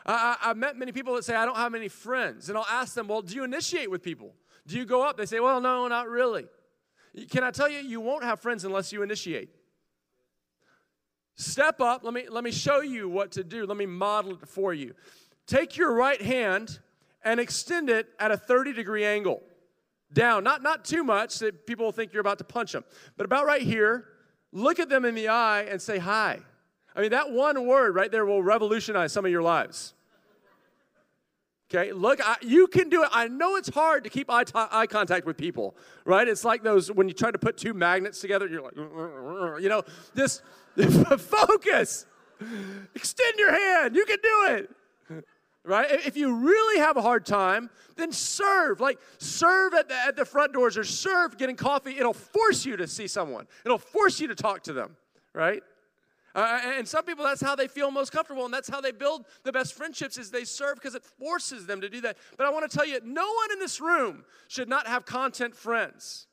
I, 0.05 0.35
I, 0.41 0.47
have 0.49 0.57
met 0.57 0.75
many 0.75 0.91
people 0.91 1.13
that 1.13 1.23
say, 1.23 1.35
I 1.35 1.45
don't 1.45 1.55
have 1.55 1.71
many 1.71 1.87
friends. 1.87 2.49
And 2.49 2.57
I'll 2.57 2.67
ask 2.69 2.95
them, 2.95 3.07
Well, 3.07 3.21
do 3.21 3.33
you 3.33 3.45
initiate 3.45 3.89
with 3.89 4.03
people? 4.03 4.33
Do 4.67 4.77
you 4.77 4.83
go 4.83 5.03
up? 5.03 5.15
They 5.15 5.25
say, 5.25 5.39
Well, 5.39 5.61
no, 5.61 5.87
not 5.87 6.09
really. 6.09 6.47
Can 7.31 7.45
I 7.45 7.51
tell 7.51 7.69
you, 7.69 7.79
you 7.79 8.01
won't 8.01 8.25
have 8.25 8.41
friends 8.41 8.65
unless 8.65 8.91
you 8.91 9.03
initiate. 9.03 9.51
Step 11.39 11.79
up. 11.79 12.03
Let 12.03 12.13
me, 12.13 12.25
let 12.29 12.43
me 12.43 12.51
show 12.51 12.81
you 12.81 13.07
what 13.07 13.31
to 13.31 13.45
do. 13.45 13.65
Let 13.65 13.77
me 13.77 13.85
model 13.85 14.33
it 14.33 14.45
for 14.45 14.73
you. 14.73 14.93
Take 15.47 15.77
your 15.77 15.93
right 15.93 16.21
hand 16.21 16.79
and 17.23 17.39
extend 17.39 17.89
it 17.89 18.09
at 18.19 18.29
a 18.29 18.35
30 18.35 18.73
degree 18.73 19.05
angle 19.05 19.41
down. 20.11 20.43
Not, 20.43 20.61
not 20.61 20.83
too 20.83 21.01
much 21.01 21.39
that 21.39 21.65
people 21.65 21.93
think 21.93 22.11
you're 22.11 22.19
about 22.19 22.39
to 22.39 22.43
punch 22.43 22.73
them, 22.73 22.83
but 23.15 23.23
about 23.23 23.45
right 23.45 23.61
here. 23.61 24.03
Look 24.51 24.79
at 24.79 24.89
them 24.89 25.05
in 25.05 25.15
the 25.15 25.29
eye 25.29 25.61
and 25.61 25.81
say 25.81 25.97
hi. 25.97 26.39
I 26.93 27.01
mean, 27.01 27.11
that 27.11 27.31
one 27.31 27.65
word 27.65 27.95
right 27.95 28.11
there 28.11 28.25
will 28.25 28.43
revolutionize 28.43 29.13
some 29.13 29.23
of 29.23 29.31
your 29.31 29.41
lives. 29.41 29.93
Okay, 31.71 31.93
look, 31.93 32.19
I, 32.21 32.35
you 32.41 32.67
can 32.67 32.89
do 32.89 33.03
it. 33.03 33.09
I 33.13 33.27
know 33.27 33.55
it's 33.55 33.69
hard 33.69 34.03
to 34.03 34.09
keep 34.09 34.29
eye, 34.29 34.43
t- 34.43 34.51
eye 34.55 34.87
contact 34.87 35.27
with 35.27 35.37
people, 35.37 35.77
right? 36.03 36.27
It's 36.27 36.43
like 36.43 36.63
those 36.63 36.91
when 36.91 37.07
you 37.07 37.13
try 37.13 37.29
to 37.29 37.37
put 37.37 37.57
two 37.57 37.75
magnets 37.75 38.19
together, 38.19 38.47
you're 38.47 38.63
like, 38.63 38.75
you 38.75 39.69
know, 39.69 39.83
this 40.15 40.41
focus. 41.17 42.05
Extend 42.95 43.37
your 43.37 43.51
hand. 43.51 43.95
You 43.95 44.05
can 44.05 44.17
do 44.21 44.55
it. 44.55 44.69
Right? 45.65 45.87
If 46.05 46.15
you 46.15 46.33
really 46.33 46.79
have 46.79 46.97
a 46.97 47.01
hard 47.01 47.25
time, 47.25 47.69
then 47.95 48.11
serve. 48.11 48.79
Like, 48.79 48.97
serve 49.17 49.73
at 49.73 49.89
the, 49.89 49.95
at 49.95 50.15
the 50.15 50.25
front 50.25 50.53
doors 50.53 50.77
or 50.77 50.83
serve 50.83 51.37
getting 51.37 51.57
coffee. 51.57 51.97
It'll 51.97 52.13
force 52.13 52.65
you 52.65 52.77
to 52.77 52.87
see 52.87 53.07
someone, 53.07 53.47
it'll 53.65 53.77
force 53.77 54.19
you 54.19 54.27
to 54.29 54.35
talk 54.35 54.63
to 54.63 54.73
them, 54.73 54.95
right? 55.33 55.61
Uh, 56.35 56.59
and 56.77 56.87
some 56.87 57.03
people, 57.03 57.25
that's 57.25 57.41
how 57.41 57.55
they 57.55 57.67
feel 57.67 57.91
most 57.91 58.11
comfortable, 58.11 58.45
and 58.45 58.53
that's 58.53 58.69
how 58.69 58.79
they 58.79 58.91
build 58.91 59.25
the 59.43 59.51
best 59.51 59.73
friendships 59.73 60.17
is 60.17 60.29
they 60.29 60.43
serve 60.43 60.75
because 60.75 60.95
it 60.95 61.03
forces 61.03 61.65
them 61.65 61.81
to 61.81 61.89
do 61.89 62.01
that. 62.01 62.17
But 62.37 62.45
I 62.45 62.51
want 62.51 62.69
to 62.69 62.77
tell 62.77 62.85
you, 62.85 62.99
no 63.03 63.27
one 63.27 63.51
in 63.51 63.59
this 63.59 63.81
room 63.81 64.23
should 64.47 64.69
not 64.69 64.87
have 64.87 65.05
content 65.05 65.55
friends. 65.55 66.27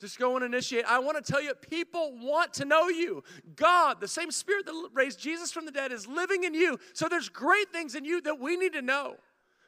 Just 0.00 0.18
go 0.18 0.36
and 0.36 0.44
initiate. 0.44 0.84
I 0.84 1.00
want 1.00 1.22
to 1.24 1.32
tell 1.32 1.42
you, 1.42 1.54
people 1.54 2.16
want 2.20 2.54
to 2.54 2.64
know 2.64 2.88
you. 2.88 3.24
God, 3.56 4.00
the 4.00 4.06
same 4.06 4.30
spirit 4.30 4.64
that 4.66 4.90
raised 4.92 5.18
Jesus 5.18 5.50
from 5.50 5.66
the 5.66 5.72
dead, 5.72 5.90
is 5.90 6.06
living 6.06 6.44
in 6.44 6.54
you. 6.54 6.78
So 6.92 7.08
there's 7.08 7.28
great 7.28 7.72
things 7.72 7.96
in 7.96 8.04
you 8.04 8.20
that 8.20 8.38
we 8.38 8.56
need 8.56 8.74
to 8.74 8.82
know. 8.82 9.16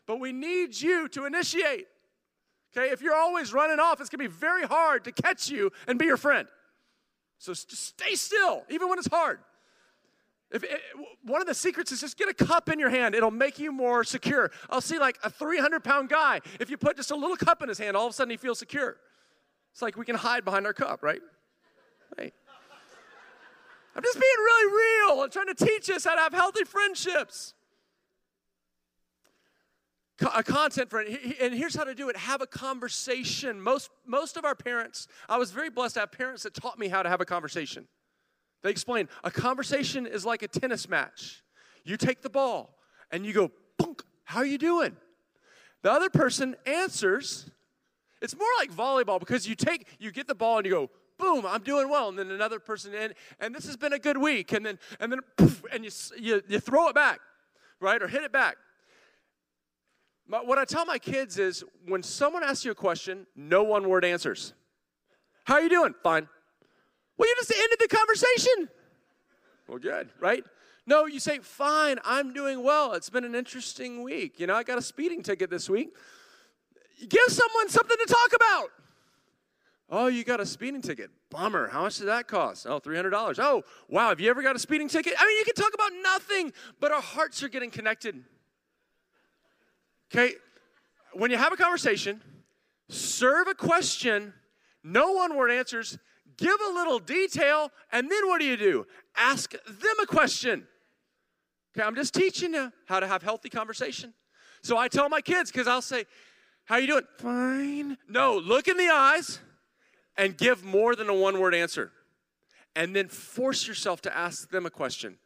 But 0.06 0.20
we 0.20 0.32
need 0.32 0.80
you 0.80 1.08
to 1.08 1.24
initiate. 1.24 1.88
Okay, 2.76 2.92
if 2.92 3.02
you're 3.02 3.16
always 3.16 3.52
running 3.52 3.80
off, 3.80 4.00
it's 4.00 4.08
going 4.08 4.24
to 4.24 4.28
be 4.30 4.34
very 4.34 4.64
hard 4.64 5.04
to 5.04 5.12
catch 5.12 5.50
you 5.50 5.72
and 5.88 5.98
be 5.98 6.06
your 6.06 6.16
friend. 6.16 6.46
So 7.38 7.52
stay 7.52 8.14
still, 8.14 8.64
even 8.68 8.88
when 8.88 8.98
it's 8.98 9.08
hard. 9.08 9.40
If 10.52 10.62
eh, 10.62 10.66
it, 10.70 10.80
one 11.24 11.40
of 11.40 11.46
the 11.46 11.54
secrets 11.54 11.90
is 11.90 12.00
just 12.00 12.16
get 12.16 12.28
a 12.28 12.34
cup 12.34 12.68
in 12.68 12.78
your 12.78 12.90
hand, 12.90 13.14
it'll 13.14 13.30
make 13.30 13.58
you 13.58 13.72
more 13.72 14.04
secure. 14.04 14.52
I'll 14.68 14.80
see 14.80 14.98
like 14.98 15.18
a 15.24 15.30
300 15.30 15.82
pound 15.82 16.08
guy. 16.08 16.40
If 16.60 16.70
you 16.70 16.76
put 16.76 16.96
just 16.96 17.10
a 17.10 17.16
little 17.16 17.36
cup 17.36 17.62
in 17.62 17.68
his 17.68 17.78
hand, 17.78 17.96
all 17.96 18.06
of 18.06 18.10
a 18.10 18.14
sudden 18.14 18.30
he 18.30 18.36
feels 18.36 18.58
secure. 18.58 18.96
It's 19.72 19.82
like 19.82 19.96
we 19.96 20.04
can 20.04 20.16
hide 20.16 20.44
behind 20.44 20.66
our 20.66 20.72
cup, 20.72 21.02
right? 21.02 21.20
Hey. 22.16 22.32
I'm 23.94 24.02
just 24.02 24.20
being 24.20 24.38
really 24.38 24.72
real 24.72 25.22
and 25.24 25.32
trying 25.32 25.46
to 25.48 25.54
teach 25.54 25.90
us 25.90 26.04
how 26.04 26.14
to 26.14 26.20
have 26.20 26.32
healthy 26.32 26.64
friendships. 26.64 27.54
A 30.34 30.42
content 30.42 30.90
friend, 30.90 31.18
and 31.40 31.54
here's 31.54 31.74
how 31.74 31.84
to 31.84 31.94
do 31.94 32.10
it 32.10 32.16
have 32.16 32.42
a 32.42 32.46
conversation. 32.46 33.60
Most, 33.60 33.90
most 34.06 34.36
of 34.36 34.44
our 34.44 34.54
parents, 34.54 35.08
I 35.28 35.38
was 35.38 35.50
very 35.50 35.70
blessed 35.70 35.94
to 35.94 36.00
have 36.00 36.12
parents 36.12 36.42
that 36.42 36.52
taught 36.52 36.78
me 36.78 36.88
how 36.88 37.02
to 37.02 37.08
have 37.08 37.22
a 37.22 37.24
conversation. 37.24 37.88
They 38.62 38.70
explain 38.70 39.08
a 39.24 39.30
conversation 39.30 40.06
is 40.06 40.26
like 40.26 40.42
a 40.42 40.48
tennis 40.48 40.88
match. 40.88 41.42
You 41.84 41.96
take 41.96 42.20
the 42.20 42.28
ball 42.28 42.76
and 43.10 43.24
you 43.24 43.32
go, 43.32 43.50
how 44.24 44.40
are 44.40 44.46
you 44.46 44.58
doing? 44.58 44.94
The 45.82 45.90
other 45.90 46.10
person 46.10 46.54
answers. 46.66 47.50
It's 48.20 48.36
more 48.36 48.48
like 48.58 48.70
volleyball 48.72 49.18
because 49.18 49.48
you 49.48 49.54
take, 49.54 49.86
you 49.98 50.12
get 50.12 50.28
the 50.28 50.34
ball 50.34 50.58
and 50.58 50.66
you 50.66 50.72
go, 50.72 50.90
boom, 51.18 51.46
I'm 51.46 51.62
doing 51.62 51.88
well. 51.88 52.08
And 52.08 52.18
then 52.18 52.30
another 52.30 52.58
person, 52.58 52.94
and, 52.94 53.14
and 53.38 53.54
this 53.54 53.66
has 53.66 53.76
been 53.76 53.92
a 53.92 53.98
good 53.98 54.18
week. 54.18 54.52
And 54.52 54.64
then, 54.64 54.78
and 54.98 55.12
then, 55.12 55.20
poof, 55.36 55.62
and 55.72 55.84
you, 55.84 55.90
you, 56.18 56.42
you 56.48 56.60
throw 56.60 56.88
it 56.88 56.94
back, 56.94 57.20
right? 57.80 58.02
Or 58.02 58.08
hit 58.08 58.22
it 58.22 58.32
back. 58.32 58.56
But 60.28 60.46
what 60.46 60.58
I 60.58 60.64
tell 60.64 60.86
my 60.86 60.98
kids 60.98 61.38
is 61.38 61.64
when 61.86 62.02
someone 62.02 62.44
asks 62.44 62.64
you 62.64 62.70
a 62.70 62.74
question, 62.74 63.26
no 63.34 63.64
one 63.64 63.88
word 63.88 64.04
answers. 64.04 64.52
How 65.44 65.54
are 65.54 65.62
you 65.62 65.68
doing? 65.68 65.94
Fine. 66.02 66.28
Well, 67.16 67.28
you 67.28 67.34
just 67.36 67.52
ended 67.52 67.78
the 67.80 67.88
conversation. 67.88 68.68
Well, 69.66 69.78
good, 69.78 70.10
right? 70.20 70.44
No, 70.86 71.06
you 71.06 71.20
say, 71.20 71.38
fine, 71.40 71.98
I'm 72.04 72.32
doing 72.32 72.62
well. 72.62 72.94
It's 72.94 73.10
been 73.10 73.24
an 73.24 73.34
interesting 73.34 74.02
week. 74.02 74.40
You 74.40 74.46
know, 74.46 74.54
I 74.54 74.62
got 74.62 74.78
a 74.78 74.82
speeding 74.82 75.22
ticket 75.22 75.50
this 75.50 75.68
week. 75.68 75.94
Give 77.08 77.28
someone 77.28 77.68
something 77.68 77.96
to 77.96 78.06
talk 78.06 78.32
about. 78.34 78.70
Oh, 79.88 80.06
you 80.06 80.22
got 80.22 80.40
a 80.40 80.46
speeding 80.46 80.82
ticket. 80.82 81.10
Bummer. 81.30 81.68
How 81.68 81.82
much 81.82 81.98
did 81.98 82.06
that 82.06 82.28
cost? 82.28 82.66
Oh, 82.66 82.78
$300. 82.78 83.38
Oh, 83.38 83.64
wow. 83.88 84.10
Have 84.10 84.20
you 84.20 84.30
ever 84.30 84.42
got 84.42 84.54
a 84.54 84.58
speeding 84.58 84.88
ticket? 84.88 85.14
I 85.18 85.26
mean, 85.26 85.38
you 85.38 85.44
can 85.44 85.54
talk 85.54 85.74
about 85.74 85.90
nothing, 86.02 86.52
but 86.78 86.92
our 86.92 87.00
hearts 87.00 87.42
are 87.42 87.48
getting 87.48 87.70
connected. 87.70 88.22
Okay? 90.12 90.34
When 91.12 91.30
you 91.30 91.36
have 91.36 91.52
a 91.52 91.56
conversation, 91.56 92.20
serve 92.88 93.48
a 93.48 93.54
question, 93.54 94.32
no 94.84 95.12
one 95.12 95.36
word 95.36 95.50
answers, 95.50 95.98
give 96.36 96.56
a 96.68 96.72
little 96.72 97.00
detail, 97.00 97.72
and 97.90 98.10
then 98.10 98.28
what 98.28 98.40
do 98.40 98.46
you 98.46 98.56
do? 98.56 98.86
Ask 99.16 99.52
them 99.52 99.96
a 100.00 100.06
question. 100.06 100.66
Okay, 101.76 101.84
I'm 101.84 101.94
just 101.94 102.14
teaching 102.14 102.54
you 102.54 102.72
how 102.86 103.00
to 103.00 103.06
have 103.06 103.22
healthy 103.22 103.48
conversation. 103.48 104.14
So 104.62 104.76
I 104.76 104.88
tell 104.88 105.08
my 105.08 105.20
kids, 105.20 105.50
because 105.50 105.66
I'll 105.66 105.82
say, 105.82 106.04
How 106.70 106.76
are 106.76 106.80
you 106.80 106.86
doing? 106.86 107.04
Fine. 107.18 107.98
No, 108.08 108.36
look 108.36 108.68
in 108.68 108.76
the 108.76 108.88
eyes 108.88 109.40
and 110.16 110.38
give 110.38 110.62
more 110.62 110.94
than 110.94 111.08
a 111.08 111.14
one 111.14 111.40
word 111.40 111.52
answer. 111.52 111.90
And 112.76 112.94
then 112.94 113.08
force 113.08 113.66
yourself 113.66 114.02
to 114.02 114.16
ask 114.16 114.48
them 114.50 114.66
a 114.66 114.70
question. 114.70 115.16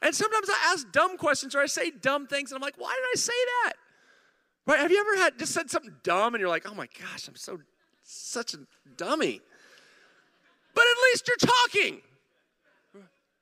And 0.00 0.14
sometimes 0.14 0.48
I 0.48 0.72
ask 0.72 0.90
dumb 0.90 1.18
questions 1.18 1.54
or 1.54 1.60
I 1.60 1.66
say 1.66 1.90
dumb 1.90 2.26
things, 2.26 2.50
and 2.50 2.56
I'm 2.56 2.62
like, 2.62 2.76
why 2.78 2.94
did 2.96 3.04
I 3.12 3.16
say 3.16 3.34
that? 3.62 3.72
Right? 4.66 4.80
Have 4.80 4.90
you 4.90 4.98
ever 4.98 5.22
had 5.22 5.38
just 5.38 5.52
said 5.52 5.70
something 5.70 5.96
dumb 6.02 6.32
and 6.32 6.40
you're 6.40 6.48
like, 6.48 6.66
oh 6.66 6.74
my 6.74 6.88
gosh, 6.98 7.28
I'm 7.28 7.36
so 7.36 7.58
such 8.02 8.54
a 8.54 8.60
dummy. 8.96 9.42
But 10.74 10.84
at 10.84 10.96
least 11.12 11.28
you're 11.28 11.50
talking. 11.50 12.00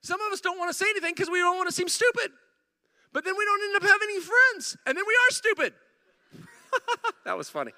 Some 0.00 0.20
of 0.22 0.32
us 0.32 0.40
don't 0.40 0.58
want 0.58 0.70
to 0.70 0.74
say 0.76 0.86
anything 0.90 1.12
because 1.14 1.30
we 1.30 1.38
don't 1.38 1.56
want 1.56 1.68
to 1.68 1.74
seem 1.74 1.88
stupid. 1.88 2.32
But 3.12 3.24
then 3.24 3.34
we 3.38 3.44
don't 3.44 3.62
end 3.62 3.76
up 3.76 3.82
having 3.88 4.08
any 4.10 4.20
friends, 4.22 4.76
and 4.86 4.98
then 4.98 5.04
we 5.06 5.14
are 5.14 5.30
stupid. 5.30 5.72
that 7.24 7.36
was 7.36 7.48
funny. 7.48 7.72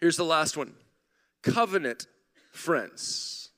Here's 0.00 0.16
the 0.16 0.24
last 0.24 0.56
one 0.56 0.74
covenant 1.42 2.06
friends. 2.50 3.50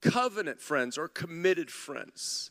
Covenant 0.00 0.60
friends 0.60 0.98
or 0.98 1.06
committed 1.06 1.70
friends. 1.70 2.50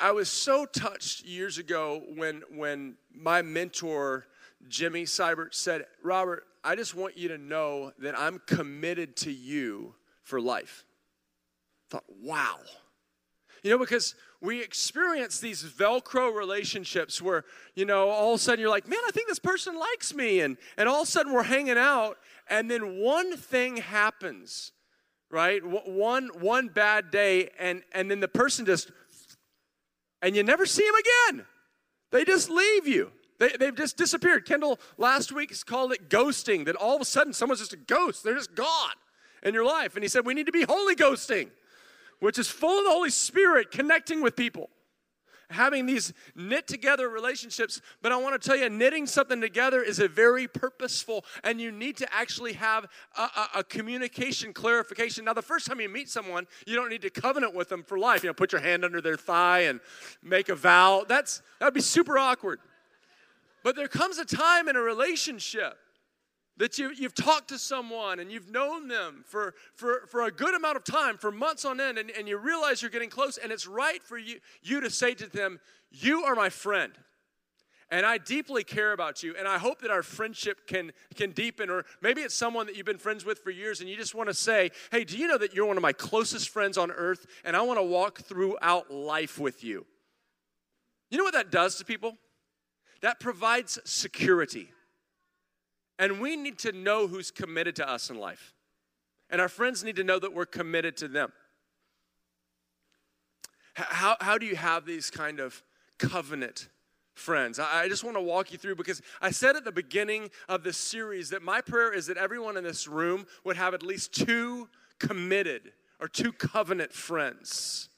I, 0.00 0.12
was 0.12 0.30
so 0.30 0.66
touched 0.66 1.24
years 1.24 1.58
ago 1.58 2.02
when, 2.14 2.42
when 2.50 2.96
my 3.14 3.42
mentor, 3.42 4.26
Jimmy 4.68 5.04
Seibert, 5.04 5.54
said, 5.54 5.86
Robert, 6.02 6.44
I 6.64 6.76
just 6.76 6.94
want 6.94 7.16
you 7.16 7.28
to 7.28 7.38
know 7.38 7.92
that 7.98 8.18
I'm 8.18 8.40
committed 8.46 9.16
to 9.18 9.32
you 9.32 9.94
for 10.22 10.40
life. 10.40 10.84
I 11.86 11.92
thought, 11.92 12.04
wow. 12.22 12.58
You 13.62 13.70
know, 13.70 13.78
because 13.78 14.16
we 14.40 14.60
experience 14.60 15.38
these 15.38 15.62
Velcro 15.62 16.34
relationships 16.34 17.22
where, 17.22 17.44
you 17.76 17.84
know, 17.84 18.08
all 18.08 18.34
of 18.34 18.40
a 18.40 18.42
sudden 18.42 18.60
you're 18.60 18.70
like, 18.70 18.88
man, 18.88 18.98
I 19.06 19.12
think 19.12 19.28
this 19.28 19.38
person 19.38 19.78
likes 19.78 20.12
me. 20.12 20.40
And, 20.40 20.56
and 20.76 20.88
all 20.88 21.02
of 21.02 21.08
a 21.08 21.10
sudden 21.10 21.32
we're 21.32 21.44
hanging 21.44 21.78
out, 21.78 22.18
and 22.50 22.68
then 22.68 22.98
one 22.98 23.36
thing 23.36 23.76
happens, 23.76 24.72
right? 25.30 25.62
One, 25.64 26.30
one 26.40 26.68
bad 26.68 27.12
day, 27.12 27.50
and, 27.56 27.82
and 27.92 28.10
then 28.10 28.18
the 28.18 28.26
person 28.26 28.66
just, 28.66 28.90
and 30.20 30.34
you 30.34 30.42
never 30.42 30.66
see 30.66 30.84
them 30.84 30.94
again. 31.36 31.46
They 32.10 32.24
just 32.24 32.50
leave 32.50 32.88
you. 32.88 33.12
They, 33.38 33.50
they've 33.50 33.76
just 33.76 33.96
disappeared. 33.96 34.44
Kendall 34.44 34.80
last 34.98 35.30
week 35.30 35.54
called 35.66 35.92
it 35.92 36.10
ghosting, 36.10 36.64
that 36.64 36.74
all 36.74 36.96
of 36.96 37.00
a 37.00 37.04
sudden 37.04 37.32
someone's 37.32 37.60
just 37.60 37.72
a 37.72 37.76
ghost. 37.78 38.24
They're 38.24 38.34
just 38.34 38.56
gone 38.56 38.94
in 39.44 39.54
your 39.54 39.64
life. 39.64 39.94
And 39.94 40.02
he 40.02 40.08
said, 40.08 40.26
we 40.26 40.34
need 40.34 40.46
to 40.46 40.52
be 40.52 40.62
holy 40.62 40.96
ghosting 40.96 41.50
which 42.22 42.38
is 42.38 42.46
full 42.46 42.78
of 42.78 42.84
the 42.84 42.90
Holy 42.90 43.10
Spirit, 43.10 43.72
connecting 43.72 44.22
with 44.22 44.36
people, 44.36 44.70
having 45.50 45.86
these 45.86 46.12
knit 46.36 46.68
together 46.68 47.08
relationships. 47.08 47.80
But 48.00 48.12
I 48.12 48.16
want 48.16 48.40
to 48.40 48.48
tell 48.48 48.56
you, 48.56 48.70
knitting 48.70 49.08
something 49.08 49.40
together 49.40 49.82
is 49.82 49.98
a 49.98 50.06
very 50.06 50.46
purposeful, 50.46 51.24
and 51.42 51.60
you 51.60 51.72
need 51.72 51.96
to 51.96 52.14
actually 52.14 52.52
have 52.52 52.86
a, 53.18 53.22
a, 53.22 53.48
a 53.56 53.64
communication 53.64 54.52
clarification. 54.52 55.24
Now, 55.24 55.32
the 55.32 55.42
first 55.42 55.66
time 55.66 55.80
you 55.80 55.88
meet 55.88 56.08
someone, 56.08 56.46
you 56.64 56.76
don't 56.76 56.90
need 56.90 57.02
to 57.02 57.10
covenant 57.10 57.56
with 57.56 57.68
them 57.68 57.82
for 57.82 57.98
life. 57.98 58.22
You 58.22 58.28
know, 58.28 58.34
put 58.34 58.52
your 58.52 58.60
hand 58.60 58.84
under 58.84 59.00
their 59.00 59.16
thigh 59.16 59.62
and 59.62 59.80
make 60.22 60.48
a 60.48 60.54
vow. 60.54 61.04
That's 61.08 61.42
that 61.58 61.66
would 61.66 61.74
be 61.74 61.80
super 61.80 62.18
awkward. 62.18 62.60
But 63.64 63.74
there 63.74 63.88
comes 63.88 64.18
a 64.18 64.24
time 64.24 64.68
in 64.68 64.76
a 64.76 64.80
relationship 64.80 65.76
that 66.58 66.78
you, 66.78 66.92
you've 66.94 67.14
talked 67.14 67.48
to 67.48 67.58
someone 67.58 68.20
and 68.20 68.30
you've 68.30 68.50
known 68.50 68.88
them 68.88 69.24
for, 69.26 69.54
for, 69.74 70.04
for 70.08 70.22
a 70.22 70.30
good 70.30 70.54
amount 70.54 70.76
of 70.76 70.84
time, 70.84 71.16
for 71.16 71.32
months 71.32 71.64
on 71.64 71.80
end, 71.80 71.98
and, 71.98 72.10
and 72.10 72.28
you 72.28 72.36
realize 72.36 72.82
you're 72.82 72.90
getting 72.90 73.10
close, 73.10 73.38
and 73.38 73.50
it's 73.50 73.66
right 73.66 74.02
for 74.02 74.18
you, 74.18 74.38
you 74.62 74.80
to 74.80 74.90
say 74.90 75.14
to 75.14 75.26
them, 75.26 75.60
You 75.90 76.24
are 76.24 76.34
my 76.34 76.50
friend. 76.50 76.92
And 77.90 78.06
I 78.06 78.16
deeply 78.16 78.64
care 78.64 78.92
about 78.92 79.22
you, 79.22 79.34
and 79.38 79.46
I 79.46 79.58
hope 79.58 79.82
that 79.82 79.90
our 79.90 80.02
friendship 80.02 80.66
can, 80.66 80.92
can 81.14 81.32
deepen. 81.32 81.68
Or 81.68 81.84
maybe 82.00 82.22
it's 82.22 82.34
someone 82.34 82.64
that 82.66 82.74
you've 82.74 82.86
been 82.86 82.96
friends 82.96 83.26
with 83.26 83.40
for 83.40 83.50
years, 83.50 83.80
and 83.80 83.90
you 83.90 83.96
just 83.96 84.14
want 84.14 84.30
to 84.30 84.34
say, 84.34 84.70
Hey, 84.90 85.04
do 85.04 85.16
you 85.18 85.28
know 85.28 85.36
that 85.38 85.54
you're 85.54 85.66
one 85.66 85.76
of 85.76 85.82
my 85.82 85.92
closest 85.92 86.48
friends 86.48 86.78
on 86.78 86.90
earth, 86.90 87.26
and 87.44 87.54
I 87.54 87.62
want 87.62 87.78
to 87.78 87.82
walk 87.84 88.20
throughout 88.22 88.90
life 88.90 89.38
with 89.38 89.62
you? 89.62 89.86
You 91.10 91.18
know 91.18 91.24
what 91.24 91.34
that 91.34 91.50
does 91.50 91.76
to 91.76 91.84
people? 91.84 92.16
That 93.02 93.20
provides 93.20 93.78
security. 93.84 94.70
And 95.98 96.20
we 96.20 96.36
need 96.36 96.58
to 96.60 96.72
know 96.72 97.06
who's 97.06 97.30
committed 97.30 97.76
to 97.76 97.88
us 97.88 98.10
in 98.10 98.18
life. 98.18 98.54
And 99.30 99.40
our 99.40 99.48
friends 99.48 99.82
need 99.84 99.96
to 99.96 100.04
know 100.04 100.18
that 100.18 100.34
we're 100.34 100.46
committed 100.46 100.96
to 100.98 101.08
them. 101.08 101.32
How, 103.74 104.16
how 104.20 104.36
do 104.36 104.44
you 104.44 104.56
have 104.56 104.84
these 104.84 105.10
kind 105.10 105.40
of 105.40 105.62
covenant 105.98 106.68
friends? 107.14 107.58
I, 107.58 107.84
I 107.84 107.88
just 107.88 108.04
want 108.04 108.16
to 108.16 108.22
walk 108.22 108.52
you 108.52 108.58
through 108.58 108.76
because 108.76 109.00
I 109.20 109.30
said 109.30 109.56
at 109.56 109.64
the 109.64 109.72
beginning 109.72 110.30
of 110.48 110.62
this 110.62 110.76
series 110.76 111.30
that 111.30 111.42
my 111.42 111.60
prayer 111.60 111.92
is 111.92 112.06
that 112.06 112.18
everyone 112.18 112.56
in 112.56 112.64
this 112.64 112.86
room 112.86 113.26
would 113.44 113.56
have 113.56 113.72
at 113.72 113.82
least 113.82 114.12
two 114.12 114.68
committed 114.98 115.72
or 116.00 116.08
two 116.08 116.32
covenant 116.32 116.92
friends. 116.92 117.88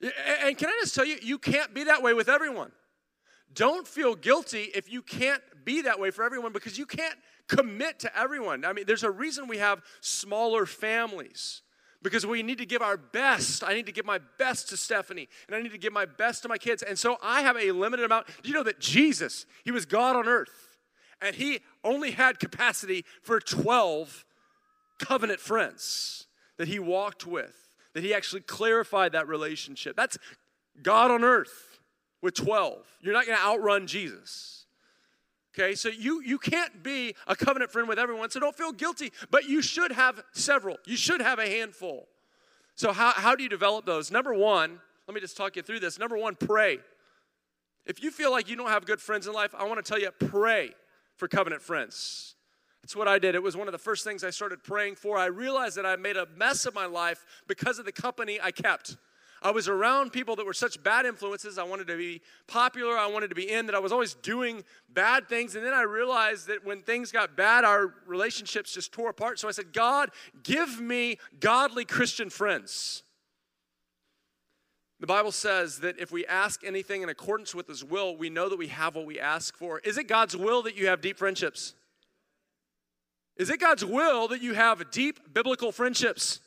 And 0.00 0.56
can 0.56 0.68
I 0.68 0.78
just 0.80 0.94
tell 0.94 1.04
you, 1.04 1.18
you 1.22 1.38
can't 1.38 1.74
be 1.74 1.84
that 1.84 2.02
way 2.02 2.14
with 2.14 2.28
everyone. 2.28 2.72
Don't 3.52 3.86
feel 3.86 4.14
guilty 4.14 4.70
if 4.74 4.90
you 4.90 5.02
can't 5.02 5.42
be 5.64 5.82
that 5.82 5.98
way 5.98 6.10
for 6.10 6.24
everyone 6.24 6.52
because 6.52 6.78
you 6.78 6.86
can't 6.86 7.16
commit 7.48 8.00
to 8.00 8.18
everyone. 8.18 8.64
I 8.64 8.72
mean, 8.72 8.84
there's 8.86 9.02
a 9.02 9.10
reason 9.10 9.48
we 9.48 9.58
have 9.58 9.82
smaller 10.00 10.66
families 10.66 11.62
because 12.02 12.26
we 12.26 12.42
need 12.42 12.58
to 12.58 12.66
give 12.66 12.82
our 12.82 12.96
best. 12.96 13.62
I 13.62 13.74
need 13.74 13.86
to 13.86 13.92
give 13.92 14.06
my 14.06 14.20
best 14.38 14.68
to 14.70 14.76
Stephanie, 14.76 15.28
and 15.46 15.56
I 15.56 15.62
need 15.62 15.72
to 15.72 15.78
give 15.78 15.92
my 15.92 16.06
best 16.06 16.42
to 16.42 16.48
my 16.48 16.58
kids. 16.58 16.82
And 16.82 16.98
so 16.98 17.18
I 17.22 17.42
have 17.42 17.56
a 17.56 17.72
limited 17.72 18.04
amount. 18.04 18.26
Do 18.42 18.48
you 18.48 18.54
know 18.54 18.62
that 18.62 18.80
Jesus, 18.80 19.46
he 19.64 19.70
was 19.70 19.84
God 19.84 20.16
on 20.16 20.26
earth, 20.26 20.78
and 21.20 21.36
he 21.36 21.60
only 21.84 22.12
had 22.12 22.38
capacity 22.38 23.04
for 23.22 23.40
12 23.40 24.24
covenant 24.98 25.40
friends 25.40 26.26
that 26.56 26.68
he 26.68 26.78
walked 26.78 27.26
with, 27.26 27.56
that 27.94 28.02
he 28.02 28.14
actually 28.14 28.42
clarified 28.42 29.12
that 29.12 29.28
relationship. 29.28 29.96
That's 29.96 30.16
God 30.82 31.10
on 31.10 31.24
earth 31.24 31.78
with 32.22 32.34
12. 32.34 32.86
You're 33.00 33.14
not 33.14 33.26
going 33.26 33.38
to 33.38 33.44
outrun 33.44 33.86
Jesus. 33.86 34.59
Okay, 35.60 35.74
so 35.74 35.90
you, 35.90 36.22
you 36.22 36.38
can't 36.38 36.82
be 36.82 37.14
a 37.26 37.36
covenant 37.36 37.70
friend 37.70 37.86
with 37.86 37.98
everyone, 37.98 38.30
so 38.30 38.40
don't 38.40 38.56
feel 38.56 38.72
guilty, 38.72 39.12
but 39.30 39.44
you 39.44 39.60
should 39.60 39.92
have 39.92 40.22
several. 40.32 40.78
You 40.86 40.96
should 40.96 41.20
have 41.20 41.38
a 41.38 41.46
handful. 41.46 42.08
So, 42.76 42.92
how, 42.92 43.12
how 43.12 43.36
do 43.36 43.42
you 43.42 43.48
develop 43.48 43.84
those? 43.84 44.10
Number 44.10 44.32
one, 44.32 44.78
let 45.06 45.14
me 45.14 45.20
just 45.20 45.36
talk 45.36 45.56
you 45.56 45.62
through 45.62 45.80
this. 45.80 45.98
Number 45.98 46.16
one, 46.16 46.34
pray. 46.34 46.78
If 47.84 48.02
you 48.02 48.10
feel 48.10 48.30
like 48.30 48.48
you 48.48 48.56
don't 48.56 48.70
have 48.70 48.86
good 48.86 49.00
friends 49.00 49.26
in 49.26 49.34
life, 49.34 49.54
I 49.54 49.64
want 49.64 49.84
to 49.84 49.86
tell 49.86 50.00
you 50.00 50.10
pray 50.12 50.70
for 51.16 51.28
covenant 51.28 51.60
friends. 51.60 52.36
That's 52.80 52.96
what 52.96 53.08
I 53.08 53.18
did. 53.18 53.34
It 53.34 53.42
was 53.42 53.54
one 53.54 53.68
of 53.68 53.72
the 53.72 53.78
first 53.78 54.02
things 54.02 54.24
I 54.24 54.30
started 54.30 54.64
praying 54.64 54.94
for. 54.94 55.18
I 55.18 55.26
realized 55.26 55.76
that 55.76 55.84
I 55.84 55.96
made 55.96 56.16
a 56.16 56.26
mess 56.36 56.64
of 56.64 56.74
my 56.74 56.86
life 56.86 57.26
because 57.46 57.78
of 57.78 57.84
the 57.84 57.92
company 57.92 58.38
I 58.42 58.50
kept. 58.50 58.96
I 59.42 59.50
was 59.52 59.68
around 59.68 60.12
people 60.12 60.36
that 60.36 60.44
were 60.44 60.52
such 60.52 60.82
bad 60.82 61.06
influences. 61.06 61.56
I 61.56 61.62
wanted 61.62 61.86
to 61.86 61.96
be 61.96 62.20
popular. 62.46 62.98
I 62.98 63.06
wanted 63.06 63.28
to 63.28 63.34
be 63.34 63.50
in 63.50 63.66
that 63.66 63.74
I 63.74 63.78
was 63.78 63.90
always 63.90 64.14
doing 64.14 64.64
bad 64.90 65.28
things. 65.28 65.56
And 65.56 65.64
then 65.64 65.72
I 65.72 65.82
realized 65.82 66.48
that 66.48 66.64
when 66.64 66.82
things 66.82 67.10
got 67.10 67.36
bad, 67.36 67.64
our 67.64 67.94
relationships 68.06 68.72
just 68.72 68.92
tore 68.92 69.08
apart. 69.08 69.38
So 69.38 69.48
I 69.48 69.52
said, 69.52 69.72
God, 69.72 70.10
give 70.42 70.80
me 70.80 71.18
godly 71.40 71.86
Christian 71.86 72.28
friends. 72.28 73.02
The 75.00 75.06
Bible 75.06 75.32
says 75.32 75.78
that 75.78 75.98
if 75.98 76.12
we 76.12 76.26
ask 76.26 76.62
anything 76.62 77.02
in 77.02 77.08
accordance 77.08 77.54
with 77.54 77.66
His 77.66 77.82
will, 77.82 78.14
we 78.14 78.28
know 78.28 78.50
that 78.50 78.58
we 78.58 78.66
have 78.66 78.94
what 78.94 79.06
we 79.06 79.18
ask 79.18 79.56
for. 79.56 79.78
Is 79.80 79.96
it 79.96 80.06
God's 80.06 80.36
will 80.36 80.62
that 80.62 80.76
you 80.76 80.88
have 80.88 81.00
deep 81.00 81.16
friendships? 81.16 81.72
Is 83.38 83.48
it 83.48 83.58
God's 83.58 83.86
will 83.86 84.28
that 84.28 84.42
you 84.42 84.52
have 84.52 84.90
deep 84.90 85.32
biblical 85.32 85.72
friendships? 85.72 86.40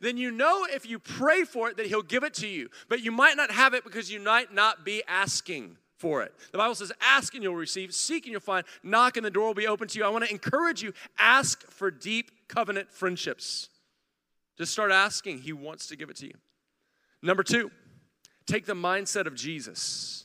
Then 0.00 0.16
you 0.16 0.30
know 0.30 0.66
if 0.68 0.88
you 0.88 0.98
pray 0.98 1.44
for 1.44 1.68
it 1.68 1.76
that 1.76 1.86
He'll 1.86 2.02
give 2.02 2.24
it 2.24 2.34
to 2.34 2.46
you. 2.46 2.68
But 2.88 3.02
you 3.02 3.12
might 3.12 3.36
not 3.36 3.50
have 3.50 3.74
it 3.74 3.84
because 3.84 4.10
you 4.10 4.20
might 4.20 4.52
not 4.52 4.84
be 4.84 5.02
asking 5.06 5.76
for 5.98 6.22
it. 6.22 6.32
The 6.52 6.58
Bible 6.58 6.74
says, 6.74 6.90
Ask 7.00 7.34
and 7.34 7.42
you'll 7.42 7.54
receive, 7.54 7.94
seek 7.94 8.24
and 8.24 8.32
you'll 8.32 8.40
find, 8.40 8.64
knock 8.82 9.16
and 9.16 9.26
the 9.26 9.30
door 9.30 9.48
will 9.48 9.54
be 9.54 9.66
open 9.66 9.86
to 9.88 9.98
you. 9.98 10.04
I 10.04 10.08
want 10.08 10.24
to 10.24 10.30
encourage 10.30 10.82
you 10.82 10.94
ask 11.18 11.62
for 11.70 11.90
deep 11.90 12.30
covenant 12.48 12.90
friendships. 12.90 13.68
Just 14.56 14.72
start 14.72 14.90
asking, 14.90 15.40
He 15.40 15.52
wants 15.52 15.86
to 15.88 15.96
give 15.96 16.08
it 16.08 16.16
to 16.16 16.26
you. 16.26 16.34
Number 17.22 17.42
two, 17.42 17.70
take 18.46 18.64
the 18.64 18.74
mindset 18.74 19.26
of 19.26 19.34
Jesus. 19.34 20.24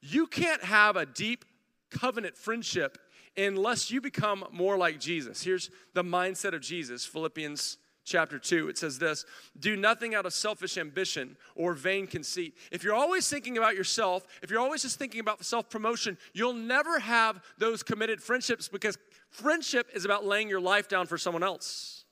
You 0.00 0.28
can't 0.28 0.62
have 0.62 0.96
a 0.96 1.04
deep 1.04 1.44
covenant 1.90 2.36
friendship 2.36 2.98
unless 3.36 3.90
you 3.90 4.00
become 4.00 4.44
more 4.52 4.76
like 4.76 5.00
Jesus. 5.00 5.42
Here's 5.42 5.70
the 5.94 6.04
mindset 6.04 6.54
of 6.54 6.60
Jesus 6.60 7.04
Philippians 7.04 7.78
chapter 8.08 8.38
2. 8.38 8.68
It 8.68 8.78
says 8.78 8.98
this 8.98 9.24
Do 9.58 9.76
nothing 9.76 10.14
out 10.14 10.26
of 10.26 10.32
selfish 10.32 10.78
ambition 10.78 11.36
or 11.54 11.74
vain 11.74 12.06
conceit. 12.06 12.56
If 12.72 12.82
you're 12.82 12.94
always 12.94 13.28
thinking 13.28 13.58
about 13.58 13.74
yourself, 13.76 14.26
if 14.42 14.50
you're 14.50 14.60
always 14.60 14.82
just 14.82 14.98
thinking 14.98 15.20
about 15.20 15.44
self 15.44 15.68
promotion, 15.68 16.18
you'll 16.32 16.54
never 16.54 16.98
have 16.98 17.40
those 17.58 17.82
committed 17.82 18.22
friendships 18.22 18.68
because 18.68 18.98
friendship 19.30 19.88
is 19.94 20.04
about 20.04 20.24
laying 20.24 20.48
your 20.48 20.60
life 20.60 20.88
down 20.88 21.06
for 21.06 21.18
someone 21.18 21.42
else. 21.42 22.04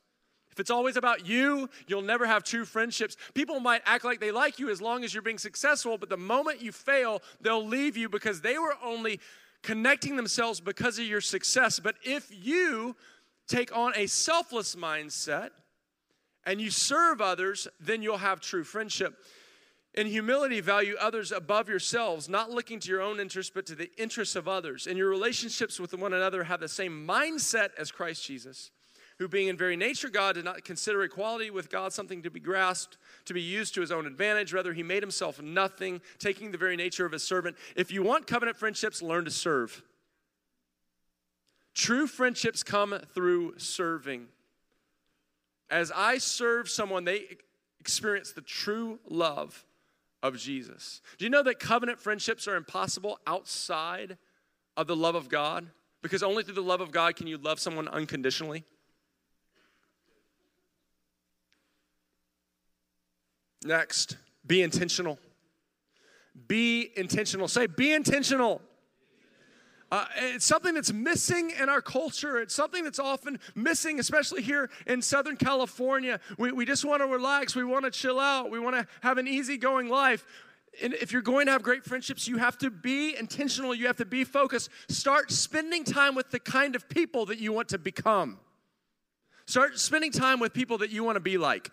If 0.52 0.60
it's 0.60 0.70
always 0.70 0.96
about 0.96 1.26
you, 1.26 1.68
you'll 1.86 2.00
never 2.00 2.26
have 2.26 2.42
true 2.42 2.64
friendships. 2.64 3.16
People 3.34 3.60
might 3.60 3.82
act 3.84 4.04
like 4.04 4.20
they 4.20 4.30
like 4.30 4.58
you 4.58 4.70
as 4.70 4.80
long 4.80 5.04
as 5.04 5.12
you're 5.12 5.22
being 5.22 5.36
successful, 5.36 5.98
but 5.98 6.08
the 6.08 6.16
moment 6.16 6.62
you 6.62 6.72
fail, 6.72 7.20
they'll 7.42 7.66
leave 7.66 7.94
you 7.94 8.08
because 8.08 8.40
they 8.40 8.56
were 8.58 8.74
only 8.82 9.20
connecting 9.62 10.16
themselves 10.16 10.60
because 10.60 10.98
of 10.98 11.04
your 11.04 11.20
success. 11.20 11.78
But 11.78 11.96
if 12.02 12.32
you 12.32 12.96
take 13.46 13.76
on 13.76 13.92
a 13.96 14.06
selfless 14.06 14.74
mindset 14.74 15.50
and 16.46 16.60
you 16.60 16.70
serve 16.70 17.20
others, 17.20 17.68
then 17.78 18.02
you'll 18.02 18.16
have 18.16 18.40
true 18.40 18.64
friendship. 18.64 19.18
In 19.94 20.06
humility, 20.06 20.60
value 20.60 20.94
others 21.00 21.32
above 21.32 21.68
yourselves, 21.68 22.28
not 22.28 22.50
looking 22.50 22.78
to 22.80 22.88
your 22.88 23.02
own 23.02 23.18
interests, 23.18 23.52
but 23.54 23.66
to 23.66 23.74
the 23.74 23.90
interests 24.00 24.36
of 24.36 24.46
others. 24.46 24.86
And 24.86 24.96
your 24.96 25.10
relationships 25.10 25.80
with 25.80 25.92
one 25.94 26.12
another 26.12 26.44
have 26.44 26.60
the 26.60 26.68
same 26.68 27.06
mindset 27.06 27.70
as 27.78 27.90
Christ 27.90 28.24
Jesus 28.24 28.70
who 29.18 29.28
being 29.28 29.48
in 29.48 29.56
very 29.56 29.76
nature 29.76 30.08
God 30.08 30.34
did 30.34 30.44
not 30.44 30.64
consider 30.64 31.02
equality 31.02 31.50
with 31.50 31.70
God 31.70 31.92
something 31.92 32.22
to 32.22 32.30
be 32.30 32.40
grasped, 32.40 32.98
to 33.24 33.34
be 33.34 33.40
used 33.40 33.74
to 33.74 33.80
his 33.80 33.90
own 33.90 34.06
advantage. 34.06 34.52
Rather, 34.52 34.74
he 34.74 34.82
made 34.82 35.02
himself 35.02 35.40
nothing, 35.40 36.00
taking 36.18 36.50
the 36.50 36.58
very 36.58 36.76
nature 36.76 37.06
of 37.06 37.12
a 37.12 37.18
servant. 37.18 37.56
If 37.74 37.90
you 37.90 38.02
want 38.02 38.26
covenant 38.26 38.58
friendships, 38.58 39.00
learn 39.00 39.24
to 39.24 39.30
serve. 39.30 39.82
True 41.74 42.06
friendships 42.06 42.62
come 42.62 42.98
through 43.14 43.58
serving. 43.58 44.28
As 45.70 45.92
I 45.94 46.18
serve 46.18 46.68
someone, 46.68 47.04
they 47.04 47.38
experience 47.80 48.32
the 48.32 48.40
true 48.40 48.98
love 49.08 49.64
of 50.22 50.36
Jesus. 50.36 51.00
Do 51.18 51.24
you 51.24 51.30
know 51.30 51.42
that 51.42 51.58
covenant 51.58 52.00
friendships 52.00 52.48
are 52.48 52.56
impossible 52.56 53.18
outside 53.26 54.16
of 54.76 54.86
the 54.86 54.96
love 54.96 55.14
of 55.14 55.28
God? 55.28 55.68
Because 56.02 56.22
only 56.22 56.42
through 56.42 56.54
the 56.54 56.62
love 56.62 56.80
of 56.80 56.92
God 56.92 57.16
can 57.16 57.26
you 57.26 57.38
love 57.38 57.58
someone 57.58 57.88
unconditionally. 57.88 58.64
Next, 63.64 64.16
be 64.46 64.62
intentional. 64.62 65.18
Be 66.46 66.92
intentional. 66.96 67.48
Say, 67.48 67.66
be 67.66 67.92
intentional. 67.92 68.60
Uh, 69.90 70.04
it's 70.16 70.44
something 70.44 70.74
that's 70.74 70.92
missing 70.92 71.50
in 71.50 71.68
our 71.68 71.80
culture. 71.80 72.40
It's 72.40 72.54
something 72.54 72.82
that's 72.82 72.98
often 72.98 73.38
missing, 73.54 74.00
especially 74.00 74.42
here 74.42 74.68
in 74.86 75.00
Southern 75.00 75.36
California. 75.36 76.18
We, 76.38 76.50
we 76.50 76.64
just 76.64 76.84
want 76.84 77.02
to 77.02 77.06
relax. 77.06 77.54
We 77.54 77.64
want 77.64 77.84
to 77.84 77.90
chill 77.92 78.18
out. 78.18 78.50
We 78.50 78.58
want 78.58 78.74
to 78.76 78.86
have 79.02 79.18
an 79.18 79.28
easygoing 79.28 79.88
life. 79.88 80.26
And 80.82 80.92
if 80.94 81.12
you're 81.12 81.22
going 81.22 81.46
to 81.46 81.52
have 81.52 81.62
great 81.62 81.84
friendships, 81.84 82.26
you 82.26 82.38
have 82.38 82.58
to 82.58 82.70
be 82.70 83.16
intentional. 83.16 83.74
You 83.74 83.86
have 83.86 83.96
to 83.96 84.04
be 84.04 84.24
focused. 84.24 84.70
Start 84.88 85.30
spending 85.30 85.84
time 85.84 86.14
with 86.14 86.30
the 86.30 86.40
kind 86.40 86.74
of 86.74 86.88
people 86.88 87.26
that 87.26 87.38
you 87.38 87.52
want 87.52 87.68
to 87.68 87.78
become. 87.78 88.40
Start 89.46 89.78
spending 89.78 90.10
time 90.10 90.40
with 90.40 90.52
people 90.52 90.78
that 90.78 90.90
you 90.90 91.04
want 91.04 91.16
to 91.16 91.20
be 91.20 91.38
like. 91.38 91.70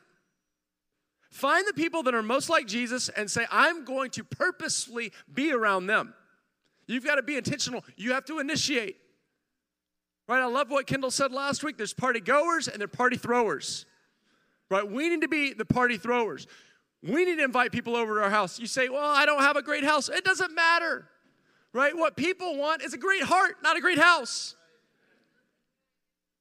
Find 1.32 1.68
the 1.68 1.74
people 1.74 2.04
that 2.04 2.14
are 2.14 2.22
most 2.22 2.48
like 2.48 2.68
Jesus 2.68 3.10
and 3.10 3.30
say, 3.30 3.48
I'm 3.50 3.86
going 3.86 4.12
to 4.12 4.24
purposely 4.24 5.12
be 5.34 5.52
around 5.52 5.88
them. 5.88 6.14
You've 6.88 7.06
got 7.06 7.16
to 7.16 7.24
be 7.24 7.36
intentional. 7.36 7.84
You 7.96 8.14
have 8.14 8.26
to 8.26 8.40
initiate. 8.40 8.98
Right? 10.28 10.42
I 10.42 10.46
love 10.46 10.70
what 10.70 10.88
Kendall 10.88 11.12
said 11.12 11.32
last 11.32 11.64
week. 11.64 11.78
There's 11.78 11.94
party 11.94 12.20
goers 12.20 12.68
and 12.68 12.80
there 12.80 12.86
are 12.86 12.88
party 12.88 13.18
throwers. 13.18 13.86
Right? 14.70 14.90
We 14.90 15.10
need 15.10 15.22
to 15.22 15.28
be 15.28 15.54
the 15.54 15.66
party 15.66 15.98
throwers. 15.98 16.48
We 17.02 17.26
need 17.26 17.36
to 17.36 17.44
invite 17.44 17.72
people 17.72 17.96
over 17.96 18.16
to 18.16 18.22
our 18.22 18.30
house. 18.30 18.60
You 18.60 18.68
say, 18.68 18.88
Well, 18.90 19.04
I 19.04 19.26
don't 19.26 19.42
have 19.42 19.58
a 19.58 19.62
great 19.62 19.84
house. 19.84 20.10
It 20.10 20.24
doesn't 20.24 20.56
matter. 20.56 21.10
Right? 21.74 21.96
What 21.96 22.16
people 22.16 22.58
want 22.58 22.82
is 22.82 22.94
a 22.94 22.98
great 22.98 23.24
heart, 23.24 23.58
not 23.64 23.78
a 23.78 23.82
great 23.82 23.98
house. 23.98 24.56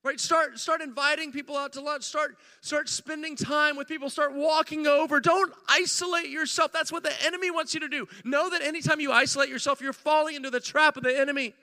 Right? 0.04 0.18
Start 0.18 0.58
start 0.58 0.80
inviting 0.80 1.30
people 1.30 1.56
out 1.56 1.74
to 1.74 1.80
lunch. 1.80 2.02
Start 2.02 2.36
start 2.60 2.88
spending 2.88 3.36
time 3.36 3.76
with 3.76 3.86
people. 3.86 4.10
Start 4.10 4.34
walking 4.34 4.86
over. 4.88 5.20
Don't 5.20 5.52
isolate 5.68 6.28
yourself. 6.28 6.72
That's 6.72 6.90
what 6.90 7.04
the 7.04 7.12
enemy 7.24 7.52
wants 7.52 7.72
you 7.72 7.80
to 7.80 7.88
do. 7.88 8.08
Know 8.24 8.50
that 8.50 8.62
anytime 8.62 8.98
you 8.98 9.12
isolate 9.12 9.48
yourself, 9.48 9.80
you're 9.80 9.92
falling 9.92 10.34
into 10.34 10.50
the 10.50 10.58
trap 10.58 10.96
of 10.96 11.04
the 11.04 11.16
enemy. 11.16 11.54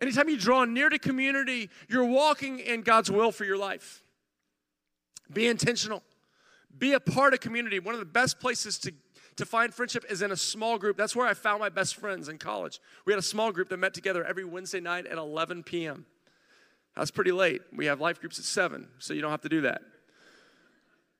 Anytime 0.00 0.28
you 0.28 0.36
draw 0.36 0.64
near 0.64 0.90
to 0.90 0.98
community, 0.98 1.70
you're 1.88 2.04
walking 2.04 2.58
in 2.58 2.82
God's 2.82 3.10
will 3.10 3.32
for 3.32 3.46
your 3.46 3.56
life. 3.56 4.02
Be 5.32 5.48
intentional. 5.48 6.02
Be 6.76 6.92
a 6.92 7.00
part 7.00 7.32
of 7.32 7.40
community. 7.40 7.80
One 7.80 7.94
of 7.94 8.00
the 8.00 8.06
best 8.06 8.40
places 8.40 8.78
to 8.80 8.92
to 9.36 9.46
find 9.46 9.72
friendship 9.72 10.04
is 10.10 10.20
in 10.20 10.32
a 10.32 10.36
small 10.36 10.78
group. 10.78 10.96
That's 10.96 11.16
where 11.16 11.26
I 11.26 11.32
found 11.32 11.60
my 11.60 11.68
best 11.68 11.96
friends 11.96 12.28
in 12.28 12.38
college. 12.38 12.80
We 13.06 13.12
had 13.12 13.18
a 13.18 13.22
small 13.22 13.52
group 13.52 13.68
that 13.68 13.76
met 13.78 13.94
together 13.94 14.24
every 14.24 14.44
Wednesday 14.44 14.80
night 14.80 15.06
at 15.06 15.16
11 15.16 15.62
p.m. 15.62 16.06
That's 16.98 17.12
pretty 17.12 17.30
late. 17.30 17.62
We 17.72 17.86
have 17.86 18.00
life 18.00 18.20
groups 18.20 18.38
at 18.40 18.44
7, 18.44 18.88
so 18.98 19.14
you 19.14 19.22
don't 19.22 19.30
have 19.30 19.42
to 19.42 19.48
do 19.48 19.60
that. 19.62 19.82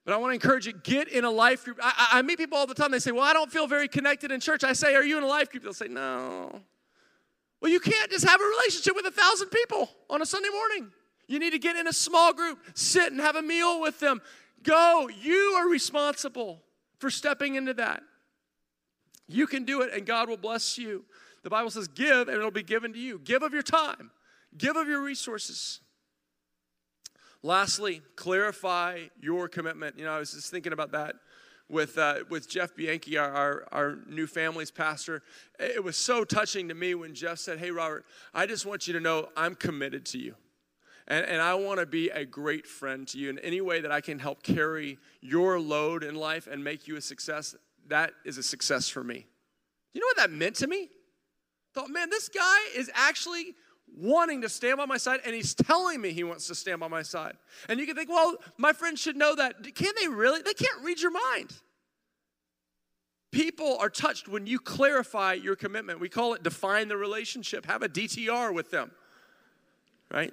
But 0.04 0.14
I 0.14 0.16
want 0.16 0.30
to 0.30 0.34
encourage 0.34 0.66
you 0.66 0.72
get 0.72 1.08
in 1.08 1.24
a 1.24 1.30
life 1.30 1.64
group. 1.64 1.78
I, 1.80 2.08
I, 2.12 2.22
meet 2.22 2.38
people 2.38 2.58
all 2.58 2.66
the 2.66 2.74
time. 2.74 2.90
They 2.90 2.98
say, 2.98 3.12
Well, 3.12 3.22
I 3.22 3.32
don't 3.32 3.52
feel 3.52 3.66
very 3.66 3.88
connected 3.88 4.32
in 4.32 4.40
church. 4.40 4.64
I 4.64 4.72
say, 4.72 4.94
Are 4.94 5.04
you 5.04 5.18
in 5.18 5.22
a 5.22 5.28
life 5.28 5.50
group? 5.50 5.62
They'll 5.62 5.74
say, 5.74 5.88
No. 5.88 6.62
Well, 7.60 7.70
you 7.70 7.78
can't 7.78 8.10
just 8.10 8.26
have 8.26 8.40
a 8.40 8.44
relationship 8.44 8.96
with 8.96 9.06
a 9.06 9.10
thousand 9.10 9.50
people 9.50 9.90
on 10.08 10.22
a 10.22 10.26
Sunday 10.26 10.48
morning. 10.48 10.90
You 11.26 11.38
need 11.38 11.50
to 11.50 11.58
get 11.58 11.76
in 11.76 11.86
a 11.86 11.92
small 11.92 12.32
group, 12.32 12.58
sit 12.74 13.12
and 13.12 13.20
have 13.20 13.36
a 13.36 13.42
meal 13.42 13.80
with 13.80 14.00
them. 14.00 14.22
Go. 14.62 15.08
You 15.20 15.54
are 15.58 15.68
responsible 15.68 16.62
for 16.98 17.10
stepping 17.10 17.56
into 17.56 17.74
that. 17.74 18.02
You 19.28 19.46
can 19.46 19.64
do 19.64 19.82
it, 19.82 19.92
and 19.92 20.06
God 20.06 20.28
will 20.28 20.38
bless 20.38 20.78
you. 20.78 21.04
The 21.44 21.50
Bible 21.50 21.70
says, 21.70 21.86
Give, 21.86 22.28
and 22.28 22.36
it'll 22.36 22.50
be 22.50 22.62
given 22.62 22.94
to 22.94 22.98
you. 22.98 23.20
Give 23.22 23.42
of 23.42 23.52
your 23.52 23.62
time. 23.62 24.10
Give 24.57 24.76
of 24.76 24.88
your 24.88 25.03
resources. 25.03 25.80
Lastly, 27.42 28.03
clarify 28.16 29.07
your 29.20 29.49
commitment. 29.49 29.99
You 29.99 30.05
know, 30.05 30.12
I 30.12 30.18
was 30.18 30.32
just 30.32 30.51
thinking 30.51 30.72
about 30.72 30.92
that 30.92 31.16
with, 31.68 31.99
uh, 31.99 32.24
with 32.30 32.49
Jeff 32.49 32.74
Bianchi, 32.74 33.16
our, 33.16 33.30
our, 33.30 33.68
our, 33.72 33.99
new 34.09 34.26
family's 34.26 34.70
pastor. 34.70 35.22
It 35.59 35.84
was 35.84 35.96
so 35.96 36.24
touching 36.24 36.68
to 36.68 36.74
me 36.74 36.94
when 36.94 37.14
Jeff 37.14 37.38
said, 37.38 37.59
Hey, 37.59 37.70
Robert, 37.70 38.07
I 38.32 38.46
just 38.46 38.66
want 38.66 38.86
you 38.86 38.94
to 38.94 39.01
know 39.01 39.28
I'm 39.36 39.55
committed 39.55 40.07
to 40.07 40.18
you. 40.18 40.34
And, 41.07 41.24
and 41.26 41.40
I 41.42 41.55
want 41.55 41.80
to 41.80 41.86
be 41.86 42.11
a 42.11 42.24
great 42.24 42.66
friend 42.66 43.07
to 43.09 43.18
you 43.18 43.30
in 43.30 43.38
any 43.40 43.61
way 43.61 43.80
that 43.80 43.92
I 43.92 44.01
can 44.01 44.18
help 44.18 44.42
carry 44.42 44.99
your 45.20 45.61
load 45.61 46.03
in 46.03 46.14
life 46.14 46.46
and 46.46 46.64
make 46.64 46.88
you 46.88 46.96
a 46.96 47.01
success. 47.01 47.55
That 47.88 48.12
is 48.24 48.38
a 48.38 48.42
success 48.42 48.88
for 48.88 49.05
me. 49.05 49.26
You 49.94 50.01
know 50.01 50.07
what 50.07 50.16
that 50.18 50.30
meant 50.30 50.57
to 50.57 50.66
me? 50.66 50.90
Thought, 51.74 51.90
man, 51.90 52.11
this 52.11 52.28
guy 52.28 52.59
is 52.76 52.90
actually 52.94 53.55
wanting 53.97 54.43
to 54.43 54.49
stand 54.49 54.78
by 54.78 54.86
my 54.86 54.97
side 54.97 55.20
and 55.24 55.34
he's 55.34 55.55
telling 55.55 56.01
me 56.01 56.12
he 56.12 56.24
wants 56.24 56.47
to 56.49 56.55
stand 56.55 56.80
by 56.80 56.89
my 56.89 57.03
side. 57.03 57.34
And 57.68 57.80
you 57.80 57.86
can 57.86 57.97
think, 57.97 58.09
well, 58.09 58.36
my 58.57 58.72
friends 58.72 59.01
should 59.01 59.16
know 59.16 59.34
that. 59.34 59.74
Can 59.74 59.93
they 60.01 60.09
really? 60.09 60.43
They 60.43 60.55
can't 60.55 60.82
read 60.82 61.01
your 61.01 61.11
mind. 61.11 61.53
People 63.30 63.76
are 63.78 63.91
touched 63.91 64.28
when 64.28 64.47
you 64.47 64.59
clarify 64.59 65.34
your 65.34 65.55
commitment. 65.55 66.01
We 66.01 66.09
call 66.09 66.34
it 66.34 66.43
define 66.43 66.89
the 66.89 66.97
relationship, 66.97 67.66
have 67.66 67.82
a 67.82 67.89
DTR 67.89 68.55
with 68.55 68.70
them, 68.70 68.91
right? 70.11 70.32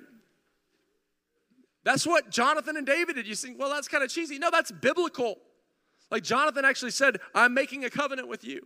That's 1.84 2.08
what 2.08 2.32
Jonathan 2.32 2.78
and 2.78 2.86
David 2.86 3.16
did. 3.16 3.28
You 3.28 3.36
think, 3.36 3.60
well, 3.60 3.70
that's 3.70 3.88
kind 3.88 4.04
of 4.04 4.10
cheesy. 4.10 4.40
No, 4.40 4.50
that's 4.50 4.72
biblical. 4.72 5.38
Like 6.10 6.24
Jonathan 6.24 6.66
actually 6.66 6.92
said, 6.92 7.18
I'm 7.34 7.54
making 7.54 7.86
a 7.86 7.90
covenant 7.90 8.28
with 8.28 8.44
you. 8.44 8.66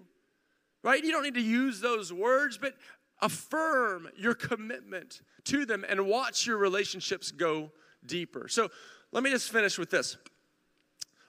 Right? 0.81 1.03
You 1.03 1.11
don't 1.11 1.23
need 1.23 1.33
to 1.33 1.41
use 1.41 1.81
those 1.81 2.13
words, 2.13 2.57
but 2.57 2.73
affirm 3.21 4.09
your 4.17 4.33
commitment 4.33 5.21
to 5.45 5.65
them 5.65 5.85
and 5.87 6.07
watch 6.07 6.45
your 6.45 6.57
relationships 6.57 7.31
go 7.31 7.71
deeper. 8.05 8.47
So 8.47 8.69
let 9.11 9.23
me 9.23 9.29
just 9.29 9.51
finish 9.51 9.77
with 9.77 9.89
this. 9.89 10.17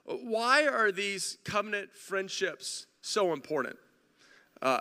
Why 0.04 0.66
are 0.66 0.90
these 0.90 1.38
covenant 1.44 1.94
friendships 1.94 2.86
so 3.00 3.32
important? 3.32 3.76
Uh, 4.60 4.80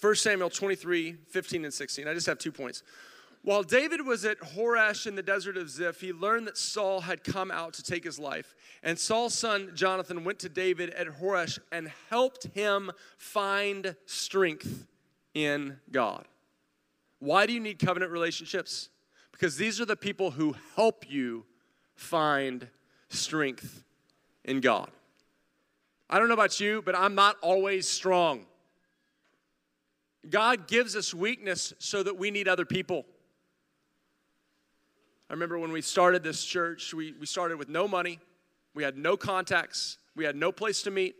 1 0.00 0.14
Samuel 0.16 0.50
23, 0.50 1.12
15, 1.28 1.64
and 1.64 1.72
16. 1.72 2.08
I 2.08 2.14
just 2.14 2.26
have 2.26 2.38
two 2.38 2.52
points. 2.52 2.82
While 3.44 3.64
David 3.64 4.06
was 4.06 4.24
at 4.24 4.38
Horesh 4.40 5.06
in 5.06 5.16
the 5.16 5.22
desert 5.22 5.56
of 5.56 5.68
Ziph, 5.68 6.00
he 6.00 6.12
learned 6.12 6.46
that 6.46 6.56
Saul 6.56 7.00
had 7.00 7.24
come 7.24 7.50
out 7.50 7.72
to 7.74 7.82
take 7.82 8.04
his 8.04 8.18
life. 8.18 8.54
And 8.84 8.96
Saul's 8.96 9.34
son 9.34 9.72
Jonathan 9.74 10.22
went 10.22 10.38
to 10.40 10.48
David 10.48 10.90
at 10.90 11.08
Horesh 11.08 11.58
and 11.72 11.90
helped 12.08 12.44
him 12.54 12.92
find 13.18 13.96
strength 14.06 14.86
in 15.34 15.78
God. 15.90 16.26
Why 17.18 17.46
do 17.46 17.52
you 17.52 17.60
need 17.60 17.78
covenant 17.78 18.10
relationships? 18.10 18.88
Because 19.30 19.56
these 19.56 19.80
are 19.80 19.84
the 19.84 19.96
people 19.96 20.32
who 20.32 20.54
help 20.76 21.08
you 21.08 21.44
find 21.94 22.68
strength 23.08 23.84
in 24.44 24.60
God. 24.60 24.90
I 26.10 26.18
don't 26.18 26.28
know 26.28 26.34
about 26.34 26.60
you, 26.60 26.82
but 26.82 26.96
I'm 26.96 27.14
not 27.14 27.36
always 27.40 27.88
strong. 27.88 28.46
God 30.28 30.68
gives 30.68 30.94
us 30.94 31.14
weakness 31.14 31.72
so 31.78 32.02
that 32.02 32.16
we 32.16 32.30
need 32.30 32.48
other 32.48 32.64
people. 32.64 33.06
I 35.28 35.32
remember 35.32 35.58
when 35.58 35.72
we 35.72 35.80
started 35.80 36.22
this 36.22 36.44
church, 36.44 36.92
we, 36.92 37.14
we 37.18 37.26
started 37.26 37.56
with 37.56 37.68
no 37.68 37.88
money, 37.88 38.20
we 38.74 38.82
had 38.82 38.98
no 38.98 39.16
contacts, 39.16 39.96
we 40.14 40.24
had 40.24 40.36
no 40.36 40.52
place 40.52 40.82
to 40.82 40.90
meet. 40.90 41.16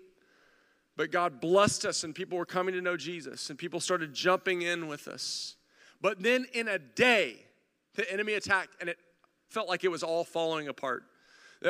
But 0.97 1.11
God 1.11 1.41
blessed 1.41 1.85
us, 1.87 2.05
and 2.05 2.15
people 2.15 2.37
were 2.37 2.47
coming 2.47 2.75
to 2.75 2.81
know 2.81 2.97
Jesus, 2.97 3.49
and 3.51 3.59
people 3.59 3.81
started 3.81 4.13
jumping 4.13 4.63
in 4.63 4.89
with 4.89 5.09
us. 5.09 5.57
But 6.01 6.23
then 6.23 6.47
in 6.53 6.69
a 6.69 6.79
day, 6.79 7.47
the 7.95 8.11
enemy 8.13 8.35
attacked, 8.35 8.77
and 8.81 8.91
it 8.91 8.99
felt 9.49 9.69
like 9.69 9.85
it 9.85 9.91
was 9.91 10.03
all 10.03 10.25
falling 10.25 10.69
apart. 10.69 11.05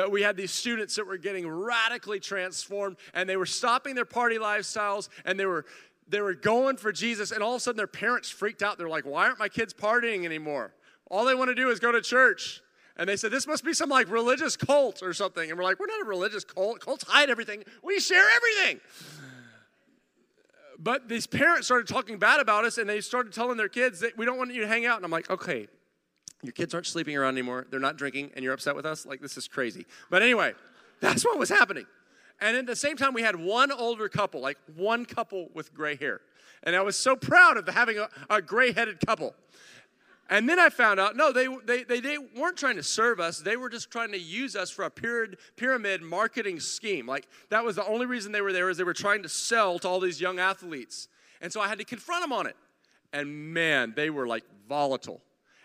We 0.09 0.23
had 0.23 0.35
these 0.35 0.51
students 0.51 0.95
that 0.95 1.05
were 1.05 1.17
getting 1.17 1.47
radically 1.47 2.19
transformed, 2.19 2.97
and 3.13 3.29
they 3.29 3.37
were 3.37 3.45
stopping 3.45 3.93
their 3.93 4.05
party 4.05 4.39
lifestyles, 4.39 5.09
and 5.23 5.39
they 5.39 5.45
were 5.45 5.65
they 6.05 6.19
were 6.19 6.33
going 6.33 6.75
for 6.75 6.91
Jesus, 6.91 7.31
and 7.31 7.41
all 7.41 7.53
of 7.53 7.57
a 7.57 7.59
sudden 7.61 7.77
their 7.77 7.87
parents 7.87 8.29
freaked 8.29 8.61
out. 8.61 8.77
They're 8.77 8.89
like, 8.89 9.05
"Why 9.05 9.27
aren't 9.27 9.39
my 9.39 9.47
kids 9.47 9.73
partying 9.73 10.25
anymore?" 10.25 10.73
All 11.09 11.25
they 11.25 11.35
want 11.35 11.49
to 11.49 11.55
do 11.55 11.69
is 11.69 11.79
go 11.79 11.91
to 11.91 12.01
church. 12.01 12.61
And 12.97 13.09
they 13.09 13.15
said, 13.15 13.31
This 13.31 13.47
must 13.47 13.63
be 13.63 13.73
some 13.73 13.89
like 13.89 14.09
religious 14.09 14.55
cult 14.55 15.01
or 15.01 15.13
something. 15.13 15.49
And 15.49 15.57
we're 15.57 15.65
like, 15.65 15.79
We're 15.79 15.87
not 15.87 16.01
a 16.01 16.05
religious 16.05 16.43
cult. 16.43 16.79
Cults 16.79 17.05
hide 17.07 17.29
everything, 17.29 17.63
we 17.81 17.99
share 17.99 18.25
everything. 18.35 18.81
But 20.79 21.07
these 21.07 21.27
parents 21.27 21.67
started 21.67 21.87
talking 21.87 22.17
bad 22.17 22.39
about 22.39 22.65
us 22.65 22.77
and 22.77 22.89
they 22.89 22.99
started 22.99 23.31
telling 23.31 23.57
their 23.57 23.69
kids 23.69 24.01
that 24.01 24.17
we 24.17 24.25
don't 24.25 24.37
want 24.37 24.53
you 24.53 24.61
to 24.61 24.67
hang 24.67 24.85
out. 24.85 24.97
And 24.97 25.05
I'm 25.05 25.11
like, 25.11 25.29
Okay, 25.29 25.67
your 26.43 26.51
kids 26.51 26.73
aren't 26.73 26.85
sleeping 26.85 27.15
around 27.15 27.33
anymore. 27.35 27.65
They're 27.69 27.79
not 27.79 27.97
drinking, 27.97 28.31
and 28.35 28.43
you're 28.43 28.53
upset 28.53 28.75
with 28.75 28.85
us? 28.85 29.05
Like, 29.05 29.21
this 29.21 29.37
is 29.37 29.47
crazy. 29.47 29.85
But 30.09 30.21
anyway, 30.21 30.53
that's 30.99 31.23
what 31.23 31.39
was 31.39 31.49
happening. 31.49 31.85
And 32.41 32.57
at 32.57 32.65
the 32.65 32.75
same 32.75 32.97
time, 32.97 33.13
we 33.13 33.21
had 33.21 33.37
one 33.37 33.71
older 33.71 34.09
couple, 34.09 34.41
like 34.41 34.57
one 34.75 35.05
couple 35.05 35.47
with 35.53 35.73
gray 35.73 35.95
hair. 35.95 36.19
And 36.63 36.75
I 36.75 36.81
was 36.81 36.97
so 36.97 37.15
proud 37.15 37.57
of 37.57 37.67
having 37.67 37.97
a, 37.97 38.09
a 38.29 38.41
gray 38.41 38.73
headed 38.73 38.99
couple. 39.05 39.33
And 40.29 40.47
then 40.47 40.59
I 40.59 40.69
found 40.69 40.99
out, 40.99 41.15
no, 41.15 41.31
they, 41.31 41.47
they, 41.65 41.83
they, 41.83 41.99
they, 41.99 42.17
weren't 42.17 42.57
trying 42.57 42.77
to 42.77 42.83
serve 42.83 43.19
us. 43.19 43.39
They 43.39 43.57
were 43.57 43.69
just 43.69 43.91
trying 43.91 44.11
to 44.13 44.17
use 44.17 44.55
us 44.55 44.71
for 44.71 44.85
a 44.85 44.89
pyramid, 44.89 45.37
pyramid 45.57 46.01
marketing 46.01 46.59
scheme. 46.59 47.05
Like, 47.05 47.27
that 47.49 47.63
was 47.63 47.75
the 47.75 47.85
only 47.85 48.05
reason 48.05 48.31
they 48.31 48.41
were 48.41 48.53
there 48.53 48.69
is 48.69 48.77
they 48.77 48.85
were 48.85 48.93
trying 48.93 49.23
to 49.23 49.29
sell 49.29 49.79
to 49.79 49.87
all 49.87 49.99
these 49.99 50.21
young 50.21 50.39
athletes. 50.39 51.09
And 51.41 51.51
so 51.51 51.59
I 51.59 51.67
had 51.67 51.77
to 51.79 51.83
confront 51.83 52.23
them 52.23 52.31
on 52.31 52.47
it. 52.47 52.55
And 53.11 53.53
man, 53.53 53.93
they 53.95 54.09
were 54.09 54.25
like 54.25 54.43
volatile. 54.67 55.21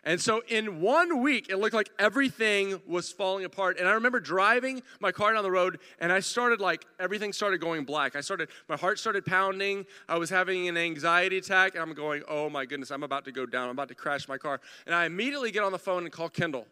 And 0.09 0.19
so 0.19 0.41
in 0.49 0.81
one 0.81 1.21
week, 1.21 1.51
it 1.51 1.59
looked 1.59 1.75
like 1.75 1.91
everything 1.99 2.81
was 2.87 3.13
falling 3.13 3.45
apart. 3.45 3.79
And 3.79 3.87
I 3.87 3.93
remember 3.93 4.21
driving 4.21 4.83
my 5.01 5.13
car 5.13 5.35
down 5.35 5.43
the 5.43 5.51
road, 5.51 5.81
and 6.01 6.11
I 6.11 6.21
started 6.21 6.63
like, 6.63 6.87
everything 6.99 7.31
started 7.31 7.61
going 7.61 7.85
black. 7.85 8.17
I 8.17 8.23
started, 8.23 8.49
my 8.71 8.77
heart 8.79 8.99
started 8.99 9.27
pounding. 9.27 9.85
I 10.09 10.17
was 10.17 10.31
having 10.31 10.67
an 10.67 10.79
anxiety 10.79 11.37
attack, 11.37 11.75
and 11.75 11.83
I'm 11.83 11.93
going, 11.93 12.23
oh 12.27 12.49
my 12.49 12.65
goodness, 12.65 12.91
I'm 12.91 13.03
about 13.03 13.27
to 13.27 13.33
go 13.33 13.45
down. 13.45 13.65
I'm 13.65 13.73
about 13.73 13.89
to 13.89 13.95
crash 13.95 14.29
my 14.29 14.39
car. 14.39 14.63
And 14.87 14.95
I 14.95 15.05
immediately 15.05 15.51
get 15.51 15.63
on 15.63 15.73
the 15.73 15.79
phone 15.79 16.05
and 16.05 16.11
call 16.11 16.31
Kendall. 16.31 16.67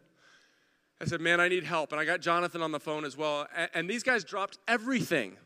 I 0.99 1.05
said, 1.05 1.21
man, 1.21 1.39
I 1.39 1.47
need 1.47 1.63
help. 1.63 1.91
And 1.91 2.01
I 2.01 2.05
got 2.05 2.21
Jonathan 2.21 2.63
on 2.63 2.71
the 2.71 2.79
phone 2.79 3.05
as 3.05 3.15
well. 3.15 3.45
And, 3.55 3.69
and 3.75 3.87
these 3.87 4.01
guys 4.01 4.23
dropped 4.23 4.57
everything 4.67 5.37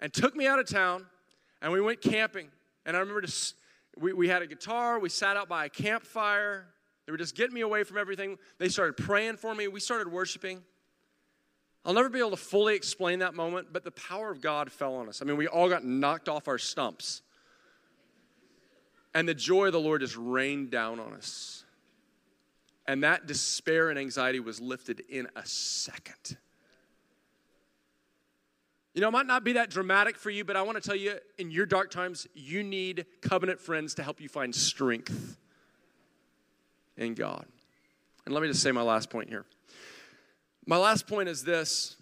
and 0.00 0.12
took 0.12 0.36
me 0.36 0.46
out 0.46 0.58
of 0.58 0.68
town, 0.68 1.06
and 1.62 1.72
we 1.72 1.80
went 1.80 2.02
camping. 2.02 2.48
And 2.84 2.94
I 2.94 3.00
remember 3.00 3.22
just, 3.22 3.54
we, 3.96 4.12
we 4.12 4.28
had 4.28 4.42
a 4.42 4.46
guitar, 4.46 4.98
we 4.98 5.08
sat 5.08 5.38
out 5.38 5.48
by 5.48 5.64
a 5.64 5.70
campfire. 5.70 6.66
They 7.06 7.12
were 7.12 7.18
just 7.18 7.34
getting 7.34 7.54
me 7.54 7.62
away 7.62 7.84
from 7.84 7.98
everything. 7.98 8.38
They 8.58 8.68
started 8.68 8.96
praying 8.96 9.36
for 9.36 9.54
me. 9.54 9.68
We 9.68 9.80
started 9.80 10.12
worshiping. 10.12 10.62
I'll 11.84 11.94
never 11.94 12.08
be 12.08 12.18
able 12.18 12.30
to 12.30 12.36
fully 12.36 12.76
explain 12.76 13.20
that 13.20 13.34
moment, 13.34 13.68
but 13.72 13.84
the 13.84 13.90
power 13.90 14.30
of 14.30 14.40
God 14.40 14.70
fell 14.70 14.96
on 14.96 15.08
us. 15.08 15.22
I 15.22 15.24
mean, 15.24 15.36
we 15.36 15.46
all 15.46 15.68
got 15.68 15.84
knocked 15.84 16.28
off 16.28 16.46
our 16.46 16.58
stumps. 16.58 17.22
And 19.14 19.26
the 19.26 19.34
joy 19.34 19.66
of 19.66 19.72
the 19.72 19.80
Lord 19.80 20.02
just 20.02 20.16
rained 20.16 20.70
down 20.70 21.00
on 21.00 21.14
us. 21.14 21.64
And 22.86 23.02
that 23.02 23.26
despair 23.26 23.88
and 23.88 23.98
anxiety 23.98 24.40
was 24.40 24.60
lifted 24.60 25.02
in 25.08 25.26
a 25.36 25.44
second. 25.46 26.36
You 28.94 29.00
know, 29.00 29.08
it 29.08 29.12
might 29.12 29.26
not 29.26 29.44
be 29.44 29.54
that 29.54 29.70
dramatic 29.70 30.16
for 30.16 30.30
you, 30.30 30.44
but 30.44 30.56
I 30.56 30.62
want 30.62 30.80
to 30.80 30.86
tell 30.86 30.96
you 30.96 31.14
in 31.38 31.50
your 31.50 31.66
dark 31.66 31.90
times, 31.90 32.26
you 32.34 32.62
need 32.62 33.06
covenant 33.22 33.60
friends 33.60 33.94
to 33.94 34.02
help 34.02 34.20
you 34.20 34.28
find 34.28 34.54
strength 34.54 35.38
in 37.00 37.14
God. 37.14 37.46
And 38.24 38.34
let 38.34 38.42
me 38.42 38.48
just 38.48 38.62
say 38.62 38.70
my 38.70 38.82
last 38.82 39.10
point 39.10 39.28
here. 39.28 39.44
My 40.66 40.76
last 40.76 41.08
point 41.08 41.28
is 41.28 41.42
this 41.42 41.96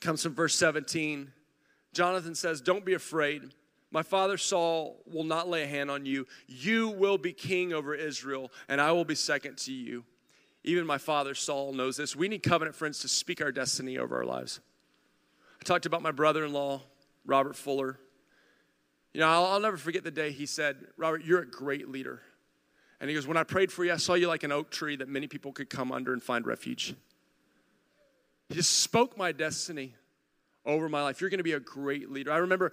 comes 0.00 0.22
from 0.22 0.34
verse 0.34 0.54
17. 0.56 1.32
Jonathan 1.94 2.34
says, 2.34 2.60
Don't 2.60 2.84
be 2.84 2.94
afraid. 2.94 3.42
My 3.92 4.02
father 4.02 4.36
Saul 4.36 5.02
will 5.06 5.24
not 5.24 5.48
lay 5.48 5.62
a 5.62 5.66
hand 5.66 5.90
on 5.90 6.06
you. 6.06 6.26
You 6.46 6.90
will 6.90 7.18
be 7.18 7.32
king 7.32 7.72
over 7.72 7.94
Israel, 7.94 8.52
and 8.68 8.80
I 8.80 8.92
will 8.92 9.04
be 9.04 9.14
second 9.14 9.58
to 9.58 9.72
you. 9.72 10.04
Even 10.62 10.86
my 10.86 10.98
father 10.98 11.34
Saul 11.34 11.72
knows 11.72 11.96
this. 11.96 12.14
We 12.14 12.28
need 12.28 12.42
covenant 12.42 12.76
friends 12.76 13.00
to 13.00 13.08
speak 13.08 13.40
our 13.40 13.50
destiny 13.50 13.98
over 13.98 14.16
our 14.16 14.24
lives. 14.24 14.60
I 15.60 15.64
talked 15.64 15.86
about 15.86 16.02
my 16.02 16.12
brother 16.12 16.44
in 16.44 16.52
law, 16.52 16.82
Robert 17.24 17.56
Fuller. 17.56 17.98
You 19.12 19.20
know, 19.20 19.28
I'll, 19.28 19.44
I'll, 19.46 19.60
never 19.60 19.76
forget 19.76 20.04
the 20.04 20.10
day 20.10 20.30
he 20.30 20.46
said, 20.46 20.76
Robert, 20.96 21.24
you're 21.24 21.40
a 21.40 21.50
great 21.50 21.88
leader. 21.88 22.22
And 23.00 23.08
he 23.08 23.14
goes, 23.14 23.26
When 23.26 23.36
I 23.36 23.44
prayed 23.44 23.72
for 23.72 23.84
you, 23.84 23.92
I 23.92 23.96
saw 23.96 24.14
you 24.14 24.28
like 24.28 24.42
an 24.42 24.52
oak 24.52 24.70
tree 24.70 24.96
that 24.96 25.08
many 25.08 25.26
people 25.26 25.52
could 25.52 25.70
come 25.70 25.90
under 25.92 26.12
and 26.12 26.22
find 26.22 26.46
refuge. 26.46 26.94
He 28.48 28.54
just 28.54 28.80
spoke 28.80 29.16
my 29.16 29.32
destiny 29.32 29.94
over 30.66 30.88
my 30.88 31.02
life. 31.02 31.20
You're 31.20 31.30
going 31.30 31.38
to 31.38 31.44
be 31.44 31.52
a 31.52 31.60
great 31.60 32.10
leader. 32.10 32.32
I 32.32 32.38
remember 32.38 32.72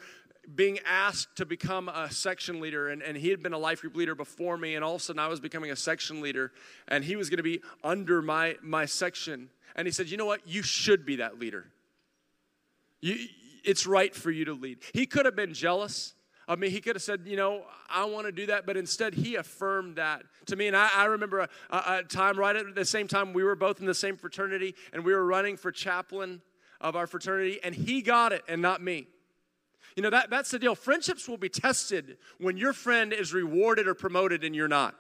being 0.53 0.79
asked 0.85 1.35
to 1.37 1.45
become 1.45 1.89
a 1.89 2.09
section 2.09 2.61
leader, 2.61 2.89
and, 2.89 3.01
and 3.01 3.17
he 3.17 3.29
had 3.29 3.43
been 3.43 3.53
a 3.53 3.57
life 3.57 3.81
group 3.81 3.95
leader 3.95 4.15
before 4.15 4.57
me, 4.57 4.75
and 4.75 4.83
all 4.83 4.95
of 4.95 5.01
a 5.01 5.03
sudden 5.03 5.19
I 5.19 5.27
was 5.27 5.39
becoming 5.39 5.71
a 5.71 5.75
section 5.75 6.21
leader, 6.21 6.51
and 6.87 7.03
he 7.03 7.15
was 7.15 7.29
going 7.29 7.37
to 7.37 7.43
be 7.43 7.61
under 7.83 8.21
my, 8.21 8.55
my 8.61 8.85
section. 8.85 9.49
And 9.75 9.87
he 9.87 9.91
said, 9.91 10.09
You 10.09 10.17
know 10.17 10.25
what? 10.25 10.47
You 10.47 10.61
should 10.61 11.05
be 11.05 11.17
that 11.17 11.39
leader. 11.39 11.65
You, 13.01 13.27
it's 13.63 13.85
right 13.85 14.15
for 14.15 14.31
you 14.31 14.45
to 14.45 14.53
lead. 14.53 14.79
He 14.93 15.05
could 15.05 15.25
have 15.25 15.35
been 15.35 15.53
jealous. 15.53 16.13
I 16.47 16.55
mean, 16.55 16.71
he 16.71 16.79
could 16.79 16.95
have 16.95 17.03
said, 17.03 17.21
you 17.25 17.35
know, 17.35 17.63
I 17.89 18.05
want 18.05 18.25
to 18.25 18.31
do 18.31 18.45
that, 18.45 18.65
but 18.65 18.77
instead 18.77 19.13
he 19.13 19.35
affirmed 19.35 19.97
that 19.97 20.23
to 20.45 20.55
me. 20.55 20.67
And 20.67 20.77
I, 20.77 20.89
I 20.95 21.05
remember 21.05 21.39
a, 21.39 21.49
a, 21.69 22.03
time 22.03 22.39
right 22.39 22.55
at 22.55 22.73
the 22.73 22.85
same 22.85 23.07
time 23.07 23.33
we 23.33 23.43
were 23.43 23.55
both 23.55 23.81
in 23.81 23.85
the 23.85 23.93
same 23.93 24.15
fraternity 24.15 24.73
and 24.93 25.03
we 25.03 25.13
were 25.13 25.25
running 25.25 25.57
for 25.57 25.71
chaplain 25.71 26.41
of 26.79 26.95
our 26.95 27.07
fraternity, 27.07 27.59
and 27.63 27.73
he 27.73 28.01
got 28.01 28.31
it 28.31 28.43
and 28.47 28.61
not 28.61 28.81
me. 28.81 29.07
You 29.95 30.03
know, 30.03 30.11
that, 30.11 30.29
that's 30.29 30.51
the 30.51 30.59
deal. 30.59 30.75
Friendships 30.75 31.27
will 31.27 31.37
be 31.37 31.49
tested 31.49 32.17
when 32.37 32.55
your 32.55 32.71
friend 32.71 33.11
is 33.11 33.33
rewarded 33.33 33.87
or 33.87 33.95
promoted 33.95 34.43
and 34.43 34.55
you're 34.55 34.67
not. 34.67 34.95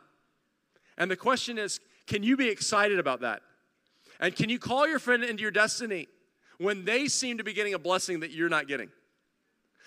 And 0.97 1.09
the 1.09 1.15
question 1.15 1.57
is 1.57 1.79
can 2.07 2.23
you 2.23 2.35
be 2.35 2.49
excited 2.49 2.99
about 2.99 3.21
that? 3.21 3.41
And 4.19 4.35
can 4.35 4.49
you 4.49 4.57
call 4.57 4.87
your 4.87 4.99
friend 4.99 5.23
into 5.23 5.43
your 5.43 5.51
destiny 5.51 6.07
when 6.57 6.83
they 6.83 7.07
seem 7.07 7.37
to 7.37 7.43
be 7.43 7.53
getting 7.53 7.75
a 7.75 7.79
blessing 7.79 8.21
that 8.21 8.31
you're 8.31 8.49
not 8.49 8.67
getting? 8.67 8.89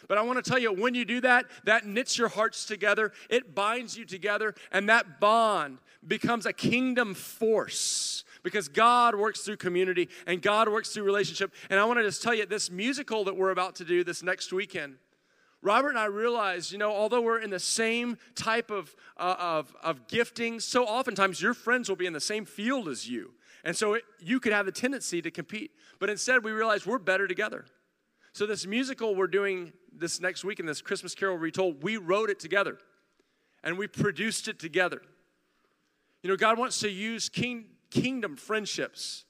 But 0.08 0.18
I 0.18 0.22
want 0.22 0.42
to 0.42 0.48
tell 0.48 0.58
you, 0.58 0.72
when 0.72 0.94
you 0.94 1.04
do 1.04 1.20
that, 1.22 1.46
that 1.64 1.86
knits 1.86 2.18
your 2.18 2.28
hearts 2.28 2.64
together, 2.64 3.12
it 3.28 3.54
binds 3.54 3.96
you 3.96 4.04
together, 4.04 4.54
and 4.72 4.88
that 4.88 5.20
bond 5.20 5.78
becomes 6.06 6.46
a 6.46 6.52
kingdom 6.52 7.14
force 7.14 8.24
because 8.42 8.68
God 8.68 9.14
works 9.14 9.40
through 9.40 9.58
community 9.58 10.08
and 10.26 10.40
God 10.40 10.68
works 10.68 10.90
through 10.90 11.04
relationship. 11.04 11.52
And 11.68 11.78
I 11.78 11.84
want 11.84 11.98
to 11.98 12.04
just 12.04 12.22
tell 12.22 12.34
you, 12.34 12.46
this 12.46 12.70
musical 12.70 13.24
that 13.24 13.36
we're 13.36 13.50
about 13.50 13.76
to 13.76 13.84
do 13.84 14.02
this 14.02 14.22
next 14.22 14.52
weekend, 14.52 14.96
Robert 15.62 15.90
and 15.90 15.98
I 15.98 16.06
realized, 16.06 16.72
you 16.72 16.78
know, 16.78 16.90
although 16.90 17.20
we're 17.20 17.40
in 17.40 17.50
the 17.50 17.60
same 17.60 18.16
type 18.34 18.70
of, 18.70 18.94
uh, 19.18 19.36
of, 19.38 19.74
of 19.82 20.08
gifting, 20.08 20.58
so 20.58 20.84
oftentimes 20.84 21.42
your 21.42 21.52
friends 21.52 21.88
will 21.88 21.96
be 21.96 22.06
in 22.06 22.14
the 22.14 22.20
same 22.20 22.46
field 22.46 22.88
as 22.88 23.06
you. 23.06 23.32
And 23.62 23.76
so 23.76 23.94
it, 23.94 24.04
you 24.20 24.40
could 24.40 24.54
have 24.54 24.64
the 24.64 24.72
tendency 24.72 25.20
to 25.20 25.30
compete. 25.30 25.72
But 25.98 26.08
instead, 26.08 26.42
we 26.42 26.52
realized 26.52 26.86
we're 26.86 26.98
better 26.98 27.28
together. 27.28 27.66
So, 28.32 28.46
this 28.46 28.66
musical 28.66 29.14
we're 29.14 29.26
doing 29.26 29.72
this 29.96 30.20
next 30.20 30.44
week 30.44 30.60
in 30.60 30.66
this 30.66 30.80
Christmas 30.80 31.14
Carol 31.14 31.36
Retold, 31.36 31.82
we 31.82 31.96
wrote 31.96 32.30
it 32.30 32.40
together 32.40 32.78
and 33.62 33.78
we 33.78 33.86
produced 33.86 34.48
it 34.48 34.58
together. 34.58 35.02
You 36.22 36.30
know, 36.30 36.36
God 36.36 36.58
wants 36.58 36.80
to 36.80 36.90
use 36.90 37.28
king, 37.28 37.66
kingdom 37.90 38.36
friendships 38.36 39.24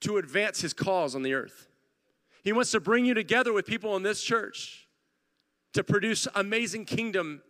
to 0.00 0.18
advance 0.18 0.60
his 0.60 0.72
cause 0.72 1.14
on 1.14 1.22
the 1.22 1.34
earth. 1.34 1.68
He 2.42 2.52
wants 2.52 2.70
to 2.72 2.80
bring 2.80 3.04
you 3.04 3.14
together 3.14 3.52
with 3.52 3.66
people 3.66 3.96
in 3.96 4.02
this 4.02 4.22
church 4.22 4.86
to 5.72 5.82
produce 5.82 6.28
amazing 6.34 6.84
kingdom 6.84 7.42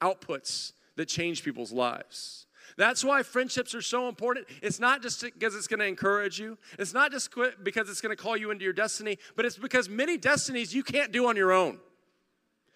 outputs 0.00 0.72
that 0.96 1.06
change 1.06 1.44
people's 1.44 1.72
lives. 1.72 2.46
That's 2.76 3.04
why 3.04 3.22
friendships 3.22 3.74
are 3.74 3.82
so 3.82 4.08
important. 4.08 4.46
It's 4.62 4.80
not 4.80 5.02
just 5.02 5.22
because 5.22 5.54
it's 5.54 5.66
going 5.66 5.80
to 5.80 5.86
encourage 5.86 6.38
you, 6.38 6.56
it's 6.78 6.94
not 6.94 7.10
just 7.12 7.30
because 7.62 7.88
it's 7.88 8.00
going 8.00 8.16
to 8.16 8.22
call 8.22 8.36
you 8.36 8.50
into 8.50 8.64
your 8.64 8.72
destiny, 8.72 9.18
but 9.36 9.44
it's 9.44 9.56
because 9.56 9.88
many 9.88 10.16
destinies 10.16 10.74
you 10.74 10.82
can't 10.82 11.12
do 11.12 11.28
on 11.28 11.36
your 11.36 11.52
own. 11.52 11.78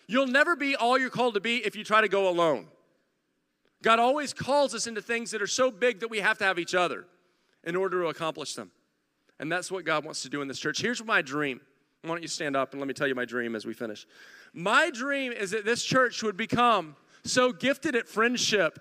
You'll 0.07 0.27
never 0.27 0.57
be 0.57 0.77
all 0.77 0.99
you're 0.99 1.11
called 1.11 1.35
to 1.35 1.41
be 1.41 1.65
if 1.65 1.77
you 1.77 1.85
try 1.85 2.01
to 2.01 2.09
go 2.09 2.29
alone. 2.29 2.67
God 3.83 3.99
always 3.99 4.33
calls 4.33 4.75
us 4.75 4.87
into 4.87 5.03
things 5.03 5.31
that 5.33 5.43
are 5.43 5.47
so 5.47 5.71
big 5.71 6.01
that 6.01 6.09
we 6.09 6.21
have 6.21 6.39
to 6.39 6.45
have 6.45 6.59
each 6.59 6.75
other 6.75 7.05
in 7.65 7.77
order 7.77 8.03
to 8.03 8.09
accomplish 8.09 8.55
them. 8.55 8.71
And 9.39 9.51
that's 9.51 9.71
what 9.71 9.85
God 9.85 10.05
wants 10.05 10.23
to 10.23 10.29
do 10.29 10.43
in 10.43 10.49
this 10.49 10.59
church. 10.59 10.81
Here's 10.81 11.05
my 11.05 11.23
dream. 11.23 11.61
Why 12.03 12.11
don't 12.11 12.23
you 12.23 12.29
stand 12.29 12.57
up 12.57 12.73
and 12.73 12.81
let 12.81 12.87
me 12.87 12.95
tell 12.95 13.07
you 13.07 13.15
my 13.15 13.25
dream 13.25 13.55
as 13.55 13.67
we 13.67 13.75
finish? 13.75 14.07
My 14.53 14.91
dream 14.91 15.33
is 15.33 15.51
that 15.51 15.65
this 15.65 15.83
church 15.83 16.23
would 16.23 16.37
become 16.37 16.97
so 17.25 17.53
gifted 17.53 17.97
at 17.97 18.09
friendship 18.09 18.79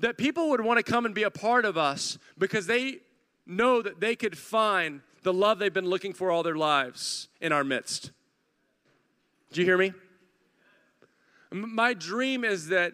that 0.00 0.18
people 0.18 0.50
would 0.50 0.60
want 0.60 0.78
to 0.78 0.82
come 0.82 1.06
and 1.06 1.14
be 1.14 1.22
a 1.22 1.30
part 1.30 1.64
of 1.64 1.78
us 1.78 2.18
because 2.36 2.66
they 2.66 2.98
know 3.46 3.80
that 3.80 4.00
they 4.00 4.16
could 4.16 4.36
find 4.36 5.00
the 5.22 5.32
love 5.32 5.58
they've 5.58 5.72
been 5.72 5.88
looking 5.88 6.12
for 6.12 6.30
all 6.30 6.42
their 6.42 6.56
lives 6.56 7.28
in 7.40 7.52
our 7.52 7.64
midst. 7.64 8.10
Do 9.52 9.60
you 9.60 9.66
hear 9.66 9.78
me? 9.78 9.92
My 11.50 11.94
dream 11.94 12.44
is 12.44 12.68
that 12.68 12.92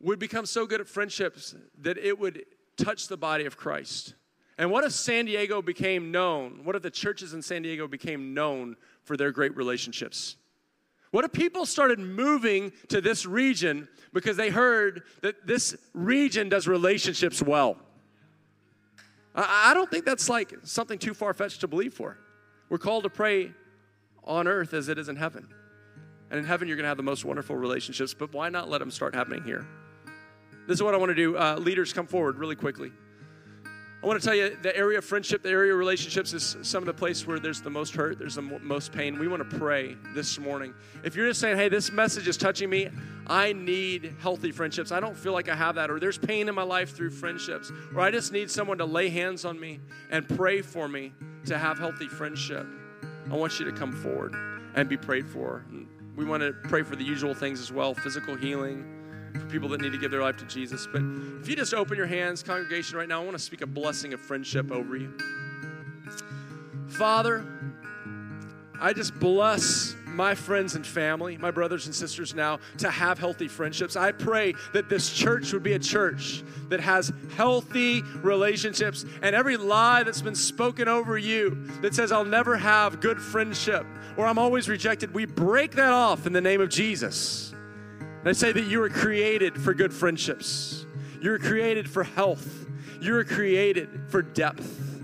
we'd 0.00 0.18
become 0.18 0.46
so 0.46 0.66
good 0.66 0.80
at 0.80 0.88
friendships 0.88 1.54
that 1.80 1.98
it 1.98 2.18
would 2.18 2.44
touch 2.76 3.08
the 3.08 3.16
body 3.16 3.46
of 3.46 3.56
Christ. 3.56 4.14
And 4.58 4.70
what 4.70 4.84
if 4.84 4.92
San 4.92 5.26
Diego 5.26 5.60
became 5.60 6.10
known? 6.10 6.60
What 6.64 6.76
if 6.76 6.82
the 6.82 6.90
churches 6.90 7.34
in 7.34 7.42
San 7.42 7.62
Diego 7.62 7.86
became 7.86 8.32
known 8.34 8.76
for 9.02 9.16
their 9.16 9.30
great 9.30 9.56
relationships? 9.56 10.36
What 11.10 11.24
if 11.24 11.32
people 11.32 11.66
started 11.66 11.98
moving 11.98 12.72
to 12.88 13.00
this 13.00 13.26
region 13.26 13.88
because 14.12 14.36
they 14.36 14.50
heard 14.50 15.02
that 15.22 15.46
this 15.46 15.76
region 15.94 16.48
does 16.48 16.66
relationships 16.66 17.42
well? 17.42 17.78
I 19.34 19.74
don't 19.74 19.90
think 19.90 20.06
that's 20.06 20.28
like 20.28 20.54
something 20.62 20.98
too 20.98 21.12
far 21.12 21.34
fetched 21.34 21.60
to 21.60 21.68
believe 21.68 21.92
for. 21.92 22.16
We're 22.70 22.78
called 22.78 23.04
to 23.04 23.10
pray 23.10 23.52
on 24.24 24.48
earth 24.48 24.72
as 24.72 24.88
it 24.88 24.98
is 24.98 25.08
in 25.08 25.16
heaven. 25.16 25.48
And 26.30 26.38
in 26.38 26.44
heaven, 26.44 26.66
you're 26.66 26.76
going 26.76 26.84
to 26.84 26.88
have 26.88 26.96
the 26.96 27.02
most 27.02 27.24
wonderful 27.24 27.56
relationships, 27.56 28.14
but 28.14 28.32
why 28.32 28.48
not 28.48 28.68
let 28.68 28.78
them 28.78 28.90
start 28.90 29.14
happening 29.14 29.42
here? 29.44 29.66
This 30.66 30.76
is 30.76 30.82
what 30.82 30.94
I 30.94 30.96
want 30.96 31.10
to 31.10 31.14
do. 31.14 31.36
Uh, 31.36 31.56
leaders, 31.56 31.92
come 31.92 32.06
forward 32.06 32.38
really 32.38 32.56
quickly. 32.56 32.90
I 34.02 34.06
want 34.06 34.20
to 34.20 34.26
tell 34.26 34.36
you 34.36 34.56
the 34.62 34.76
area 34.76 34.98
of 34.98 35.04
friendship, 35.04 35.42
the 35.42 35.48
area 35.48 35.72
of 35.72 35.78
relationships 35.78 36.32
is 36.32 36.56
some 36.62 36.82
of 36.82 36.86
the 36.86 36.94
place 36.94 37.26
where 37.26 37.38
there's 37.38 37.62
the 37.62 37.70
most 37.70 37.94
hurt, 37.94 38.18
there's 38.18 38.34
the 38.34 38.42
most 38.42 38.92
pain. 38.92 39.18
We 39.18 39.26
want 39.26 39.48
to 39.48 39.58
pray 39.58 39.96
this 40.14 40.38
morning. 40.38 40.74
If 41.02 41.16
you're 41.16 41.26
just 41.26 41.40
saying, 41.40 41.56
hey, 41.56 41.68
this 41.68 41.90
message 41.90 42.28
is 42.28 42.36
touching 42.36 42.68
me, 42.68 42.88
I 43.26 43.52
need 43.52 44.14
healthy 44.20 44.52
friendships. 44.52 44.92
I 44.92 45.00
don't 45.00 45.16
feel 45.16 45.32
like 45.32 45.48
I 45.48 45.56
have 45.56 45.76
that, 45.76 45.90
or 45.90 45.98
there's 45.98 46.18
pain 46.18 46.48
in 46.48 46.54
my 46.54 46.62
life 46.62 46.94
through 46.94 47.10
friendships, 47.10 47.72
or 47.94 48.00
I 48.00 48.10
just 48.10 48.32
need 48.32 48.50
someone 48.50 48.78
to 48.78 48.84
lay 48.84 49.08
hands 49.08 49.44
on 49.44 49.58
me 49.58 49.80
and 50.10 50.28
pray 50.28 50.62
for 50.62 50.88
me 50.88 51.12
to 51.46 51.56
have 51.58 51.78
healthy 51.78 52.06
friendship. 52.06 52.66
I 53.30 53.34
want 53.34 53.58
you 53.58 53.64
to 53.64 53.72
come 53.72 53.92
forward 53.92 54.36
and 54.74 54.88
be 54.88 54.96
prayed 54.96 55.28
for. 55.28 55.64
We 56.16 56.24
want 56.24 56.42
to 56.42 56.54
pray 56.68 56.82
for 56.82 56.96
the 56.96 57.04
usual 57.04 57.34
things 57.34 57.60
as 57.60 57.70
well 57.70 57.94
physical 57.94 58.34
healing 58.34 58.92
for 59.34 59.46
people 59.46 59.68
that 59.68 59.80
need 59.80 59.92
to 59.92 59.98
give 59.98 60.10
their 60.10 60.22
life 60.22 60.38
to 60.38 60.46
Jesus. 60.46 60.88
But 60.90 61.02
if 61.40 61.48
you 61.48 61.56
just 61.56 61.74
open 61.74 61.96
your 61.96 62.06
hands, 62.06 62.42
congregation, 62.42 62.96
right 62.96 63.08
now, 63.08 63.20
I 63.20 63.24
want 63.24 63.36
to 63.36 63.42
speak 63.42 63.60
a 63.60 63.66
blessing 63.66 64.14
of 64.14 64.20
friendship 64.20 64.72
over 64.72 64.96
you. 64.96 65.12
Father, 66.88 67.44
I 68.80 68.92
just 68.92 69.18
bless 69.20 69.94
my 70.16 70.34
friends 70.34 70.74
and 70.74 70.86
family, 70.86 71.36
my 71.36 71.50
brothers 71.50 71.86
and 71.86 71.94
sisters 71.94 72.34
now, 72.34 72.58
to 72.78 72.90
have 72.90 73.18
healthy 73.18 73.46
friendships. 73.46 73.94
I 73.94 74.12
pray 74.12 74.54
that 74.72 74.88
this 74.88 75.12
church 75.12 75.52
would 75.52 75.62
be 75.62 75.74
a 75.74 75.78
church 75.78 76.42
that 76.70 76.80
has 76.80 77.12
healthy 77.36 78.02
relationships 78.22 79.04
and 79.22 79.36
every 79.36 79.56
lie 79.56 80.02
that's 80.02 80.22
been 80.22 80.34
spoken 80.34 80.88
over 80.88 81.18
you 81.18 81.50
that 81.82 81.94
says, 81.94 82.10
I'll 82.10 82.24
never 82.24 82.56
have 82.56 83.00
good 83.00 83.20
friendship 83.20 83.86
or 84.16 84.26
I'm 84.26 84.38
always 84.38 84.68
rejected, 84.68 85.12
we 85.12 85.26
break 85.26 85.72
that 85.72 85.92
off 85.92 86.26
in 86.26 86.32
the 86.32 86.40
name 86.40 86.60
of 86.60 86.70
Jesus. 86.70 87.52
And 88.00 88.28
I 88.28 88.32
say 88.32 88.52
that 88.52 88.62
you 88.62 88.80
were 88.80 88.88
created 88.88 89.60
for 89.60 89.74
good 89.74 89.92
friendships. 89.92 90.86
You 91.20 91.30
were 91.30 91.38
created 91.38 91.88
for 91.88 92.02
health. 92.02 92.66
You 93.00 93.12
were 93.12 93.24
created 93.24 93.88
for 94.08 94.22
depth. 94.22 94.95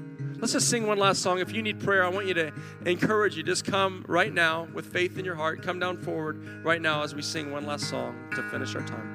Let's 0.43 0.55
just 0.55 0.69
sing 0.69 0.89
one 0.89 0.99
last 0.99 1.23
song. 1.23 1.39
If 1.39 1.53
you 1.53 1.63
need 1.63 1.79
prayer, 1.79 2.05
I 2.05 2.09
want 2.09 2.27
you 2.27 2.35
to 2.35 2.53
encourage 2.85 3.37
you. 3.37 3.45
Just 3.45 3.65
come 3.65 4.05
right 4.09 4.35
now 4.35 4.67
with 4.75 4.87
faith 4.87 5.17
in 5.17 5.25
your 5.25 5.37
heart. 5.37 5.63
Come 5.63 5.79
down 5.79 5.99
forward 5.99 6.65
right 6.65 6.83
now 6.83 7.05
as 7.05 7.15
we 7.15 7.23
sing 7.23 7.53
one 7.53 7.65
last 7.65 7.89
song 7.89 8.17
to 8.35 8.43
finish 8.51 8.75
our 8.75 8.85
time. 8.85 9.12